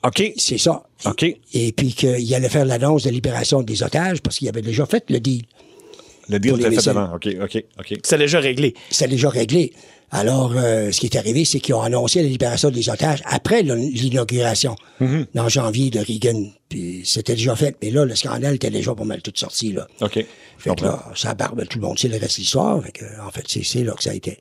OK. 0.03 0.33
C'est 0.37 0.57
ça. 0.57 0.83
OK. 1.05 1.23
Et 1.53 1.71
puis 1.71 1.93
qu'il 1.93 2.35
allait 2.35 2.49
faire 2.49 2.65
l'annonce 2.65 3.03
de 3.03 3.09
libération 3.09 3.61
des 3.61 3.83
otages 3.83 4.21
parce 4.21 4.37
qu'il 4.37 4.49
avait 4.49 4.61
déjà 4.61 4.85
fait 4.85 5.03
le 5.09 5.19
deal. 5.19 5.43
Le 6.29 6.39
deal 6.39 6.53
était 6.59 6.71
fait 6.71 6.89
avant. 6.89 7.15
OK, 7.15 7.27
OK, 7.41 7.63
OK. 7.79 7.99
C'est 8.03 8.17
déjà 8.17 8.39
réglé. 8.39 8.73
C'était 8.89 9.09
déjà 9.11 9.29
réglé. 9.29 9.73
Alors, 10.15 10.53
euh, 10.55 10.91
ce 10.91 10.99
qui 10.99 11.07
est 11.07 11.15
arrivé, 11.17 11.43
c'est 11.43 11.59
qu'ils 11.59 11.73
ont 11.73 11.81
annoncé 11.81 12.21
la 12.21 12.27
libération 12.29 12.69
des 12.69 12.87
otages 12.87 13.21
après 13.25 13.63
l'in- 13.63 13.75
l'inauguration, 13.75 14.75
Mm-hmm. 15.01 15.25
en 15.39 15.49
janvier 15.49 15.89
de 15.89 15.99
Reagan. 15.99 16.45
Puis 16.69 17.01
c'était 17.03 17.33
déjà 17.33 17.55
fait. 17.55 17.75
Mais 17.81 17.89
là, 17.89 18.05
le 18.05 18.13
scandale 18.15 18.55
était 18.55 18.69
déjà 18.69 18.93
pas 18.93 19.05
mal 19.05 19.21
tout 19.23 19.31
sorti. 19.35 19.73
Là. 19.73 19.87
OK. 20.01 20.23
Fait 20.59 20.75
que 20.75 20.83
là, 20.83 21.03
ça 21.15 21.33
barbe 21.33 21.65
tout 21.67 21.79
le 21.79 21.85
monde. 21.87 21.97
C'est 21.97 22.07
le 22.09 22.17
reste 22.17 22.35
de 22.35 22.41
l'histoire. 22.41 22.81
Fait 22.83 22.91
que, 22.91 23.05
en 23.25 23.31
fait, 23.31 23.43
c'est 23.47 23.63
c'est 23.63 23.83
là 23.83 23.93
que 23.93 24.03
ça 24.03 24.11
a 24.11 24.13
été. 24.13 24.37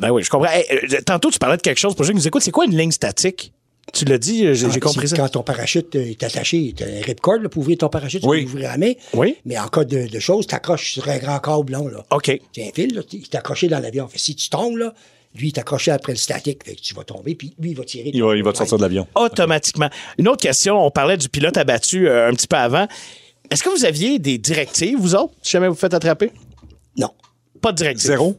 Ben 0.00 0.10
oui, 0.10 0.22
je 0.24 0.28
comprends. 0.28 0.50
Hey, 0.50 0.64
euh, 0.72 1.00
tantôt, 1.06 1.30
tu 1.30 1.38
parlais 1.38 1.56
de 1.56 1.62
quelque 1.62 1.78
chose 1.78 1.94
pour 1.94 2.04
ceux 2.04 2.10
qui 2.12 2.16
nous 2.18 2.26
écoutent. 2.26 2.42
C'est 2.42 2.50
quoi 2.50 2.66
une 2.66 2.76
ligne 2.76 2.90
statique? 2.90 3.52
Tu 3.92 4.04
l'as 4.04 4.18
dit, 4.18 4.44
euh, 4.46 4.52
j'ai 4.54 4.66
Ah, 4.72 4.80
compris 4.80 5.08
ça. 5.08 5.16
Quand 5.16 5.28
ton 5.28 5.42
parachute 5.42 5.94
est 5.94 6.22
attaché, 6.22 6.74
tu 6.76 6.82
as 6.82 6.86
un 6.86 7.00
ripcord 7.02 7.38
là, 7.38 7.48
pour 7.48 7.60
ouvrir 7.62 7.78
ton 7.78 7.88
parachute, 7.88 8.20
tu 8.20 8.28
Oui. 8.28 8.38
peux 8.44 8.50
l'ouvrir 8.50 8.68
à 8.70 8.72
la 8.72 8.78
main. 8.78 8.92
Oui. 9.14 9.36
Mais 9.44 9.58
en 9.58 9.68
cas 9.68 9.84
de, 9.84 10.06
de 10.08 10.18
choses, 10.18 10.46
tu 10.46 10.54
accroches 10.54 10.92
sur 10.94 11.08
un 11.08 11.18
grand 11.18 11.38
câble 11.38 11.72
long. 11.72 11.86
Là. 11.88 12.04
OK. 12.10 12.38
C'est 12.54 12.68
un 12.68 12.70
fil, 12.74 12.94
là, 12.94 13.02
il 13.12 13.22
est 13.22 13.34
accroché 13.34 13.68
dans 13.68 13.78
l'avion. 13.78 14.06
Fait 14.08 14.18
si 14.18 14.34
tu 14.34 14.50
tombes, 14.50 14.76
là, 14.76 14.92
lui, 15.36 15.48
il 15.48 15.52
est 15.52 15.58
accroché 15.58 15.92
après 15.92 16.12
le 16.12 16.18
statique. 16.18 16.64
Fait 16.64 16.74
que 16.74 16.80
tu 16.80 16.94
vas 16.94 17.04
tomber, 17.04 17.34
puis 17.36 17.54
lui, 17.60 17.70
il 17.70 17.76
va 17.76 17.84
tirer. 17.84 18.10
Il 18.12 18.22
va, 18.22 18.34
il 18.36 18.42
va 18.42 18.52
te 18.52 18.58
sortir 18.58 18.76
de 18.76 18.82
l'avion. 18.82 19.06
Automatiquement. 19.14 19.88
Une 20.18 20.28
autre 20.28 20.42
question, 20.42 20.84
on 20.84 20.90
parlait 20.90 21.16
du 21.16 21.28
pilote 21.28 21.56
abattu 21.56 22.08
euh, 22.08 22.28
un 22.28 22.32
petit 22.34 22.48
peu 22.48 22.56
avant. 22.56 22.86
Est-ce 23.50 23.62
que 23.62 23.68
vous 23.68 23.84
aviez 23.84 24.18
des 24.18 24.38
directives, 24.38 24.98
vous 24.98 25.14
autres, 25.14 25.32
si 25.42 25.52
jamais 25.52 25.68
vous 25.68 25.74
faites 25.76 25.94
attraper? 25.94 26.32
Non. 26.98 27.10
Pas 27.62 27.70
de 27.72 27.76
directives. 27.76 28.06
Zéro? 28.08 28.36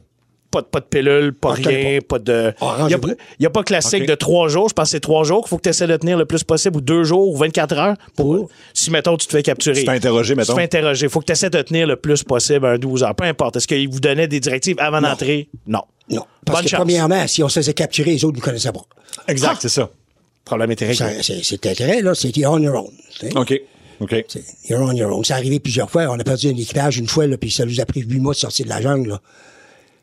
Pas 0.49 0.61
de, 0.61 0.67
pas 0.67 0.79
de 0.79 0.85
pilule, 0.85 1.33
pas 1.33 1.49
Ah, 1.51 1.61
rien, 1.61 1.99
pas, 1.99 2.19
de. 2.19 2.53
Ah, 2.61 2.77
Il 2.81 2.85
n'y 2.87 2.93
a, 2.93 2.97
pas- 2.99 3.07
y 3.39 3.45
a 3.45 3.49
pas 3.49 3.63
classique 3.63 4.05
de 4.05 4.15
trois 4.15 4.47
jours. 4.47 4.69
Je 4.69 4.73
pense 4.73 4.85
que 4.85 4.91
c'est 4.91 4.99
trois 5.01 5.23
jours 5.25 5.41
qu'il 5.43 5.49
faut 5.49 5.57
que 5.57 5.63
tu 5.63 5.69
essaies 5.69 5.87
de 5.87 5.97
tenir 5.97 6.17
le 6.17 6.25
plus 6.25 6.43
possible, 6.45 6.77
ou 6.77 6.81
deux 6.81 7.03
jours, 7.03 7.27
ou 7.27 7.35
24 7.35 7.77
heures. 7.77 7.95
Pour? 8.15 8.47
Si, 8.73 8.89
mettons, 8.89 9.17
tu 9.17 9.27
te 9.27 9.31
fais 9.33 9.43
capturer. 9.43 9.75
Tu 9.75 9.85
te 9.85 9.91
fais 9.91 9.97
interroger, 9.97 10.29
Tu 10.29 10.35
te 10.35 10.39
mettons. 10.39 10.55
fais 10.55 10.63
interroger. 10.63 11.05
Il 11.07 11.09
faut 11.09 11.19
que 11.19 11.25
tu 11.25 11.33
essaies 11.33 11.49
de 11.49 11.61
tenir 11.61 11.85
le 11.85 11.97
plus 11.97 12.23
possible, 12.23 12.65
un 12.65 12.77
12 12.77 13.03
heures. 13.03 13.13
Peu 13.15 13.25
importe. 13.25 13.57
Est-ce 13.57 13.67
qu'il 13.67 13.89
vous 13.89 13.99
donnait 13.99 14.27
des 14.29 14.39
directives 14.39 14.77
avant 14.79 15.01
d'entrer? 15.01 15.49
Non. 15.67 15.81
Non. 16.09 16.23
Parce 16.45 16.59
Bonne 16.59 16.63
que, 16.63 16.69
chance. 16.69 16.79
premièrement, 16.79 17.27
si 17.27 17.43
on 17.43 17.49
se 17.49 17.59
faisait 17.59 17.73
capturer, 17.73 18.11
les 18.11 18.23
autres 18.23 18.37
ne 18.37 18.41
connaissaient 18.41 18.71
pas. 18.71 18.85
Exact, 19.27 19.51
Ah. 19.55 19.59
c'est 19.61 19.69
ça. 19.69 19.81
Le 19.81 20.45
problème 20.45 20.71
était 20.71 20.87
réglé. 20.87 21.21
C'est 21.43 21.65
intérêt, 21.65 22.01
là. 22.01 22.15
C'était 22.15 22.45
on 22.45 22.57
your 22.59 22.75
own. 22.85 22.91
tu. 23.19 23.27
OK. 23.37 23.61
OK. 23.99 24.25
C'est 24.29 24.43
You're 24.69 24.81
on 24.81 24.93
your 24.93 25.11
own. 25.17 25.25
C'est 25.25 25.33
arrivé 25.33 25.59
plusieurs 25.59 25.89
fois. 25.91 26.03
On 26.09 26.17
a 26.17 26.23
perdu 26.23 26.47
un 26.47 26.51
équipage 26.55 26.97
une 26.99 27.07
fois, 27.07 27.27
là, 27.27 27.35
puis 27.37 27.51
ça 27.51 27.65
nous 27.65 27.81
a 27.81 27.85
pris 27.85 28.01
huit 28.01 28.19
mois 28.19 28.33
de 28.33 28.39
sortir 28.39 28.63
de 28.65 28.69
la 28.69 28.79
jungle, 28.81 29.09
là. 29.09 29.21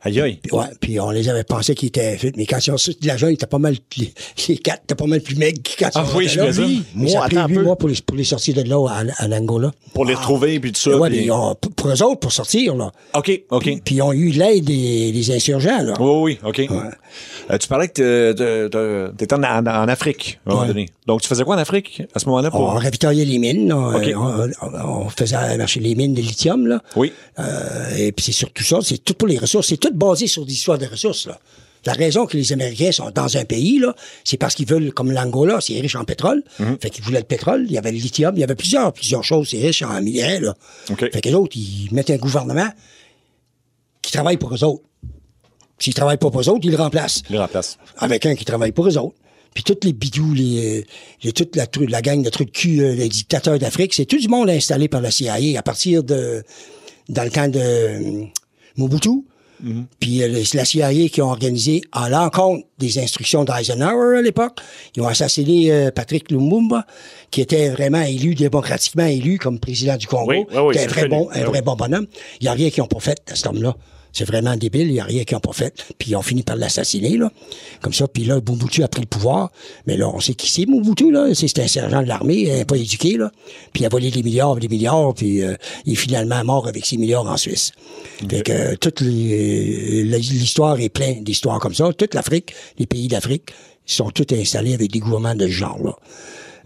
Aïe, 0.05 0.21
aïe. 0.21 0.39
Puis, 0.43 0.53
ouais, 0.53 0.67
puis 0.81 1.01
on 1.01 1.11
les 1.11 1.29
avait 1.31 1.45
pensé 1.45 1.75
qu'ils 1.75 1.89
étaient 1.89 2.17
fit, 2.19 2.31
mais 2.37 2.45
quand 2.45 2.59
ils 2.59 2.63
sont 2.63 2.77
sortis 2.77 3.01
de 3.01 3.07
la 3.07 3.17
jungle, 3.17 3.33
ils 3.33 3.35
étaient 3.37 3.47
pas 3.47 3.59
mal, 3.59 3.75
les, 3.97 4.13
les 4.49 4.59
quatre 4.59 4.83
étaient 4.85 4.95
pas 4.95 5.07
mal 5.07 5.21
plus 5.23 5.37
maigres 5.37 5.61
quand 5.79 5.89
Ah 5.95 6.05
ils 6.13 6.17
oui, 6.17 6.25
là. 6.27 6.31
je 6.51 6.53
ça. 6.53 6.63
Mais 6.63 6.77
Moi, 6.95 7.09
ça 7.11 7.25
a 7.25 7.29
pris 7.29 7.37
huit 7.55 7.59
mois 7.59 7.77
pour 7.77 7.89
les, 7.89 7.95
pour 8.05 8.17
les 8.17 8.25
sortir 8.25 8.55
de 8.55 8.69
là 8.69 8.87
à, 9.19 9.29
l'Angola. 9.29 9.71
Pour 9.95 10.05
les 10.05 10.15
retrouver, 10.15 10.61
puis 10.61 10.73
tout 10.73 10.81
ça. 10.81 10.97
ouais, 10.99 11.09
puis- 11.11 11.31
ont- 11.31 11.55
pour 11.55 11.89
eux 11.89 12.03
autres, 12.03 12.21
pour 12.21 12.33
sortir, 12.33 12.75
là. 12.75 12.93
OK, 13.15 13.43
OK. 13.51 13.65
Puis 13.85 13.95
ils 13.95 14.03
ont 14.03 14.13
eu 14.13 14.29
l'aide 14.31 14.65
des, 14.65 15.11
des 15.13 15.31
insurgents, 15.35 15.83
là. 15.83 15.95
Oui, 15.99 16.39
oui, 16.45 16.49
OK. 16.49 16.69
Euh, 17.51 17.59
tu 17.59 17.69
parlais 17.69 17.89
que 17.89 18.33
tu 19.17 19.23
étais 19.25 19.35
en, 19.35 19.43
en- 19.43 19.67
en 19.67 19.89
Afrique, 19.89 20.39
à 20.47 20.51
un 20.51 20.55
moment 20.55 20.67
donné. 20.67 20.87
Donc, 21.07 21.21
tu 21.21 21.29
faisais 21.29 21.45
quoi 21.45 21.57
en 21.57 21.59
Afrique, 21.59 22.03
à 22.15 22.19
ce 22.19 22.25
moment-là? 22.27 22.49
On 22.55 22.57
Pour... 22.59 22.69
ravitaillait 22.81 23.27
les 23.27 23.39
mines, 23.39 23.69
là. 23.69 23.97
OK. 23.97 24.07
Euh, 24.09 24.49
On, 24.63 24.67
on- 24.69 25.05
on 25.05 25.09
faisait 25.11 25.57
marcher 25.59 25.81
les 25.81 25.95
mines 25.95 26.15
de 26.15 26.23
lithium, 26.23 26.67
là. 26.67 26.83
Oui. 26.97 27.13
Euh, 27.39 27.97
et 27.97 28.11
puis 28.13 28.25
c'est 28.25 28.33
surtout 28.33 28.65
ça, 28.65 28.79
c'est 28.83 28.99
tout 29.05 29.13
pour 29.15 29.29
les 29.29 29.37
ressources. 29.39 29.69
C'est 29.69 29.77
tout 29.77 29.93
basé 29.93 30.27
sur 30.27 30.45
l'histoire 30.45 30.79
des 30.79 30.87
ressources, 30.87 31.27
là. 31.27 31.39
La 31.87 31.93
raison 31.93 32.25
que 32.25 32.39
les 32.39 32.51
Américains 32.55 32.93
sont 32.93 33.11
dans 33.11 33.37
un 33.37 33.45
pays, 33.45 33.79
là, 33.79 33.95
c'est 34.25 34.39
parce 34.39 34.55
qu'ils 34.55 34.67
veulent, 34.67 34.91
comme 34.95 35.13
l'Angola, 35.13 35.59
c'est 35.61 35.79
riche 35.79 35.97
en 35.97 36.05
pétrole. 36.05 36.43
Mhm. 36.59 36.79
Fait 36.81 36.89
qu'ils 36.89 37.05
voulaient 37.05 37.19
le 37.19 37.27
pétrole. 37.27 37.67
Il 37.67 37.73
y 37.73 37.77
avait 37.77 37.93
le 37.93 37.99
lithium. 37.99 38.33
Il 38.35 38.41
y 38.41 38.43
avait 38.45 38.55
plusieurs, 38.55 38.91
plusieurs 38.95 39.23
choses. 39.23 39.49
C'est 39.51 39.59
riche 39.61 39.83
en 39.83 40.01
minerais, 40.01 40.41
là. 40.41 40.55
OK. 40.91 41.01
Fait 41.13 41.21
que 41.21 41.29
les 41.29 41.35
autres, 41.35 41.55
ils 41.59 41.91
mettent 41.93 42.09
un 42.09 42.17
gouvernement 42.17 42.69
qui 44.01 44.13
travaille 44.13 44.39
pour 44.39 44.55
eux 44.55 44.65
autres. 44.65 44.83
S'ils 45.79 45.93
travaillent 45.93 46.17
pas 46.17 46.31
pour 46.31 46.41
eux 46.41 46.49
autres, 46.49 46.61
ils 46.65 46.71
le 46.71 46.77
remplacent 46.79 47.23
Il 47.29 47.39
remplace. 47.39 47.77
avec 47.99 48.25
un 48.25 48.35
qui 48.35 48.47
travaille 48.47 48.73
pour 48.73 48.87
eux 48.89 48.97
autres. 48.97 49.17
Puis 49.55 49.63
toutes 49.65 49.85
les 49.85 49.93
bidous, 49.93 50.35
les, 50.35 50.81
euh, 50.81 50.83
les- 51.23 51.33
toute 51.33 51.55
la, 51.57 51.67
la 51.89 52.03
gang 52.03 52.23
de 52.23 52.29
trucs 52.31 52.49
de 52.53 52.59
cul, 52.59 52.81
euh, 52.83 52.95
les 52.95 53.09
dictateurs 53.09 53.59
d'Afrique, 53.59 53.95
c'est 53.95 54.05
tout 54.05 54.19
du 54.19 54.29
monde 54.29 54.51
installé 54.51 54.89
par 54.89 55.01
la 55.01 55.11
CIA 55.13 55.59
à 55.59 55.63
partir 55.63 56.03
de 56.03 56.43
dans 57.09 57.23
le 57.25 57.31
temps 57.31 57.49
de 57.49 57.59
euh, 57.61 58.25
Mobutu. 58.77 59.11
Puis 60.01 60.23
euh, 60.23 60.29
les- 60.29 60.45
c'est 60.45 60.59
la 60.59 60.65
CIA 60.65 61.09
qui 61.09 61.23
ont 61.23 61.31
organisé, 61.31 61.83
à 61.93 62.09
l'encontre 62.11 62.67
des 62.79 62.99
instructions 62.99 63.45
d'Eisenhower 63.45 64.19
à 64.19 64.23
l'époque, 64.23 64.59
ils 64.97 65.03
ont 65.03 65.07
assassiné 65.07 65.71
euh, 65.71 65.91
Patrick 65.93 66.31
Lumumba, 66.31 66.85
qui 67.31 67.41
était 67.41 67.69
vraiment 67.71 68.03
élu, 68.03 68.35
démocratiquement 68.35 69.07
élu 69.07 69.39
comme 69.39 69.61
président 69.61 69.97
du 69.97 70.07
Congo. 70.09 70.31
Oui, 70.31 70.45
oui, 70.53 70.79
un 70.79 70.87
vrai 70.89 71.09
bon, 71.09 71.29
un 71.33 71.41
Oui, 71.43 71.47
vrai 71.47 71.63
bon 71.63 71.77
bonhomme. 71.77 72.07
Il 72.41 72.45
n'y 72.45 72.49
a 72.49 72.53
rien 72.53 72.69
qu'ils 72.71 72.83
n'ont 72.83 72.89
pas 72.89 73.01
fait 73.01 73.23
à 73.31 73.37
cet 73.37 73.47
homme-là. 73.47 73.77
C'est 74.15 74.25
vraiment 74.25 74.57
débile, 74.57 74.87
il 74.87 74.95
n'y 74.95 75.01
a 75.01 75.05
rien 75.05 75.25
qu'ils 75.25 75.35
n'ont 75.35 75.41
pas 75.41 75.53
fait. 75.53 75.75
Puis 75.99 76.13
ils 76.13 76.17
ont 76.17 76.23
fini 76.23 76.45
par 76.45 76.55
l'assassiner, 76.55 77.19
là. 77.19 77.33
Comme 77.83 77.93
ça, 77.93 78.07
puis 78.07 78.25
là, 78.25 78.37
Mobutu 78.47 78.85
a 78.85 78.89
pris 78.89 79.01
le 79.01 79.09
pouvoir. 79.09 79.51
Mais 79.87 79.97
là, 79.97 80.09
on 80.09 80.21
sait 80.21 80.35
qui 80.35 80.49
c'est, 80.49 80.67
Mobutu, 80.67 81.11
là. 81.11 81.35
C'est 81.35 81.59
un 81.59 81.67
sergent 81.67 82.01
de 82.01 82.07
l'armée, 82.07 82.51
euh, 82.51 82.65
pas 82.65 82.77
éduqué, 82.77 83.17
là. 83.17 83.33
Puis 83.73 83.83
il 83.83 83.87
a 83.87 83.89
volé 83.89 84.13
des 84.13 84.23
milliards, 84.23 84.55
des 84.57 84.69
milliards, 84.69 85.15
puis 85.15 85.43
euh, 85.43 85.57
il 85.85 85.95
est 85.95 85.97
finalement 85.97 86.43
mort 86.45 86.69
avec 86.69 86.87
ses 86.87 86.97
milliards 86.97 87.27
en 87.27 87.37
Suisse. 87.37 87.73
Fait 88.31 88.43
que 88.43 88.53
euh, 88.53 88.77
toute 88.77 89.01
l'histoire 89.01 90.79
est 90.81 90.91
pleine 90.91 91.25
d'histoires 91.25 91.59
comme 91.59 91.75
ça. 91.75 91.93
Toute 91.93 92.15
l'Afrique, 92.15 92.55
les 92.79 92.87
pays 92.87 93.09
d'Afrique, 93.09 93.51
sont 93.85 94.11
tous 94.11 94.33
installés 94.35 94.75
avec 94.75 94.93
des 94.93 95.01
gouvernements 95.01 95.35
de 95.35 95.47
ce 95.47 95.53
genre, 95.53 95.79
là, 95.83 95.97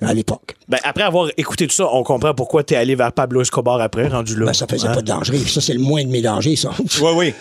à 0.01 0.15
l'époque. 0.15 0.55
Ben, 0.69 0.79
après 0.85 1.03
avoir 1.05 1.29
écouté 1.37 1.67
tout 1.67 1.75
ça, 1.75 1.87
on 1.93 2.03
comprend 2.03 2.35
pourquoi 2.35 2.63
tu 2.65 2.75
es 2.75 2.77
allé 2.77 2.95
vers 2.95 3.13
Pablo 3.13 3.41
Escobar 3.43 3.81
après, 3.81 4.09
rendu 4.09 4.37
là. 4.39 4.47
Ben, 4.47 4.53
ça 4.53 4.67
faisait 4.69 4.89
Hein? 4.89 4.95
pas 4.95 5.03
de 5.03 5.07
danger. 5.07 5.39
Ça, 5.47 5.61
c'est 5.61 5.73
le 5.75 5.81
moins 5.81 6.03
de 6.05 6.09
mes 6.09 6.23
dangers, 6.23 6.57
ça. 6.57 6.71
Oui, 7.03 7.11
oui. 7.17 7.35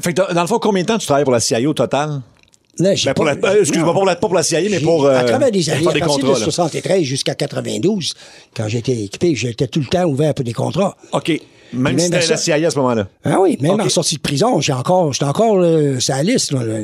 Fait 0.00 0.12
que 0.12 0.32
dans 0.32 0.40
le 0.42 0.46
fond, 0.46 0.58
combien 0.58 0.82
de 0.82 0.88
temps 0.88 0.98
tu 0.98 1.06
travailles 1.06 1.24
pour 1.24 1.32
la 1.32 1.40
CIA 1.40 1.60
au 1.68 1.74
total? 1.74 2.20
Là, 2.78 2.94
Ben, 3.04 3.14
pour 3.14 3.24
pas- 3.26 3.34
la, 3.34 3.48
euh, 3.50 3.60
excuse-moi, 3.60 3.88
pas 3.88 3.92
pour 3.92 4.06
la, 4.06 4.14
pas 4.16 4.26
pour 4.28 4.34
la 4.36 4.42
CIA, 4.42 4.60
mais 4.70 4.80
pour, 4.80 5.04
euh, 5.04 5.14
à 5.18 5.24
travers 5.24 5.50
des 5.50 5.68
années, 5.68 5.80
à 5.86 5.90
partir 5.90 6.06
contrats. 6.06 6.34
de 6.34 6.38
là. 6.38 6.44
73 6.44 7.02
jusqu'à 7.04 7.34
92, 7.34 8.14
quand 8.56 8.68
j'étais 8.68 8.92
équipé, 9.02 9.34
j'étais 9.34 9.66
tout 9.66 9.80
le 9.80 9.86
temps 9.86 10.04
ouvert 10.04 10.32
pour 10.34 10.44
des 10.44 10.52
contrats. 10.54 10.96
OK. 11.12 11.28
Même 11.72 11.98
si 11.98 12.04
même 12.10 12.14
à 12.18 12.20
c'était 12.20 12.32
la 12.32 12.36
CIA 12.60 12.66
à 12.66 12.70
ce 12.70 12.76
moment-là. 12.78 13.06
Ah 13.24 13.38
oui, 13.40 13.56
même 13.60 13.80
en 13.80 13.88
sortie 13.88 14.16
de 14.16 14.20
prison, 14.20 14.60
j'ai 14.60 14.72
encore, 14.72 15.12
j'étais 15.12 15.24
encore 15.26 15.56
euh, 15.58 16.00
sur 16.00 16.14
la 16.14 16.22
liste. 16.24 16.50
Là, 16.52 16.64
là. 16.64 16.78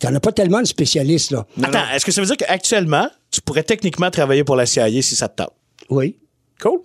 T'en 0.00 0.14
as 0.14 0.20
pas 0.20 0.32
tellement 0.32 0.60
de 0.60 0.66
spécialistes. 0.66 1.30
Là. 1.30 1.46
Attends, 1.62 1.78
est-ce 1.94 2.04
que 2.04 2.12
ça 2.12 2.20
veut 2.20 2.26
dire 2.26 2.36
qu'actuellement, 2.36 3.08
tu 3.36 3.42
pourrais 3.42 3.64
techniquement 3.64 4.10
travailler 4.10 4.44
pour 4.44 4.56
la 4.56 4.64
CIA 4.64 5.02
si 5.02 5.14
ça 5.14 5.28
te 5.28 5.42
tente? 5.42 5.52
Oui. 5.90 6.16
Cool. 6.58 6.80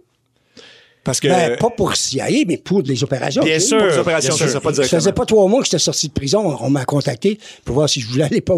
Parce 1.04 1.20
que. 1.20 1.28
Ben, 1.28 1.58
pas 1.58 1.70
pour 1.72 1.96
CIA, 1.96 2.28
mais 2.48 2.58
pour 2.58 2.84
des 2.84 3.04
opérations. 3.04 3.44
Bien 3.44 3.60
sûr. 3.60 3.78
pour 3.80 3.88
les 3.88 3.98
opérations, 3.98 4.36
bien 4.36 4.46
ça, 4.46 4.52
sûr. 4.52 4.62
pas 4.62 4.74
Ça 4.74 4.84
faisait 4.84 5.12
pas 5.14 5.26
trois 5.26 5.48
mois 5.48 5.60
que 5.62 5.66
j'étais 5.66 5.80
sorti 5.80 6.08
de 6.10 6.14
prison. 6.14 6.56
On 6.62 6.70
m'a 6.70 6.86
contacté 6.86 7.40
pour 7.66 7.76
voir 7.76 7.90
si 7.90 8.02
je 8.02 8.08
voulais 8.08 8.26
aller 8.26 8.42
pas 8.42 8.56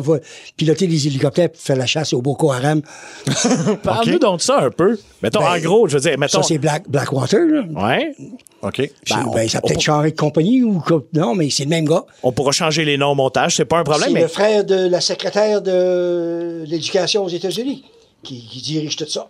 piloter 0.57 0.87
les 0.87 1.07
hélicoptères 1.07 1.49
pour 1.49 1.61
faire 1.61 1.77
la 1.77 1.85
chasse 1.85 2.11
au 2.13 2.21
Boko 2.21 2.51
Haram. 2.51 2.81
Parle-nous 3.83 4.19
donc 4.19 4.37
de 4.37 4.41
ça 4.43 4.59
un 4.59 4.69
peu. 4.71 4.97
Mettons, 5.21 5.39
Ben, 5.39 5.53
en 5.55 5.59
gros, 5.59 5.87
je 5.87 5.93
veux 5.95 6.01
dire, 6.01 6.17
mettons. 6.17 6.41
Ça, 6.41 6.47
c'est 6.47 6.57
Black, 6.57 6.89
Blackwater. 6.89 7.45
Là. 7.45 7.63
Ouais. 7.73 8.13
OK. 8.61 8.77
Ben, 9.09 9.25
ben, 9.33 9.47
ça 9.49 9.61
peut-être 9.61 9.81
changé 9.81 10.11
de 10.11 10.17
compagnie 10.17 10.63
ou. 10.63 10.81
Non, 11.13 11.35
mais 11.35 11.49
c'est 11.49 11.63
le 11.63 11.69
même 11.69 11.85
gars. 11.87 12.03
On 12.23 12.31
pourra 12.31 12.51
changer 12.51 12.83
les 12.83 12.97
noms 12.97 13.11
au 13.11 13.15
montage, 13.15 13.55
c'est 13.55 13.65
pas 13.65 13.77
un 13.79 13.83
problème, 13.83 14.09
C'est 14.09 14.13
mais. 14.13 14.21
le 14.21 14.27
frère 14.27 14.63
de 14.65 14.87
la 14.87 15.01
secrétaire 15.01 15.61
de 15.61 16.63
l'éducation 16.65 17.23
aux 17.23 17.29
États-Unis 17.29 17.83
qui, 18.21 18.45
qui 18.47 18.61
dirige 18.61 18.95
tout 18.95 19.07
ça. 19.07 19.29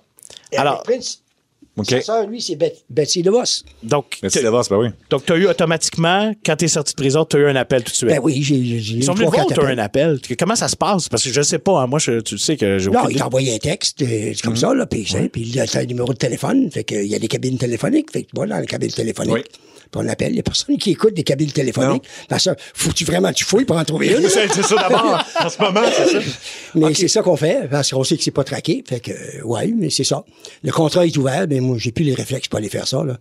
Et 0.52 0.58
Alors- 0.58 0.84
Prince. 0.84 1.19
OK. 1.76 1.90
Sa 1.90 2.02
sœur, 2.02 2.28
lui, 2.28 2.40
c'est 2.40 2.56
Bet- 2.56 2.76
Betsy 2.90 3.24
DeVos. 3.24 3.64
Donc, 3.82 4.20
d'avance, 4.22 4.70
ben 4.70 4.78
oui. 4.78 4.90
donc, 5.10 5.26
tu 5.26 5.34
as 5.34 5.38
eu 5.38 5.48
automatiquement, 5.48 6.32
quand 6.46 6.56
tu 6.56 6.66
es 6.66 6.68
sorti 6.68 6.94
de 6.94 6.98
prison, 7.02 7.26
tu 7.26 7.38
as 7.38 7.40
eu 7.40 7.48
un 7.48 7.56
appel 7.56 7.84
tout 7.84 7.90
de 7.92 7.96
suite. 7.96 8.10
Ben 8.10 8.20
oui, 8.22 8.44
j'ai 8.44 8.64
j'ai 8.80 8.96
Ils 8.98 9.04
sont 9.04 9.14
eu 9.14 9.18
venus 9.18 9.32
voir, 9.32 9.48
tu 9.48 9.60
as 9.60 9.64
eu 9.64 9.74
un 9.74 9.78
appel. 9.80 10.20
Comment 10.38 10.56
ça 10.56 10.68
se 10.68 10.76
passe? 10.76 11.10
Parce 11.10 11.24
que 11.24 11.32
je 11.32 11.42
sais 11.42 11.58
pas, 11.58 11.82
hein, 11.82 11.88
moi, 11.88 11.98
je- 11.98 12.20
tu 12.20 12.36
le 12.36 12.40
sais 12.40 12.58
que 12.58 12.78
j'ai 12.78 12.90
Non, 12.92 13.00
aucune 13.00 13.10
il 13.10 13.12
idée. 13.14 13.20
t'a 13.22 13.26
envoyé 13.28 13.56
un 13.56 13.58
texte, 13.58 14.02
euh, 14.04 14.32
c'est 14.36 14.42
comme 14.44 14.56
ça, 14.56 14.74
là, 14.74 14.86
puis 14.86 15.02
il 15.36 15.60
a 15.60 15.66
un 15.74 15.86
numéro 15.86 16.14
de 16.14 16.18
téléphone, 16.18 16.70
fait 16.70 16.84
qu'il 16.84 17.08
y 17.08 17.16
a 17.16 17.20
des 17.20 17.28
cabines 17.28 17.58
téléphoniques, 17.58 18.12
fait 18.12 18.24
que 18.24 18.30
tu 18.30 18.40
vas 18.40 18.46
dans 18.46 18.60
les 18.60 18.68
cabines 18.68 18.92
téléphoniques, 18.92 19.34
Oui. 19.34 19.42
Puis 19.94 20.02
on 20.04 20.10
appelle, 20.10 20.32
il 20.32 20.38
y 20.38 20.40
a 20.40 20.44
personne 20.44 20.78
qui 20.78 20.92
écoute 20.92 21.14
des 21.14 21.24
cabines 21.24 21.52
téléphoniques, 21.52 22.04
parce 22.28 22.46
que 22.46 22.50
faut-tu 22.74 23.06
vraiment 23.06 23.32
tu 23.32 23.46
fouilles 23.46 23.66
pour 23.66 23.78
en 23.78 23.86
trouver 23.86 24.08
une? 24.08 24.28
C'est 24.28 24.52
c'est 24.52 24.64
ça 24.64 24.76
d'abord. 24.76 25.24
en 25.40 25.50
ce 25.50 25.62
moment, 25.62 25.82
c'est 25.96 26.08
ça. 26.08 26.20
Mais 26.76 26.94
c'est 26.94 27.08
ça 27.08 27.22
qu'on 27.22 27.38
fait, 27.38 27.70
parce 27.70 27.92
qu'on 27.92 28.04
sait 28.04 28.18
que 28.18 28.24
c'est 28.24 28.32
pas 28.32 28.44
traqué. 28.44 28.84
Fait 28.88 29.00
que, 29.00 29.44
ouais, 29.44 29.74
mais 29.78 29.90
c'est 29.90 30.04
ça. 30.04 30.26
Le 30.64 30.72
contrat 30.72 31.06
est 31.06 31.16
ouvert, 31.16 31.46
mais 31.48 31.60
moi, 31.60 31.78
j'ai 31.80 31.92
plus 31.92 32.04
les 32.04 32.16
réflexes 32.16 32.48
pour 32.48 32.58
aller 32.58 32.70
faire 32.70 32.88
ça, 32.88 33.04
là. 33.04 33.18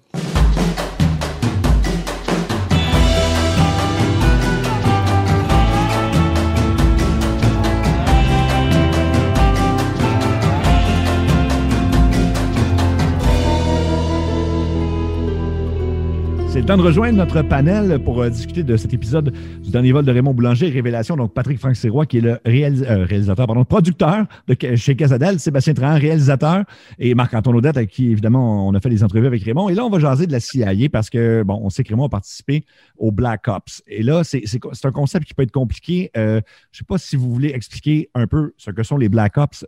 Le 16.63 16.67
temps 16.67 16.77
de 16.77 16.83
rejoindre 16.83 17.19
notre 17.19 17.43
panel 17.43 17.99
pour 18.05 18.23
euh, 18.23 18.31
discuter 18.31 18.63
de 18.63 18.77
cet 18.77 18.95
épisode 18.95 19.33
du 19.65 19.71
dernier 19.73 19.91
vol 19.91 20.05
de 20.05 20.13
Raymond 20.13 20.33
Boulanger, 20.33 20.69
Révélation. 20.69 21.17
Donc, 21.17 21.35
Patrick 21.35 21.59
Franck 21.59 21.75
Sirois, 21.75 22.07
qui 22.07 22.19
est 22.19 22.21
le 22.21 22.39
euh, 22.47 23.05
réalisateur, 23.05 23.49
pardon, 23.49 23.65
producteur 23.65 24.27
de 24.47 24.77
chez 24.77 24.95
Casadel, 24.95 25.41
Sébastien 25.41 25.75
Trahan, 25.75 25.99
réalisateur, 25.99 26.63
et 27.01 27.17
Marc-Antoine 27.17 27.57
Audette, 27.57 27.77
avec 27.77 27.91
qui, 27.91 28.13
évidemment, 28.13 28.69
on 28.69 28.75
a 28.75 28.81
fait 28.81 28.91
des 28.91 29.03
entrevues 29.03 29.27
avec 29.27 29.43
Raymond. 29.43 29.71
Et 29.71 29.75
là, 29.75 29.85
on 29.85 29.91
va 29.91 29.99
jaser 29.99 30.29
de 30.29 30.33
la 30.33 30.39
CIA 30.39 30.89
parce 30.89 31.11
que, 31.11 31.43
bon, 31.43 31.59
on 31.65 31.69
sait 31.69 31.83
que 31.83 31.89
Raymond 31.89 32.05
a 32.05 32.11
participé 32.11 32.65
au 32.97 33.11
Black 33.11 33.49
Ops. 33.49 33.83
Et 33.89 34.05
là, 34.05 34.23
c'est 34.23 34.45
un 34.85 34.93
concept 34.93 35.27
qui 35.27 35.35
peut 35.35 35.43
être 35.43 35.51
compliqué. 35.51 36.13
Euh, 36.17 36.41
je 36.71 36.77
ne 36.77 36.79
sais 36.79 36.85
pas 36.87 36.99
si 36.99 37.17
vous 37.17 37.29
voulez 37.29 37.49
expliquer 37.49 38.09
un 38.15 38.29
peu 38.29 38.53
ce 38.57 38.71
que 38.71 38.85
sont 38.85 38.99
les 38.99 39.09
Black 39.09 39.37
Ops 39.37 39.67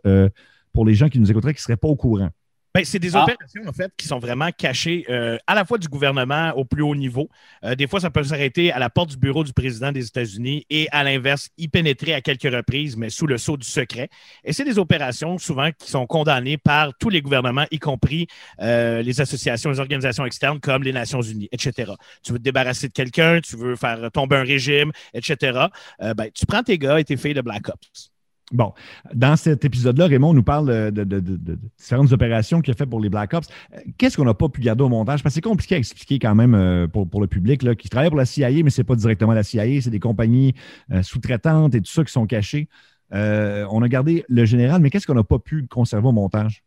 pour 0.71 0.85
les 0.85 0.93
gens 0.93 1.09
qui 1.09 1.19
nous 1.19 1.29
écouteraient 1.29 1.53
qui 1.53 1.59
ne 1.59 1.63
seraient 1.63 1.75
pas 1.77 1.89
au 1.89 1.97
courant. 1.97 2.29
Ben, 2.75 2.83
c'est 2.83 2.99
des 2.99 3.15
ah. 3.15 3.23
opérations, 3.23 3.61
en 3.65 3.71
fait, 3.71 3.89
qui 3.95 4.05
sont 4.05 4.19
vraiment 4.19 4.49
cachées 4.51 5.05
euh, 5.09 5.37
à 5.47 5.55
la 5.55 5.63
fois 5.63 5.77
du 5.77 5.87
gouvernement 5.87 6.51
au 6.57 6.65
plus 6.65 6.83
haut 6.83 6.93
niveau. 6.93 7.29
Euh, 7.63 7.73
des 7.73 7.87
fois, 7.87 8.01
ça 8.01 8.09
peut 8.09 8.21
s'arrêter 8.21 8.69
à 8.73 8.79
la 8.79 8.89
porte 8.89 9.11
du 9.11 9.15
bureau 9.15 9.45
du 9.45 9.53
président 9.53 9.93
des 9.93 10.05
États-Unis 10.05 10.65
et, 10.69 10.89
à 10.91 11.05
l'inverse, 11.05 11.47
y 11.57 11.69
pénétrer 11.69 12.13
à 12.13 12.19
quelques 12.19 12.53
reprises, 12.53 12.97
mais 12.97 13.09
sous 13.09 13.27
le 13.27 13.37
sceau 13.37 13.55
du 13.55 13.65
secret. 13.65 14.09
Et 14.43 14.51
c'est 14.51 14.65
des 14.65 14.77
opérations, 14.77 15.37
souvent, 15.37 15.69
qui 15.71 15.89
sont 15.89 16.05
condamnées 16.05 16.57
par 16.57 16.91
tous 16.97 17.07
les 17.07 17.21
gouvernements, 17.21 17.65
y 17.71 17.79
compris 17.79 18.27
euh, 18.59 19.01
les 19.01 19.21
associations, 19.21 19.69
les 19.69 19.79
organisations 19.79 20.25
externes 20.25 20.59
comme 20.59 20.83
les 20.83 20.91
Nations 20.91 21.21
Unies, 21.21 21.47
etc. 21.53 21.93
Tu 22.23 22.33
veux 22.33 22.39
te 22.39 22.43
débarrasser 22.43 22.89
de 22.89 22.93
quelqu'un, 22.93 23.39
tu 23.39 23.55
veux 23.55 23.77
faire 23.77 24.11
tomber 24.11 24.35
un 24.35 24.43
régime, 24.43 24.91
etc. 25.13 25.67
ben, 26.01 26.29
tu 26.33 26.45
prends 26.45 26.61
tes 26.61 26.77
gars 26.77 26.99
et 26.99 27.05
tes 27.05 27.15
filles 27.15 27.35
de 27.35 27.41
Black 27.41 27.69
Ops. 27.69 28.11
Bon, 28.51 28.73
dans 29.13 29.35
cet 29.37 29.65
épisode-là, 29.65 30.05
Raymond 30.05 30.33
nous 30.33 30.43
parle 30.43 30.91
de, 30.91 31.57
différentes 31.79 32.11
opérations 32.11 32.61
qu'il 32.61 32.71
a 32.73 32.77
faites 32.77 32.89
pour 32.89 32.99
les 32.99 33.09
Black 33.09 33.33
Ops. 33.33 33.47
Qu'est-ce 33.97 34.17
qu'on 34.17 34.25
n'a 34.25 34.35
pas 34.35 34.49
pu 34.49 34.61
garder 34.61 34.83
au 34.83 34.89
montage? 34.89 35.23
Parce 35.23 35.33
que 35.33 35.35
c'est 35.37 35.41
compliqué 35.41 35.75
à 35.75 35.77
expliquer 35.79 36.19
quand 36.19 36.35
même 36.35 36.53
euh, 36.53 36.87
pour, 36.87 37.21
le 37.21 37.27
public 37.27 37.75
qui 37.75 37.89
travaille 37.89 38.09
pour 38.09 38.19
la 38.19 38.25
CIA, 38.25 38.63
mais 38.63 38.69
ce 38.69 38.81
n'est 38.81 38.85
pas 38.85 38.95
directement 38.95 39.33
la 39.33 39.41
CIA, 39.41 39.81
c'est 39.81 39.89
des 39.89 39.99
compagnies 39.99 40.53
euh, 40.91 41.01
sous-traitantes 41.01 41.73
et 41.73 41.81
tout 41.81 41.91
ça 41.91 42.03
qui 42.03 42.11
sont 42.11 42.27
cachées. 42.27 42.69
Euh, 43.13 43.65
on 43.71 43.81
a 43.81 43.87
gardé 43.87 44.23
le 44.29 44.45
général, 44.45 44.79
mais 44.79 44.91
qu'est-ce 44.91 45.07
qu'on 45.07 45.15
n'a 45.15 45.23
pas 45.23 45.39
pu 45.39 45.65
conserver 45.67 46.07
au 46.07 46.11
montage? 46.11 46.63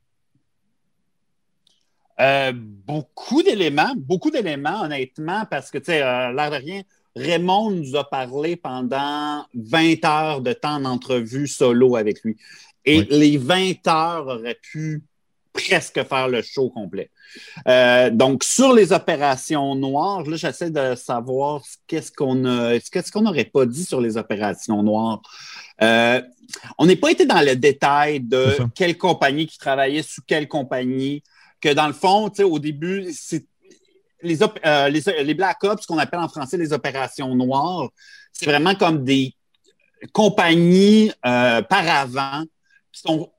beaucoup 2.84 3.44
d'éléments, 3.44 3.94
beaucoup 3.96 4.32
d'éléments, 4.32 4.82
honnêtement, 4.82 5.44
parce 5.48 5.70
que, 5.70 5.78
tu 5.78 5.84
sais, 5.84 6.00
l'air 6.00 6.50
de 6.50 6.56
rien, 6.56 6.82
Raymond 7.18 7.70
nous 7.70 7.96
a 7.96 8.08
parlé 8.08 8.56
pendant 8.56 9.44
20 9.54 10.04
heures 10.04 10.40
de 10.40 10.52
temps 10.52 10.80
d'entrevue 10.80 11.46
solo 11.46 11.96
avec 11.96 12.22
lui. 12.22 12.36
Et 12.84 13.02
les 13.02 13.36
20 13.36 13.86
heures 13.88 14.26
auraient 14.26 14.58
pu 14.60 15.02
presque 15.52 16.02
faire 16.04 16.28
le 16.28 16.42
show 16.42 16.70
complet. 16.70 17.10
Euh, 17.66 18.10
donc, 18.10 18.44
sur 18.44 18.72
les 18.72 18.92
opérations 18.92 19.74
noires, 19.74 20.22
là, 20.22 20.36
j'essaie 20.36 20.70
de 20.70 20.94
savoir 20.94 21.62
qu'est-ce 21.86 22.12
qu'on 22.12 22.42
qu'est-ce 22.90 23.12
qu'on 23.12 23.22
n'aurait 23.22 23.44
pas 23.44 23.66
dit 23.66 23.84
sur 23.84 24.00
les 24.00 24.16
opérations 24.16 24.82
noires. 24.82 25.20
Euh, 25.82 26.22
on 26.78 26.86
n'est 26.86 26.96
pas 26.96 27.10
été 27.10 27.26
dans 27.26 27.44
le 27.44 27.56
détail 27.56 28.20
de 28.20 28.56
quelle 28.74 28.96
compagnie 28.96 29.46
qui 29.46 29.58
travaillait 29.58 30.02
sous 30.02 30.22
quelle 30.26 30.48
compagnie, 30.48 31.22
que 31.60 31.72
dans 31.72 31.86
le 31.86 31.92
fond, 31.92 32.30
au 32.38 32.58
début, 32.58 33.08
c'est 33.12 33.44
euh, 34.24 34.88
les, 34.88 35.24
les, 35.24 35.34
Black 35.34 35.62
Ops, 35.62 35.82
ce 35.82 35.86
qu'on 35.86 35.98
appelle 35.98 36.20
en 36.20 36.28
français 36.28 36.56
les 36.56 36.72
opérations 36.72 37.34
noires, 37.34 37.88
c'est 38.32 38.46
vraiment 38.46 38.74
comme 38.74 39.04
des 39.04 39.34
compagnies 40.12 41.12
euh, 41.24 41.62
par 41.62 41.88
avant 41.88 42.44
qui 42.92 43.00
sont 43.00 43.30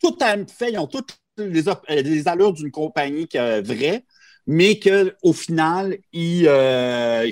toutes 0.00 0.22
à 0.22 0.36
fait, 0.46 0.72
ils 0.72 0.78
ont 0.78 0.86
toutes 0.86 1.18
les, 1.38 1.68
euh, 1.68 2.22
allures 2.26 2.52
d'une 2.52 2.70
compagnie 2.70 3.28
vraie, 3.34 4.04
mais 4.46 4.78
qu'au 4.78 5.32
final, 5.32 5.98
ils, 6.12 6.48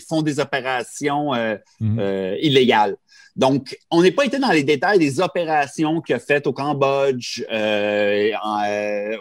font 0.08 0.22
des 0.22 0.40
opérations 0.40 1.32
mhm. 1.80 2.36
illégales. 2.40 2.96
Donc, 3.36 3.78
on 3.90 4.02
n'est 4.02 4.12
pas 4.12 4.24
été 4.24 4.38
dans 4.38 4.50
les 4.50 4.64
détails 4.64 4.98
des 4.98 5.20
opérations 5.20 6.00
qu'il 6.00 6.14
a 6.14 6.18
faites 6.18 6.46
au 6.46 6.52
Cambodge, 6.52 7.42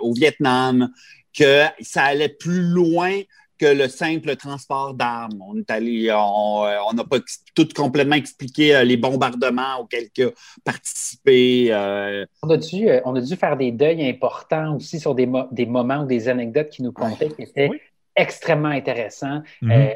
au 0.02 0.14
Vietnam, 0.14 0.90
que 1.38 1.66
ça 1.82 2.04
allait 2.04 2.30
plus 2.30 2.62
loin 2.62 3.22
que 3.66 3.74
le 3.74 3.88
simple 3.88 4.36
transport 4.36 4.94
d'armes. 4.94 5.42
On 5.42 5.58
est 5.58 5.72
allé, 5.72 6.12
on 6.12 6.94
n'a 6.94 7.04
pas 7.04 7.18
tout 7.56 7.68
complètement 7.76 8.16
expliqué 8.16 8.76
euh, 8.76 8.84
les 8.84 8.98
bombardements 8.98 9.80
auxquels 9.82 10.10
il 10.16 10.24
a 10.26 10.30
participé. 10.64 11.68
Euh. 11.72 12.26
On, 12.44 12.50
a 12.50 12.58
dû, 12.58 12.90
euh, 12.90 13.02
on 13.06 13.16
a 13.16 13.22
dû 13.22 13.36
faire 13.36 13.58
des 13.58 13.72
deuils 13.72 14.08
importants 14.08 14.76
aussi 14.76 15.00
sur 15.00 15.16
des, 15.16 15.28
des 15.52 15.66
moments 15.66 16.04
ou 16.04 16.06
des 16.06 16.28
anecdotes 16.30 16.70
qui 16.70 16.84
nous 16.84 16.92
comptaient 16.92 17.30
qui 17.30 17.44
étaient 17.44 17.70
extrêmement 18.16 18.70
intéressant. 18.70 19.42
Mhm. 19.62 19.72
Euh, 19.72 19.94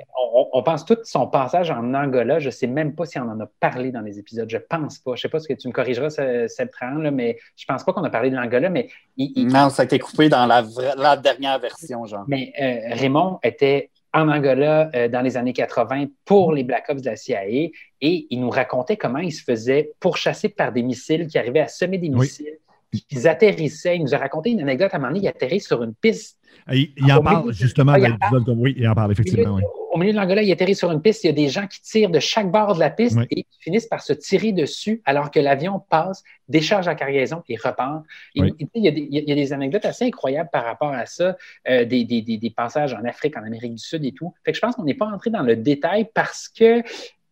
on, 0.53 0.61
pense 0.63 0.85
tout 0.85 0.97
son 1.03 1.27
passage 1.27 1.71
en 1.71 1.93
Angola. 1.93 2.39
Je 2.39 2.47
ne 2.47 2.51
sais 2.51 2.67
même 2.67 2.93
pas 2.95 3.05
si 3.05 3.19
on 3.19 3.23
en 3.23 3.39
a 3.39 3.47
parlé 3.59 3.91
dans 3.91 4.01
les 4.01 4.19
épisodes. 4.19 4.49
Je 4.49 4.57
pense 4.57 4.99
pas. 4.99 5.11
Je 5.11 5.19
ne 5.19 5.21
sais 5.21 5.29
pas 5.29 5.39
ce 5.39 5.47
que 5.47 5.53
tu 5.53 5.67
me 5.67 5.73
corrigeras, 5.73 6.09
cette 6.09 6.71
là, 6.81 7.11
mais 7.11 7.37
je 7.55 7.65
pense 7.65 7.83
pas 7.83 7.93
qu'on 7.93 8.03
a 8.03 8.09
parlé 8.09 8.29
de 8.29 8.35
l'Angola. 8.35 8.69
Mais 8.69 8.89
non, 9.17 9.69
ça 9.69 9.81
a 9.81 9.85
été 9.85 9.99
coupé 9.99 10.29
dans 10.29 10.45
la, 10.45 11.17
dernière 11.17 11.59
version, 11.59 12.05
genre. 12.05 12.25
Mais 12.27 12.53
euh, 12.61 12.95
Raymond 12.95 13.39
était 13.43 13.89
en 14.13 14.27
Angola 14.27 14.89
euh, 14.95 15.07
dans 15.07 15.21
les 15.21 15.37
années 15.37 15.53
80 15.53 16.07
pour 16.25 16.51
les 16.51 16.63
Black 16.63 16.85
Ops 16.89 17.01
de 17.01 17.09
la 17.09 17.15
CIA 17.15 17.45
et 17.45 17.71
il 18.01 18.39
nous 18.39 18.49
racontait 18.49 18.97
comment 18.97 19.19
il 19.19 19.31
se 19.31 19.43
faisait 19.43 19.91
pourchasser 19.99 20.49
par 20.49 20.71
des 20.71 20.81
missiles 20.81 21.27
qui 21.27 21.37
arrivaient 21.37 21.59
à 21.59 21.67
semer 21.67 21.97
des 21.97 22.09
missiles. 22.09 22.57
Ils 23.11 23.27
atterrissaient. 23.27 23.97
Il 23.97 24.01
nous 24.01 24.15
a 24.15 24.17
raconté 24.17 24.49
une 24.49 24.61
anecdote 24.61 24.91
à 24.93 24.97
un 24.97 24.99
moment 24.99 25.11
donné. 25.11 25.25
Il 25.25 25.27
atterrit 25.27 25.59
sur 25.59 25.83
une 25.83 25.93
piste 25.93 26.38
il, 26.71 27.11
en 27.11 27.21
parle 27.21 27.53
justement 27.53 27.93
dans 27.93 28.07
l'épisode 28.07 28.45
comme 28.45 28.59
oui, 28.59 28.75
il 28.77 28.87
en 28.87 28.95
parle 28.95 29.11
effectivement. 29.11 29.59
Au 29.91 29.97
milieu 29.97 30.11
de 30.11 30.17
l'Angola, 30.17 30.43
il 30.43 30.51
atterrit 30.51 30.75
sur 30.75 30.91
une 30.91 31.01
piste, 31.01 31.23
il 31.23 31.27
y 31.27 31.29
a 31.31 31.33
des 31.33 31.49
gens 31.49 31.65
qui 31.65 31.81
tirent 31.81 32.11
de 32.11 32.19
chaque 32.19 32.51
bord 32.51 32.75
de 32.75 32.79
la 32.79 32.91
piste 32.91 33.17
et 33.31 33.45
finissent 33.59 33.87
par 33.87 34.01
se 34.01 34.13
tirer 34.13 34.51
dessus 34.51 35.01
alors 35.05 35.31
que 35.31 35.39
l'avion 35.39 35.81
passe, 35.89 36.23
décharge 36.47 36.85
la 36.85 36.95
cargaison 36.95 37.43
et 37.49 37.55
repart. 37.55 38.03
il, 38.35 38.53
y 38.75 38.87
a 38.87 39.35
des, 39.35 39.53
anecdotes 39.53 39.85
assez 39.85 40.05
incroyables 40.05 40.49
par 40.53 40.63
rapport 40.63 40.91
à 40.91 41.05
ça, 41.07 41.35
euh, 41.67 41.85
des, 41.85 42.53
passages 42.55 42.93
en 42.93 43.03
Afrique, 43.03 43.35
en 43.35 43.43
Amérique 43.43 43.73
du 43.75 43.83
Sud 43.83 44.05
et 44.05 44.11
tout. 44.11 44.33
Fait 44.45 44.51
que 44.51 44.57
je 44.57 44.61
pense 44.61 44.75
qu'on 44.75 44.83
n'est 44.83 44.93
pas 44.93 45.07
entré 45.07 45.31
dans 45.31 45.41
le 45.41 45.55
détail 45.55 46.07
parce 46.13 46.49
que 46.49 46.83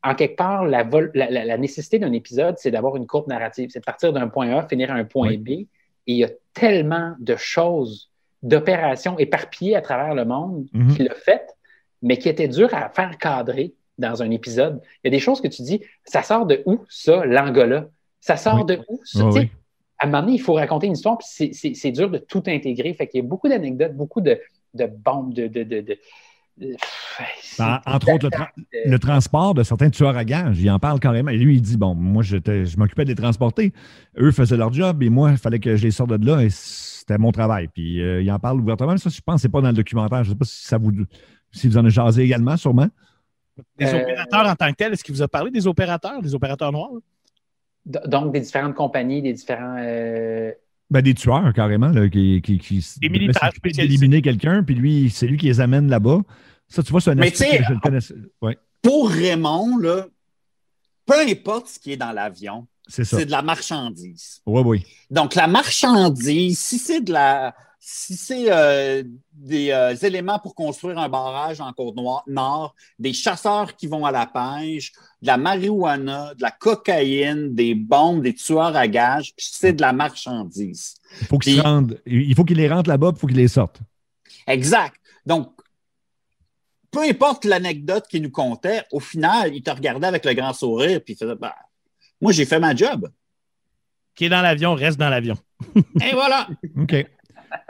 en 0.03 0.15
quelque 0.15 0.35
part, 0.35 0.65
la, 0.65 0.83
la 0.83 1.57
nécessité 1.57 1.99
d'un 1.99 2.13
épisode, 2.13 2.55
c'est 2.57 2.71
d'avoir 2.71 2.95
une 2.95 3.07
courte 3.07 3.27
narrative. 3.27 3.69
C'est 3.71 3.79
de 3.79 3.85
partir 3.85 4.13
d'un 4.13 4.29
point 4.29 4.49
A, 4.55 4.67
finir 4.67 4.91
à 4.91 4.95
un 4.95 5.03
point 5.03 5.35
B. 5.37 5.49
Et 5.49 5.67
il 6.05 6.17
y 6.17 6.23
a 6.23 6.29
tellement 6.53 7.15
de 7.19 7.35
choses 7.35 8.09
d'opérations 8.43 9.17
éparpillées 9.17 9.75
à 9.75 9.81
travers 9.81 10.13
le 10.13 10.25
monde 10.25 10.67
mhm. 10.73 10.95
qui 10.95 11.03
l'a 11.03 11.15
fait, 11.15 11.47
mais 12.01 12.17
qui 12.17 12.29
était 12.29 12.47
dur 12.47 12.73
à 12.73 12.89
faire 12.89 13.17
cadrer 13.17 13.73
dans 13.97 14.21
un 14.21 14.29
épisode. 14.31 14.81
Il 15.03 15.07
y 15.07 15.09
a 15.09 15.11
des 15.11 15.19
choses 15.19 15.41
que 15.41 15.47
tu 15.47 15.61
dis, 15.63 15.81
ça 16.05 16.21
sort 16.21 16.45
de 16.45 16.61
où, 16.65 16.85
ça, 16.89 17.25
l'Angola? 17.25 17.89
Ça 18.21 18.37
sort 18.37 18.65
de 18.65 18.79
où, 18.87 18.99
ça? 19.03 19.23
À 19.99 20.05
un 20.05 20.09
moment 20.09 20.21
donné, 20.21 20.33
il 20.33 20.41
faut 20.41 20.53
raconter 20.53 20.85
une 20.85 20.93
histoire, 20.93 21.17
puis 21.17 21.53
c'est 21.55 21.91
dur 21.91 22.11
de 22.11 22.19
tout 22.19 22.43
intégrer. 22.45 22.93
Fait 22.93 23.07
qu'il 23.07 23.21
y 23.21 23.25
a 23.25 23.27
beaucoup 23.27 23.49
d'anecdotes, 23.49 23.95
beaucoup 23.95 24.21
de, 24.21 24.39
bombes, 24.75 25.33
de, 25.33 25.47
de, 25.47 25.97
ben, 27.59 27.81
entre 27.85 28.13
autres, 28.13 28.29
le, 28.85 28.97
transport 28.97 29.53
de 29.53 29.63
certains 29.63 29.89
tueurs 29.89 30.17
à 30.17 30.25
gages, 30.25 30.59
il 30.59 30.69
en 30.71 30.79
parle 30.79 30.99
carrément. 30.99 31.29
Et 31.29 31.37
lui, 31.37 31.55
il 31.55 31.61
dit 31.61 31.77
Bon, 31.77 31.93
moi, 31.95 32.23
je 32.23 32.77
m'occupais 32.77 33.03
de 33.03 33.09
les 33.09 33.15
transporter. 33.15 33.73
Eux 34.19 34.31
faisaient 34.31 34.57
leur 34.57 34.73
job 34.73 35.03
et 35.03 35.09
moi, 35.09 35.31
il 35.31 35.37
fallait 35.37 35.59
que 35.59 35.75
je 35.75 35.83
les 35.83 35.91
sorte 35.91 36.11
de 36.11 36.25
là. 36.25 36.43
Et 36.43 36.49
c'était 36.49 37.17
mon 37.17 37.31
travail. 37.31 37.67
Puis 37.67 38.01
euh, 38.01 38.21
il 38.21 38.31
en 38.31 38.39
parle 38.39 38.59
ouvertement. 38.59 38.97
Ça, 38.97 39.09
je 39.09 39.21
pense 39.21 39.35
que 39.35 39.41
c'est 39.41 39.49
pas 39.49 39.61
dans 39.61 39.69
le 39.69 39.73
documentaire. 39.73 40.23
Je 40.23 40.29
ne 40.29 40.33
sais 40.33 40.37
pas 40.37 40.45
si 40.45 40.65
ça 40.65 40.77
vous 40.77 40.91
si 41.51 41.67
vous 41.67 41.77
en 41.77 41.81
avez 41.81 41.89
jasé 41.89 42.23
également, 42.23 42.57
sûrement. 42.57 42.87
Des 43.77 43.85
euh, 43.85 44.01
opérateurs 44.01 44.47
en 44.47 44.55
tant 44.55 44.69
que 44.71 44.75
tel, 44.75 44.93
est-ce 44.93 45.03
qu'il 45.03 45.15
vous 45.15 45.21
a 45.21 45.27
parlé 45.27 45.51
des 45.51 45.65
opérateurs, 45.65 46.21
des 46.21 46.35
opérateurs 46.35 46.71
noirs? 46.71 46.91
Donc, 47.85 48.33
des 48.33 48.41
différentes 48.41 48.75
compagnies, 48.75 49.21
des 49.21 49.33
différents. 49.33 49.77
Euh, 49.79 50.51
ben, 50.89 51.01
des 51.01 51.13
tueurs, 51.13 51.53
carrément, 51.53 51.91
qui, 52.09 52.41
qui, 52.41 52.57
qui, 52.59 52.85
Des 53.01 53.09
militaires 53.09 53.51
éliminer 53.77 54.21
quelqu'un, 54.21 54.63
puis 54.63 54.75
lui, 54.75 55.09
c'est 55.09 55.27
lui 55.27 55.37
qui 55.37 55.47
les 55.47 55.59
amène 55.59 55.89
là-bas. 55.89 56.21
Ça, 56.67 56.83
tu 56.83 56.91
vois, 56.91 57.01
c'est 57.01 57.11
un 57.11 57.19
aspect 57.19 57.57
que 57.57 57.63
je 57.63 57.73
le 57.73 57.79
connais. 57.79 58.55
Pour 58.81 59.09
Raymond, 59.09 59.77
là, 59.77 60.05
peu 61.05 61.19
importe 61.19 61.67
ce 61.67 61.79
qui 61.79 61.93
est 61.93 61.97
dans 61.97 62.11
l'avion, 62.11 62.67
c'est 62.87 63.25
de 63.25 63.31
la 63.31 63.41
marchandise. 63.41 64.41
Oui, 64.45 64.61
oui. 64.65 64.85
Donc, 65.09 65.35
la 65.35 65.47
marchandise, 65.47 66.59
si 66.59 66.77
c'est 66.77 67.01
de 67.01 67.11
la. 67.13 67.53
Si 67.89 68.17
c'est 68.17 68.51
euh, 68.51 69.01
des 69.31 69.71
euh, 69.71 69.95
éléments 69.95 70.39
pour 70.39 70.55
construire 70.55 70.97
un 70.97 71.07
barrage 71.07 71.61
en 71.61 71.71
Côte-Nord, 71.71 72.75
des 72.99 73.13
chasseurs 73.13 73.77
qui 73.77 73.87
vont 73.87 74.05
à 74.05 74.11
la 74.11 74.25
pêche, 74.25 74.91
de 75.21 75.27
la 75.27 75.37
marijuana, 75.37 76.33
de 76.35 76.41
la 76.41 76.51
cocaïne, 76.51 77.55
des 77.55 77.75
bombes, 77.75 78.23
des 78.23 78.33
tueurs 78.33 78.75
à 78.75 78.89
gages, 78.89 79.33
c'est 79.37 79.71
de 79.71 79.79
la 79.79 79.93
marchandise. 79.93 80.95
Il 81.21 81.27
faut 81.27 81.37
qu'ils 81.37 81.63
il 82.05 82.35
faut 82.35 82.43
qu'ils 82.43 82.57
les 82.57 82.67
rentrent 82.67 82.89
là-bas, 82.89 83.13
il 83.15 83.19
faut 83.21 83.27
qu'ils 83.27 83.37
les 83.37 83.47
sortent. 83.47 83.79
Exact. 84.47 84.97
Donc, 85.25 85.53
peu 86.91 87.03
importe 87.03 87.45
l'anecdote 87.45 88.05
qu'il 88.09 88.21
nous 88.21 88.31
contait, 88.31 88.83
au 88.91 88.99
final, 88.99 89.55
il 89.55 89.63
te 89.63 89.71
regardait 89.71 90.07
avec 90.07 90.25
le 90.25 90.33
grand 90.33 90.51
sourire, 90.51 90.99
puis 91.05 91.13
il 91.13 91.17
faisait 91.17 91.35
bah, 91.35 91.55
moi, 92.19 92.33
j'ai 92.33 92.45
fait 92.45 92.59
ma 92.59 92.75
job. 92.75 93.09
Qui 94.13 94.25
est 94.25 94.29
dans 94.29 94.41
l'avion, 94.41 94.73
reste 94.73 94.99
dans 94.99 95.09
l'avion. 95.09 95.37
Et 96.03 96.11
voilà. 96.11 96.49
OK. 96.77 97.07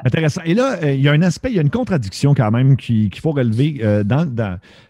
Intéressant. 0.03 0.41
Et 0.45 0.53
là, 0.53 0.77
euh, 0.83 0.93
il 0.93 1.01
y 1.01 1.07
a 1.07 1.11
un 1.11 1.21
aspect, 1.21 1.49
il 1.49 1.55
y 1.55 1.59
a 1.59 1.61
une 1.61 1.69
contradiction 1.69 2.33
quand 2.33 2.51
même 2.51 2.77
qu'il 2.77 3.13
faut 3.19 3.31
relever 3.31 3.79
euh, 3.81 4.03
dans, 4.03 4.27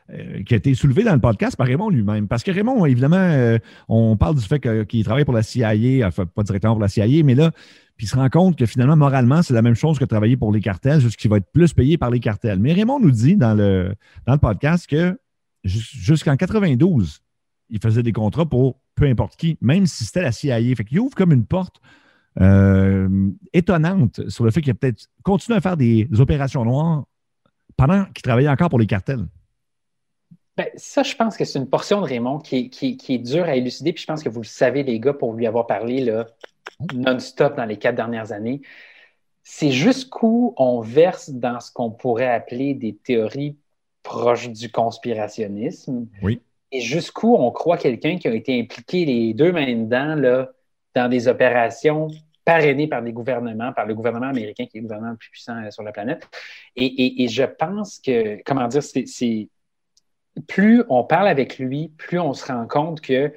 euh, 0.10 0.43
qui 0.43 0.54
a 0.54 0.58
été 0.58 0.73
soulevée 0.73 1.04
dans 1.04 1.13
le 1.13 1.19
podcast 1.19 1.56
par 1.56 1.67
Raymond 1.67 1.90
lui-même. 1.90 2.27
Parce 2.27 2.44
que 2.44 2.52
Raymond, 2.52 2.85
évidemment, 2.85 3.58
on 3.88 4.17
parle 4.17 4.35
du 4.35 4.42
fait 4.42 4.60
qu'il 4.85 5.04
travaille 5.04 5.25
pour 5.25 5.33
la 5.33 5.44
CIA, 5.44 6.08
enfin, 6.08 6.25
pas 6.25 6.44
directement 6.44 6.73
pour 6.73 6.81
la 6.81 6.88
CIA, 6.88 7.23
mais 7.23 7.35
là, 7.35 7.52
puis 7.96 8.06
il 8.06 8.10
se 8.10 8.15
rend 8.15 8.29
compte 8.29 8.58
que 8.58 8.65
finalement, 8.65 8.96
moralement, 8.96 9.42
c'est 9.42 9.54
la 9.54 9.62
même 9.62 9.75
chose 9.75 9.98
que 9.98 10.06
travailler 10.06 10.38
pour 10.38 10.52
les 10.52 10.62
cartels, 10.62 11.02
juste 11.02 11.17
qu'il 11.17 11.31
va 11.31 11.38
être 11.38 11.52
plus 11.52 11.73
payé 11.73 11.98
par 11.98 12.12
les 12.12 12.19
cartels. 12.19 12.60
Mais 12.60 12.73
Raymond 12.73 13.00
nous 13.00 13.12
dit 13.12 13.35
dans 13.35 13.56
le, 13.56 13.94
dans 14.25 14.33
le 14.33 14.40
podcast 14.40 14.88
que 14.88 15.17
jusqu'en 15.63 16.38
92, 16.38 17.21
il 17.69 17.79
faisait 17.81 18.04
des 18.04 18.13
contrats 18.13 18.46
pour 18.46 18.79
peu 18.96 19.06
importe 19.06 19.35
qui, 19.35 19.58
même 19.62 19.85
si 19.85 20.06
c'était 20.06 20.21
la 20.21 20.31
CIA. 20.31 20.60
Fait 20.75 20.83
qu'il 20.83 21.00
ouvre 21.00 21.15
comme 21.15 21.31
une 21.31 21.46
porte 21.46 21.81
euh, 22.40 23.29
étonnante 23.54 24.29
sur 24.29 24.44
le 24.44 24.52
fait 24.52 24.62
qu'il 24.62 24.71
a 24.71 24.75
peut-être 24.75 25.08
continué 25.23 25.58
à 25.58 25.62
faire 25.62 25.77
des, 25.77 26.08
opérations 26.19 26.63
noires 26.63 27.06
pendant 27.75 28.06
qu'il 28.06 28.21
travaillait 28.21 28.50
encore 28.50 28.69
pour 28.69 28.79
les 28.79 28.85
cartels. 28.85 29.25
Ben, 30.56 30.67
ça, 30.75 31.04
je 31.04 31.15
pense 31.15 31.38
que 31.38 31.46
c'est 31.46 31.60
une 31.60 31.69
portion 31.69 32.02
de 32.02 32.06
Raymond 32.06 32.40
qui, 32.40 32.71
est 32.81 33.17
dure 33.17 33.46
à 33.46 33.56
élucider. 33.56 33.94
Puis 33.94 34.02
je 34.02 34.08
pense 34.08 34.23
que 34.23 34.29
vous 34.29 34.42
le 34.42 34.48
savez, 34.48 34.83
les 34.83 35.00
gars, 35.00 35.13
pour 35.13 35.33
lui 35.33 35.46
avoir 35.46 35.67
parlé 35.67 36.12
non-stop 36.94 37.56
dans 37.56 37.65
les 37.65 37.77
quatre 37.77 37.96
dernières 37.96 38.31
années. 38.31 38.62
C'est 39.44 39.71
jusqu'où 39.71 40.54
on 40.58 40.81
verse 40.81 41.29
dans 41.29 41.60
ce 41.60 41.71
qu'on 41.71 41.92
pourrait 41.92 42.29
appeler 42.29 42.73
des 42.73 42.96
théories 42.96 43.56
proches 44.04 44.50
du 44.50 44.71
conspirationnisme. 44.71 46.08
Oui. 46.21 46.42
Et 46.71 46.81
jusqu'où 46.81 47.35
on 47.35 47.50
croit 47.52 47.77
quelqu'un 47.77 48.17
qui 48.17 48.27
a 48.27 48.33
été 48.33 48.60
impliqué 48.60 49.06
les 49.06 49.33
deux 49.33 49.52
mains 49.52 49.73
dedans 49.73 50.15
là, 50.15 50.52
dans 50.96 51.08
des 51.08 51.27
opérations 51.27 52.10
parrainées 52.48 52.87
par 52.87 53.04
des 53.04 53.12
gouvernements, 53.12 53.73
par 53.73 53.85
le 53.85 53.93
gouvernement 53.93 54.27
américain 54.27 54.67
qui 54.67 54.77
est 54.77 54.79
le 54.79 54.87
gouvernement 54.87 55.12
le 55.12 55.17
plus 55.17 55.31
puissant 55.31 55.62
euh, 55.62 55.69
sur 55.69 55.83
la 55.83 55.91
planète. 55.91 56.29
Et, 56.77 57.27
je 57.27 57.43
pense 57.43 58.00
que, 58.00 58.41
comment 58.45 58.69
dire, 58.69 58.81
c'est 58.81 59.50
plus 60.48 60.81
on 60.87 61.04
parle 61.04 61.27
avec 61.27 61.60
lui, 61.60 61.89
plus 61.98 62.19
on 62.19 62.33
se 62.33 62.45
rend 62.50 62.65
compte 62.65 63.02
que 63.02 63.33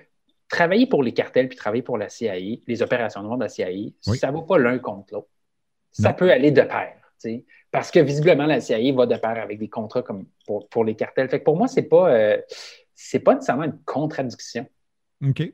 travailler 0.49 0.87
pour 0.87 1.03
les 1.03 1.13
cartels 1.13 1.49
puis 1.49 1.59
travailler 1.59 1.83
pour 1.83 1.99
la 1.99 2.09
CIA, 2.09 2.37
les 2.65 2.83
opérations 2.83 3.23
noires 3.23 3.37
de 3.37 3.43
la 3.43 3.49
CIA, 3.49 3.91
ça 4.01 4.31
ne 4.31 4.37
va 4.37 4.43
pas 4.43 4.59
l'un 4.59 4.79
contre 4.79 5.15
l'autre. 5.15 5.29
Ça 5.91 6.13
peut 6.13 6.31
aller 6.31 6.53
de 6.53 6.63
pair. 6.63 6.95
Parce 7.73 7.91
que 7.91 7.99
visiblement, 7.99 8.47
la 8.47 8.61
CIA 8.61 8.93
va 8.93 9.07
de 9.07 9.17
pair 9.17 9.43
avec 9.43 9.59
des 9.59 9.69
contrats 9.69 10.03
comme 10.03 10.27
pour, 10.47 10.85
les 10.85 10.95
cartels. 10.95 11.29
Fait 11.29 11.41
que 11.41 11.45
pour 11.45 11.57
moi, 11.57 11.67
c'est 11.67 11.83
pas. 11.83 12.13
Euh, 12.13 12.41
pas 13.25 13.35
nécessairement 13.35 13.65
une 13.65 13.83
contradiction. 13.85 14.67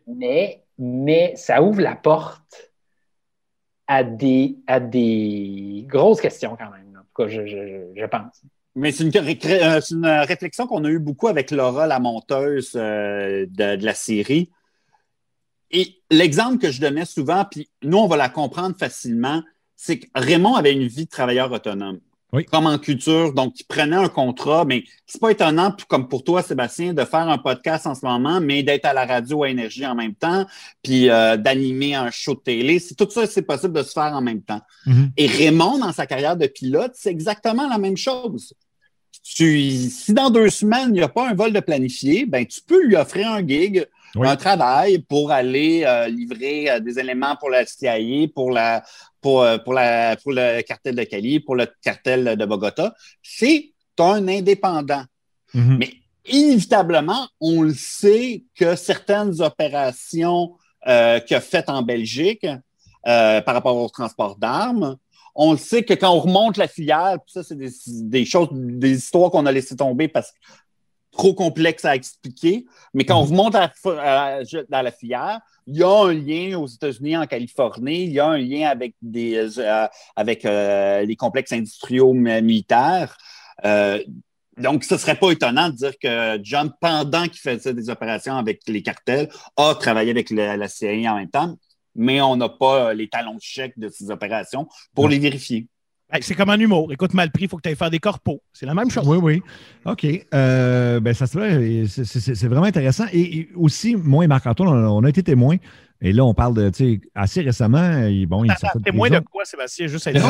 Mais, 0.07 0.63
mais 0.79 1.35
ça 1.37 1.63
ouvre 1.63 1.81
la 1.81 1.97
porte 1.97 2.66
à 3.87 4.03
des, 4.05 4.57
à 4.67 4.81
des 4.81 5.85
grosses 5.89 6.21
questions 6.21 6.57
quand 6.57 6.71
même. 6.71 6.99
En 6.99 7.03
tout 7.03 7.23
cas, 7.23 7.29
je, 7.29 7.47
je, 7.95 8.07
pense. 8.07 8.43
Mais 8.75 8.93
c'est 8.93 9.05
une, 9.05 9.13
euh, 9.17 9.81
une, 9.91 10.07
réflexion 10.07 10.67
qu'on 10.67 10.85
a 10.85 10.89
eue 10.89 10.99
beaucoup 10.99 11.29
avec 11.29 11.51
Laura, 11.51 11.87
la 11.87 11.99
monteuse 11.99 12.73
euh, 12.75 13.47
de, 13.49 13.77
de, 13.77 13.85
la 13.85 13.95
série. 13.95 14.51
Et 15.71 16.01
l'exemple 16.11 16.59
que 16.59 16.71
je 16.71 16.81
donnais 16.81 17.05
souvent, 17.05 17.45
puis 17.45 17.69
nous, 17.83 17.99
on 17.99 18.07
va 18.07 18.17
la 18.17 18.29
comprendre 18.29 18.77
facilement, 18.77 19.43
c'est 19.75 19.99
que 19.99 20.07
Raymond 20.15 20.55
avait 20.55 20.73
une 20.73 20.87
vie 20.87 21.05
de 21.05 21.11
travailleur 21.11 21.51
autonome 21.53 22.01
comme 22.51 22.67
en 22.67 22.79
culture. 22.79 23.33
Donc, 23.33 23.59
il 23.61 23.65
prenait 23.65 23.97
un 23.97 24.09
contrat, 24.09 24.65
mais 24.65 24.85
c'est 25.07 25.21
pas 25.21 25.31
étonnant, 25.31 25.75
comme 25.89 26.09
pour 26.09 26.25
toi, 26.25 26.43
Sébastien, 26.43 26.93
de 26.93 27.05
faire 27.05 27.29
un 27.29 27.39
podcast 27.39 27.87
en 27.87 27.95
ce 27.95 28.05
moment, 28.05 28.41
mais 28.41 28.63
d'être 28.63 28.85
à 28.85 28.93
la 28.93 29.07
radio 29.07 29.45
à 29.45 29.51
énergie 29.51 29.87
en 29.87 29.95
même 29.95 30.15
temps, 30.15 30.47
puis 30.83 31.09
euh, 31.09 31.37
d'animer 31.37 31.95
un 31.95 32.11
show 32.11 32.35
de 32.35 32.41
télé. 32.41 32.79
C'est 32.79 32.95
tout 32.95 33.09
ça, 33.11 33.27
c'est 33.27 33.43
possible 33.43 33.73
de 33.73 33.83
se 33.83 33.93
faire 33.93 34.13
en 34.13 34.21
même 34.21 34.43
temps. 34.43 34.61
Mm-hmm. 34.87 35.11
Et 35.17 35.27
Raymond, 35.27 35.79
dans 35.79 35.93
sa 35.93 36.07
carrière 36.07 36.37
de 36.37 36.47
pilote, 36.47 36.93
c'est 36.95 37.11
exactement 37.11 37.69
la 37.69 37.79
même 37.79 37.97
chose. 37.97 38.53
si 39.23 40.13
dans 40.13 40.31
deux 40.31 40.51
semaines, 40.51 40.89
il 40.89 40.95
n'y 40.95 41.03
a 41.03 41.09
pas 41.09 41.29
un 41.29 41.35
vol 41.35 41.53
de 41.53 41.61
planifié, 41.61 42.27
ben, 42.27 42.45
tu 42.45 42.61
peux 42.67 42.85
lui 42.85 42.97
offrir 42.97 43.31
un 43.31 43.47
gig, 43.47 43.87
un 44.25 44.37
travail 44.37 44.99
pour 45.01 45.31
aller 45.31 45.85
euh, 45.85 46.09
livrer 46.09 46.71
euh, 46.71 46.81
des 46.81 46.99
éléments 46.99 47.37
pour 47.37 47.51
la 47.51 47.67
CIA, 47.67 48.29
pour 48.35 48.51
la, 48.51 48.83
euh, 49.25 49.59
pour, 49.59 49.75
le 49.75 50.63
cartel 50.63 50.95
de 50.95 51.05
Cali, 51.05 51.41
pour 51.41 51.57
le 51.57 51.67
cartel 51.83 52.37
de 52.37 52.45
Bogota, 52.45 52.95
c'est 53.23 53.73
un 53.99 54.29
indépendant. 54.29 55.05
Mhm. 55.55 55.79
Mais 55.79 55.91
inévitablement, 56.27 57.29
on 57.41 57.63
le 57.63 57.75
sait 57.75 58.45
que 58.55 58.77
certaines 58.77 59.41
opérations 59.41 60.55
euh, 60.87 61.19
qu'il 61.21 61.37
a 61.37 61.41
faites 61.41 61.69
en 61.69 61.83
Belgique 61.83 62.47
par 63.05 63.55
rapport 63.55 63.77
au 63.77 63.89
transport 63.89 64.37
d'armes, 64.37 64.97
on 65.37 65.53
le 65.53 65.59
sait 65.59 65.85
que 65.85 65.95
quand 65.95 66.11
on 66.11 66.19
remonte 66.19 66.57
la 66.57 66.67
filière, 66.67 67.19
ça, 67.27 67.45
c'est 67.45 67.57
des, 67.57 68.25
choses, 68.25 68.49
des 68.53 68.97
histoires 68.97 69.31
qu'on 69.31 69.47
a 69.47 69.53
laissées 69.53 69.77
tomber 69.77 70.09
parce 70.09 70.33
que 70.33 70.39
trop 71.17 71.35
complexes 71.35 71.85
à 71.85 71.97
expliquer, 71.97 72.67
mais 72.95 73.05
quand 73.05 73.19
on 73.19 73.25
mhm. 73.25 73.31
remonte 73.31 73.53
dans 73.55 74.83
la 74.83 74.93
filière, 74.93 75.41
il 75.67 75.77
y 75.77 75.83
a 75.83 75.89
un 75.89 76.15
lien 76.15 76.59
aux 76.59 76.67
États-Unis, 76.67 77.17
en 77.17 77.27
Californie, 77.27 78.05
il 78.05 78.13
y 78.13 78.21
a 78.21 78.29
un 78.29 78.39
lien 78.39 78.69
avec, 78.69 78.95
des, 79.03 79.59
euh, 79.59 79.87
avec 80.15 80.45
euh, 80.45 81.03
les 81.03 81.17
complexes 81.17 81.53
industriels 81.53 82.15
militaires. 82.43 83.17
Euh, 83.65 84.03
donc, 84.57 84.85
ce 84.85 84.95
ne 84.95 84.99
serait 84.99 85.17
pas 85.17 85.33
étonnant 85.33 85.69
de 85.69 85.75
dire 85.75 85.99
que 86.01 86.39
John, 86.43 86.73
pendant 86.81 87.25
qu'il 87.25 87.41
faisait 87.41 87.75
des 87.75 87.91
opérations 87.91 88.37
avec 88.37 88.63
les 88.69 88.83
cartels, 88.83 89.29
a 89.57 89.75
travaillé 89.75 90.11
avec 90.11 90.31
la, 90.31 90.69
CIA 90.69 91.13
en 91.13 91.17
même 91.17 91.31
temps, 91.31 91.57
mais 91.95 92.21
on 92.21 92.37
n'a 92.37 92.49
pas 92.49 92.95
les 92.95 93.09
talons 93.09 93.35
de 93.35 93.41
chèque 93.41 93.79
de 93.79 93.89
ces 93.89 94.11
opérations 94.11 94.69
pour 94.95 95.09
les 95.09 95.19
vérifier. 95.19 95.67
C'est 96.21 96.35
comme 96.35 96.51
un 96.51 96.59
humour. 96.59 96.93
Écoute 96.93 97.15
mal 97.15 97.31
pris, 97.31 97.45
il 97.45 97.49
faut 97.49 97.57
que 97.57 97.63
tu 97.63 97.69
ailles 97.69 97.77
faire 97.77 97.91
des 97.91 97.99
corpos. 97.99 98.41
C'est 98.53 98.67
la 98.67 98.75
même 98.75 98.91
chose. 98.91 99.07
Oui, 99.07 99.19
oui. 99.21 99.43
OK. 99.85 100.07
Euh, 100.35 101.01
ben, 101.01 101.13
ça 101.13 101.27
c'est 101.27 102.47
vraiment 102.47 102.67
intéressant. 102.67 103.05
Et, 103.13 103.49
aussi, 103.57 103.97
moi 103.97 104.25
et 104.25 104.29
Marc-Antoine, 104.29 104.69
on, 104.69 105.05
a 105.05 105.09
été 105.09 105.23
témoins. 105.23 105.57
Et 106.01 106.13
là, 106.13 106.25
on 106.25 106.35
parle 106.35 106.55
de, 106.55 106.71
tu 106.71 106.77
sais, 106.77 107.01
assez 107.15 107.41
récemment, 107.41 108.09
bon, 108.29 108.45
il 108.45 108.55
Témoin 108.85 109.11
de 109.11 109.19
quoi, 109.19 109.45
Sébastien? 109.45 109.87
Juste 109.89 110.07
être 110.07 110.23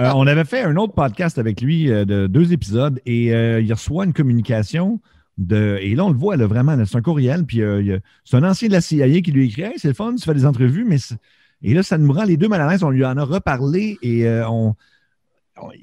euh, 0.00 0.10
On 0.14 0.26
avait 0.26 0.44
fait 0.44 0.62
un 0.62 0.76
autre 0.76 0.92
podcast 0.92 1.38
avec 1.38 1.60
lui 1.60 1.90
euh, 1.90 2.04
de 2.04 2.26
deux 2.26 2.52
épisodes 2.52 3.00
et 3.06 3.28
il 3.28 3.72
reçoit 3.72 4.04
une 4.04 4.12
communication 4.12 5.00
de. 5.38 5.78
Et 5.80 5.94
là, 5.94 6.04
on 6.04 6.10
le 6.10 6.18
voit, 6.18 6.36
là, 6.36 6.46
vraiment, 6.46 6.76
c'est 6.84 6.96
un 6.96 7.02
courriel. 7.02 7.46
Puis 7.46 7.62
c'est 8.24 8.36
un 8.36 8.44
ancien 8.44 8.68
de 8.68 8.74
la 8.74 8.82
CIA 8.82 9.22
qui 9.22 9.32
lui 9.32 9.46
écrit 9.46 9.72
c'est 9.76 9.88
le 9.88 9.94
fun, 9.94 10.14
tu 10.16 10.24
fais 10.24 10.34
des 10.34 10.44
entrevues, 10.44 10.84
mais 10.84 10.98
et 11.62 11.74
là, 11.74 11.82
ça 11.82 11.98
nous 11.98 12.12
rend 12.12 12.24
les 12.24 12.36
deux 12.36 12.48
mal 12.48 12.60
à 12.60 12.70
l'aise. 12.70 12.82
On 12.82 12.90
lui 12.90 13.04
en 13.04 13.16
a 13.16 13.24
reparlé 13.24 13.98
et 14.02 14.26
euh, 14.26 14.48
on, 14.48 14.74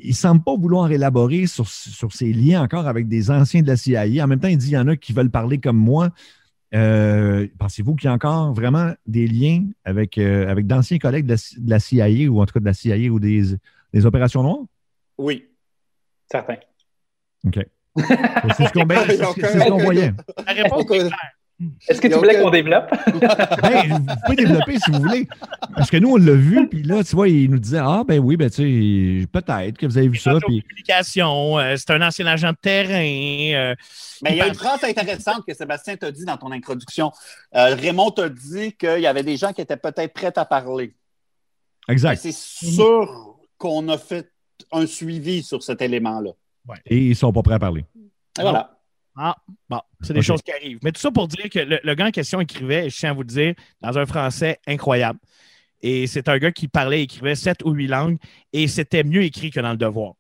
il 0.02 0.10
ne 0.10 0.14
semble 0.14 0.44
pas 0.44 0.56
vouloir 0.56 0.92
élaborer 0.92 1.48
sur, 1.48 1.68
sur 1.68 2.14
ses 2.14 2.34
liens 2.34 2.62
encore 2.62 2.88
avec 2.88 3.08
des 3.08 3.32
anciens 3.32 3.62
de 3.62 3.68
la 3.68 3.78
CIA. 3.78 4.24
En 4.24 4.28
même 4.28 4.40
temps, 4.40 4.48
il 4.48 4.58
dit 4.58 4.68
qu'il 4.68 4.76
y 4.76 4.78
en 4.78 4.88
a 4.88 4.96
qui 4.96 5.14
veulent 5.14 5.30
parler 5.30 5.60
comme 5.60 5.78
moi. 5.78 6.10
Euh, 6.76 7.48
pensez-vous 7.58 7.96
qu'il 7.96 8.08
y 8.08 8.10
a 8.10 8.14
encore 8.14 8.54
vraiment 8.54 8.94
des 9.08 9.28
liens 9.28 9.66
avec, 9.86 10.18
euh, 10.18 10.48
avec 10.48 10.68
d'anciens 10.68 11.00
collègues 11.00 11.26
de 11.26 11.36
la, 11.66 11.80
CIA 11.80 12.30
ou 12.30 12.42
en 12.42 12.46
tout 12.46 12.54
cas 12.54 12.60
de 12.60 12.66
la 12.66 12.74
CIA 12.74 13.10
ou 13.10 13.20
des, 13.20 13.56
des 13.94 14.06
opérations 14.06 14.44
noires? 14.44 14.66
Oui. 15.18 15.46
Certain. 16.32 16.58
OK. 17.46 17.60
C'est 17.96 18.68
ce 18.68 19.70
qu'on 19.70 19.78
voyait. 19.84 20.14
La 20.46 20.54
réponse 20.54 20.82
est 20.82 20.86
claire. 20.86 21.12
Est-ce 21.88 21.99
que 21.99 22.07
tu 22.07 22.14
voulais 22.14 22.41
qu'on 22.41 22.49
développe? 22.49 22.89
ben, 23.62 23.89
vous 23.89 24.16
pouvez 24.26 24.36
développer 24.38 24.80
si 24.80 24.91
vous 24.91 25.01
voulez. 25.01 25.28
Parce 25.76 25.89
que 25.89 25.97
nous, 25.97 26.12
on 26.12 26.18
l'a 26.18 26.34
vu, 26.34 26.68
puis 26.70 26.84
là, 26.84 27.03
tu 27.03 27.16
vois, 27.16 27.28
il 27.28 27.51
nous 27.51 27.60
disait 27.60 27.82
Ah, 27.82 28.03
ben 28.07 28.20
oui, 28.20 28.38
ben 28.38 28.49
tu 28.49 29.22
sais, 29.22 29.28
peut-être 29.28 29.78
que 29.78 29.86
vous 29.86 29.97
avez 29.97 30.07
vu 30.07 30.18
ça. 30.18 30.38
Puis... 30.45 30.62
communication, 30.62 31.60
euh, 31.60 31.76
c'est 31.76 31.91
un 31.91 32.01
ancien 32.01 32.26
agent 32.28 32.51
de 32.51 32.57
terrain. 32.62 32.93
Euh, 32.93 33.76
Mais 34.24 34.32
il 34.32 34.38
y 34.38 34.41
a 34.41 34.47
une 34.47 34.53
phrase 34.53 34.84
intéressante 34.86 35.43
que 35.45 35.53
Sébastien 35.53 35.97
t'a 35.97 36.12
dit 36.12 36.24
dans 36.24 36.38
ton 36.38 36.51
introduction. 36.51 37.12
Euh, 37.55 37.76
Raymond 37.76 38.12
t'a 38.12 38.30
dit 38.30 38.74
qu'il 38.74 39.01
y 39.01 39.07
avait 39.07 39.24
des 39.24 39.36
gens 39.36 39.51
qui 39.51 39.62
étaient 39.62 39.78
peut-être 39.78 40.14
prêts 40.14 40.38
à 40.38 40.45
parler. 40.45 40.95
Exact. 41.89 42.20
C'est 42.22 42.32
sûr 42.32 43.38
qu'on 43.57 43.89
a 43.89 43.97
fait 43.97 44.32
un 44.72 44.86
suivi 44.86 45.43
sur 45.43 45.62
cet 45.62 45.82
élément-là. 45.82 46.32
Et 46.86 46.97
ils 46.97 47.10
ne 47.10 47.16
sont 47.16 47.34
pas 47.34 47.41
prêts 47.41 47.55
à 47.55 47.60
parler. 47.60 47.86
voilà. 48.39 48.79
Ah, 49.22 49.36
bon, 49.70 49.82
c'est 50.02 50.14
des 50.14 50.22
choses 50.22 50.42
qui 50.42 50.54
arrivent. 50.54 50.80
Mais 50.82 50.94
tout 50.94 51.02
ça 51.02 51.12
pour 51.12 51.28
dire 51.28 51.50
que 51.50 51.60
le, 51.60 51.94
gars 51.94 52.06
en 52.06 52.12
question 52.12 52.40
écrivait, 52.40 52.90
je 52.90 52.98
tiens 52.98 53.10
à 53.10 53.14
vous 53.14 53.24
le 53.24 53.28
dire, 53.28 53.54
dans 53.82 53.98
un 53.98 54.06
français 54.06 54.60
incroyable. 54.66 55.20
Et 55.82 56.08
c'est 56.08 56.30
un 56.30 56.38
gars 56.38 56.54
qui 56.54 56.70
parlait, 56.70 57.04
écrivait 57.04 57.36
sept 57.36 57.62
ou 57.66 57.72
huit 57.72 57.88
langues, 57.88 58.18
et 58.54 58.70
c'était 58.70 59.04
mieux 59.04 59.24
écrit 59.24 59.52
que 59.52 59.60
dans 59.60 59.72
le 59.72 59.78
devoir. 59.78 60.14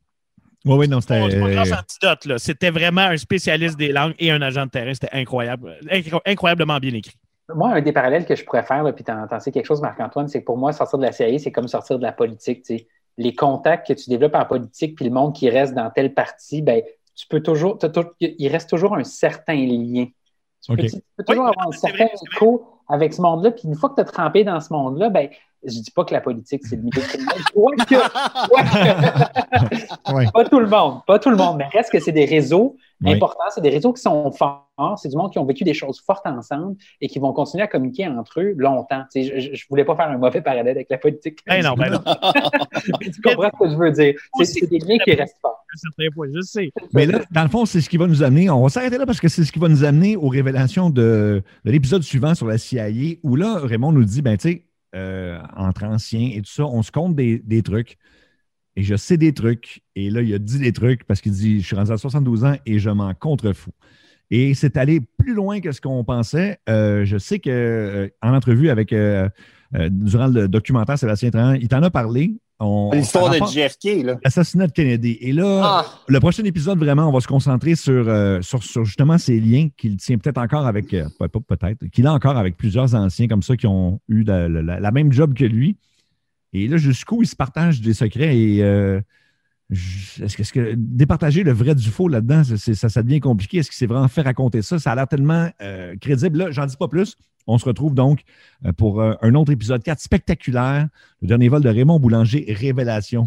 Oui, 0.65 0.75
oui, 0.79 0.87
non, 0.89 0.99
c'était. 0.99 1.21
antidote, 1.21 2.37
C'était 2.39 2.71
vraiment 2.71 3.03
un 3.03 3.15
spécialiste 3.15 3.77
des 3.77 3.93
langues 3.93 4.15
et 4.19 4.31
un 4.31 4.41
agent 4.41 4.65
de 4.65 4.71
terrain. 4.71 4.93
C'était 4.93 5.13
incroyable, 5.13 5.77
incroyablement 6.25 6.77
bien 6.79 6.93
écrit. 6.93 7.15
Moi, 7.55 7.69
un 7.69 7.81
des 7.81 7.93
parallèles 7.93 8.25
que 8.25 8.35
je 8.35 8.43
pourrais 8.43 8.63
faire, 8.63 8.83
puis 8.93 9.05
tu 9.05 9.11
en 9.11 9.39
sais 9.39 9.53
quelque 9.53 9.65
chose, 9.65 9.81
Marc-Antoine, 9.81 10.27
c'est 10.27 10.41
que 10.41 10.45
pour 10.45 10.57
moi, 10.57 10.73
sortir 10.73 10.99
de 10.99 11.05
la 11.05 11.13
CIA, 11.13 11.39
c'est 11.39 11.53
comme 11.53 11.69
sortir 11.69 11.97
de 11.97 12.03
la 12.03 12.11
politique. 12.11 12.65
Les 13.17 13.33
contacts 13.33 13.87
que 13.87 13.93
tu 13.93 14.09
développes 14.09 14.35
en 14.35 14.45
politique, 14.45 14.95
puis 14.95 15.05
le 15.05 15.11
monde 15.11 15.33
qui 15.33 15.49
reste 15.49 15.73
dans 15.73 15.89
telle 15.89 16.13
partie, 16.13 16.61
ben, 16.61 16.81
tu 17.19 17.27
peux 17.27 17.41
toujours, 17.41 17.77
il 18.21 18.47
reste 18.47 18.69
toujours 18.69 18.95
un 18.95 19.03
certain 19.03 19.55
lien. 19.55 20.05
Tu, 20.63 20.73
peux, 20.73 21.23
toujours 21.25 21.47
avoir 21.47 21.67
un 21.67 21.71
certain 21.73 22.07
écho 22.33 22.65
avec 22.87 23.13
ce 23.13 23.21
monde-là. 23.21 23.51
Puis 23.51 23.63
une 23.65 23.75
fois 23.75 23.89
que 23.89 23.95
tu 23.95 24.01
as 24.01 24.05
trempé 24.05 24.45
dans 24.45 24.61
ce 24.61 24.71
monde-là, 24.71 25.09
ben, 25.09 25.29
je 25.63 25.81
dis 25.81 25.91
pas 25.91 26.05
que 26.05 26.13
la 26.13 26.21
politique, 26.21 26.65
c'est 26.65 26.77
le 26.77 26.83
milieu 26.83 27.01
criminel. 27.01 27.37
Pas 30.33 30.45
tout 30.45 30.59
le 30.59 30.67
monde, 30.67 31.01
pas 31.05 31.19
tout 31.19 31.29
le 31.29 31.35
monde, 31.35 31.57
mais 31.57 31.67
reste 31.71 31.91
que 31.91 31.99
c'est 31.99 32.11
des 32.11 32.25
réseaux 32.25 32.75
importants, 33.05 33.45
c'est 33.53 33.61
des 33.61 33.69
réseaux 33.69 33.93
qui 33.93 34.01
sont 34.01 34.31
forts, 34.31 34.65
c'est 34.97 35.09
du 35.09 35.15
monde 35.15 35.31
qui 35.31 35.37
ont 35.39 35.45
vécu 35.45 35.63
des 35.63 35.73
choses 35.73 36.01
fortes 36.01 36.25
ensemble 36.25 36.75
et 37.01 37.07
qui 37.07 37.19
vont 37.19 37.31
continuer 37.33 37.63
à 37.63 37.67
communiquer 37.67 38.07
entre 38.07 38.41
eux 38.41 38.53
longtemps. 38.57 39.03
je, 39.13 39.19
ne 39.19 39.67
voulais 39.69 39.85
pas 39.85 39.95
faire 39.95 40.09
un 40.09 40.17
mauvais 40.17 40.41
parallèle 40.41 40.69
avec 40.69 40.87
la 40.89 40.97
politique. 40.97 41.39
Ben 41.47 41.63
non, 41.63 41.75
ben 41.75 41.91
non. 41.91 41.99
tu 43.01 43.21
comprends 43.21 43.51
ce 43.53 43.63
que 43.63 43.69
je 43.69 43.75
veux 43.75 43.91
dire. 43.91 44.15
C'est 44.43 44.69
des 44.69 44.79
liens 44.79 44.97
qui 44.97 45.13
restent 45.13 45.37
forts. 45.41 45.63
je 45.97 46.41
sais. 46.41 46.71
Mais 46.93 47.05
là, 47.05 47.19
dans 47.31 47.43
le 47.43 47.49
fond, 47.49 47.65
c'est 47.65 47.81
ce 47.81 47.89
qui 47.89 47.97
va 47.97 48.07
nous 48.07 48.23
amener, 48.23 48.49
on 48.49 48.63
va 48.63 48.69
s'arrêter 48.69 48.97
là 48.97 49.05
parce 49.05 49.19
que 49.19 49.27
c'est 49.27 49.43
ce 49.43 49.51
qui 49.51 49.59
va 49.59 49.67
nous 49.67 49.83
amener 49.83 50.15
aux 50.17 50.29
révélations 50.29 50.89
de, 50.89 51.43
de 51.65 51.71
l'épisode 51.71 52.03
suivant 52.03 52.35
sur 52.35 52.47
la 52.47 52.57
CIA 52.57 52.87
où 53.23 53.35
là, 53.35 53.59
Raymond 53.63 53.91
nous 53.91 54.05
dit, 54.05 54.21
ben 54.21 54.37
tu 54.37 54.49
sais, 54.49 54.63
euh, 54.95 55.39
entre 55.55 55.83
anciens 55.83 56.31
et 56.33 56.41
tout 56.41 56.51
ça, 56.51 56.65
on 56.65 56.81
se 56.81 56.91
compte 56.91 57.15
des, 57.15 57.61
trucs. 57.63 57.97
Et 58.75 58.83
je 58.83 58.95
sais 58.95 59.17
des 59.17 59.33
trucs. 59.33 59.81
Et 59.95 60.09
là, 60.09 60.21
il 60.21 60.33
a 60.33 60.39
dit 60.39 60.59
des 60.59 60.71
trucs 60.71 61.03
parce 61.05 61.21
qu'il 61.21 61.31
dit 61.31 61.61
Je 61.61 61.65
suis 61.65 61.75
rendu 61.75 61.91
à 61.91 61.97
72 61.97 62.45
ans 62.45 62.55
et 62.65 62.79
je 62.79 62.89
m'en 62.89 63.13
contrefous. 63.13 63.73
Et 64.31 64.53
c'est 64.53 64.77
allé 64.77 65.01
plus 65.01 65.33
loin 65.33 65.59
que 65.59 65.71
ce 65.71 65.81
qu'on 65.81 66.03
pensait. 66.03 66.59
Euh, 66.69 67.03
je 67.03 67.17
sais 67.17 67.39
qu'en 67.39 67.49
euh, 67.51 68.09
entrevue 68.21 68.69
avec 68.69 68.89
durant 68.91 70.27
le 70.27 70.47
documentaire 70.47 70.97
Sébastien 70.97 71.31
Tran, 71.31 71.53
il 71.53 71.67
t'en 71.67 71.83
a 71.83 71.89
parlé. 71.89 72.39
L'histoire 72.91 73.29
de 73.29 73.37
JFK, 73.37 74.03
là. 74.03 74.17
L'assassinat 74.23 74.67
de 74.67 74.73
Kennedy. 74.73 75.17
Et 75.21 75.31
là, 75.31 75.61
ah. 75.63 75.85
le 76.07 76.19
prochain 76.19 76.43
épisode, 76.43 76.77
vraiment, 76.77 77.07
on 77.07 77.11
va 77.11 77.21
se 77.21 77.27
concentrer 77.27 77.75
sur, 77.75 78.09
euh, 78.09 78.41
sur, 78.41 78.61
justement 78.83 79.17
ces 79.17 79.39
liens 79.39 79.69
qu'il 79.77 79.95
tient 79.95 80.17
peut-être 80.17 80.39
encore 80.39 80.65
avec, 80.65 80.93
euh, 80.93 81.07
peut-être, 81.19 81.85
qu'il 81.87 82.05
a 82.05 82.13
encore 82.13 82.35
avec 82.35 82.57
plusieurs 82.57 82.95
anciens 82.95 83.27
comme 83.27 83.43
ça 83.43 83.55
qui 83.55 83.65
ont 83.65 84.01
eu 84.09 84.23
la, 84.23 84.91
même 84.91 85.13
job 85.13 85.33
que 85.33 85.45
lui. 85.45 85.77
Et 86.51 86.67
là, 86.67 86.77
jusqu'où 86.77 87.21
il 87.21 87.27
se 87.27 87.35
partage 87.35 87.79
des 87.79 87.93
secrets 87.93 88.37
et 88.37 88.63
euh, 88.63 88.99
est-ce 89.71 90.53
que, 90.53 90.73
départager 90.75 91.43
le 91.43 91.51
vrai 91.51 91.75
du 91.75 91.89
faux 91.89 92.07
là-dedans, 92.07 92.43
ça, 92.43 92.89
ça, 92.89 93.03
devient 93.03 93.19
compliqué? 93.19 93.57
Est-ce 93.57 93.69
qu'il 93.69 93.77
s'est 93.77 93.85
vraiment 93.85 94.07
fait 94.07 94.21
raconter 94.21 94.61
ça? 94.61 94.79
Ça 94.79 94.91
a 94.91 94.95
l'air 94.95 95.07
tellement 95.07 95.49
crédible. 96.01 96.39
Là, 96.39 96.51
j'en 96.51 96.65
dis 96.65 96.77
pas 96.77 96.87
plus. 96.87 97.15
On 97.51 97.57
se 97.57 97.65
retrouve 97.65 97.95
donc 97.95 98.21
euh, 98.65 98.71
pour 98.73 99.01
euh, 99.01 99.13
un 99.23 99.33
autre 99.33 99.51
épisode 99.51 99.81
4 99.81 99.99
spectaculaire, 99.99 100.87
le 101.23 101.27
dernier 101.27 101.49
vol 101.49 101.63
de 101.63 101.69
Raymond 101.69 101.99
Boulanger, 101.99 102.45
Révélation. 102.47 103.23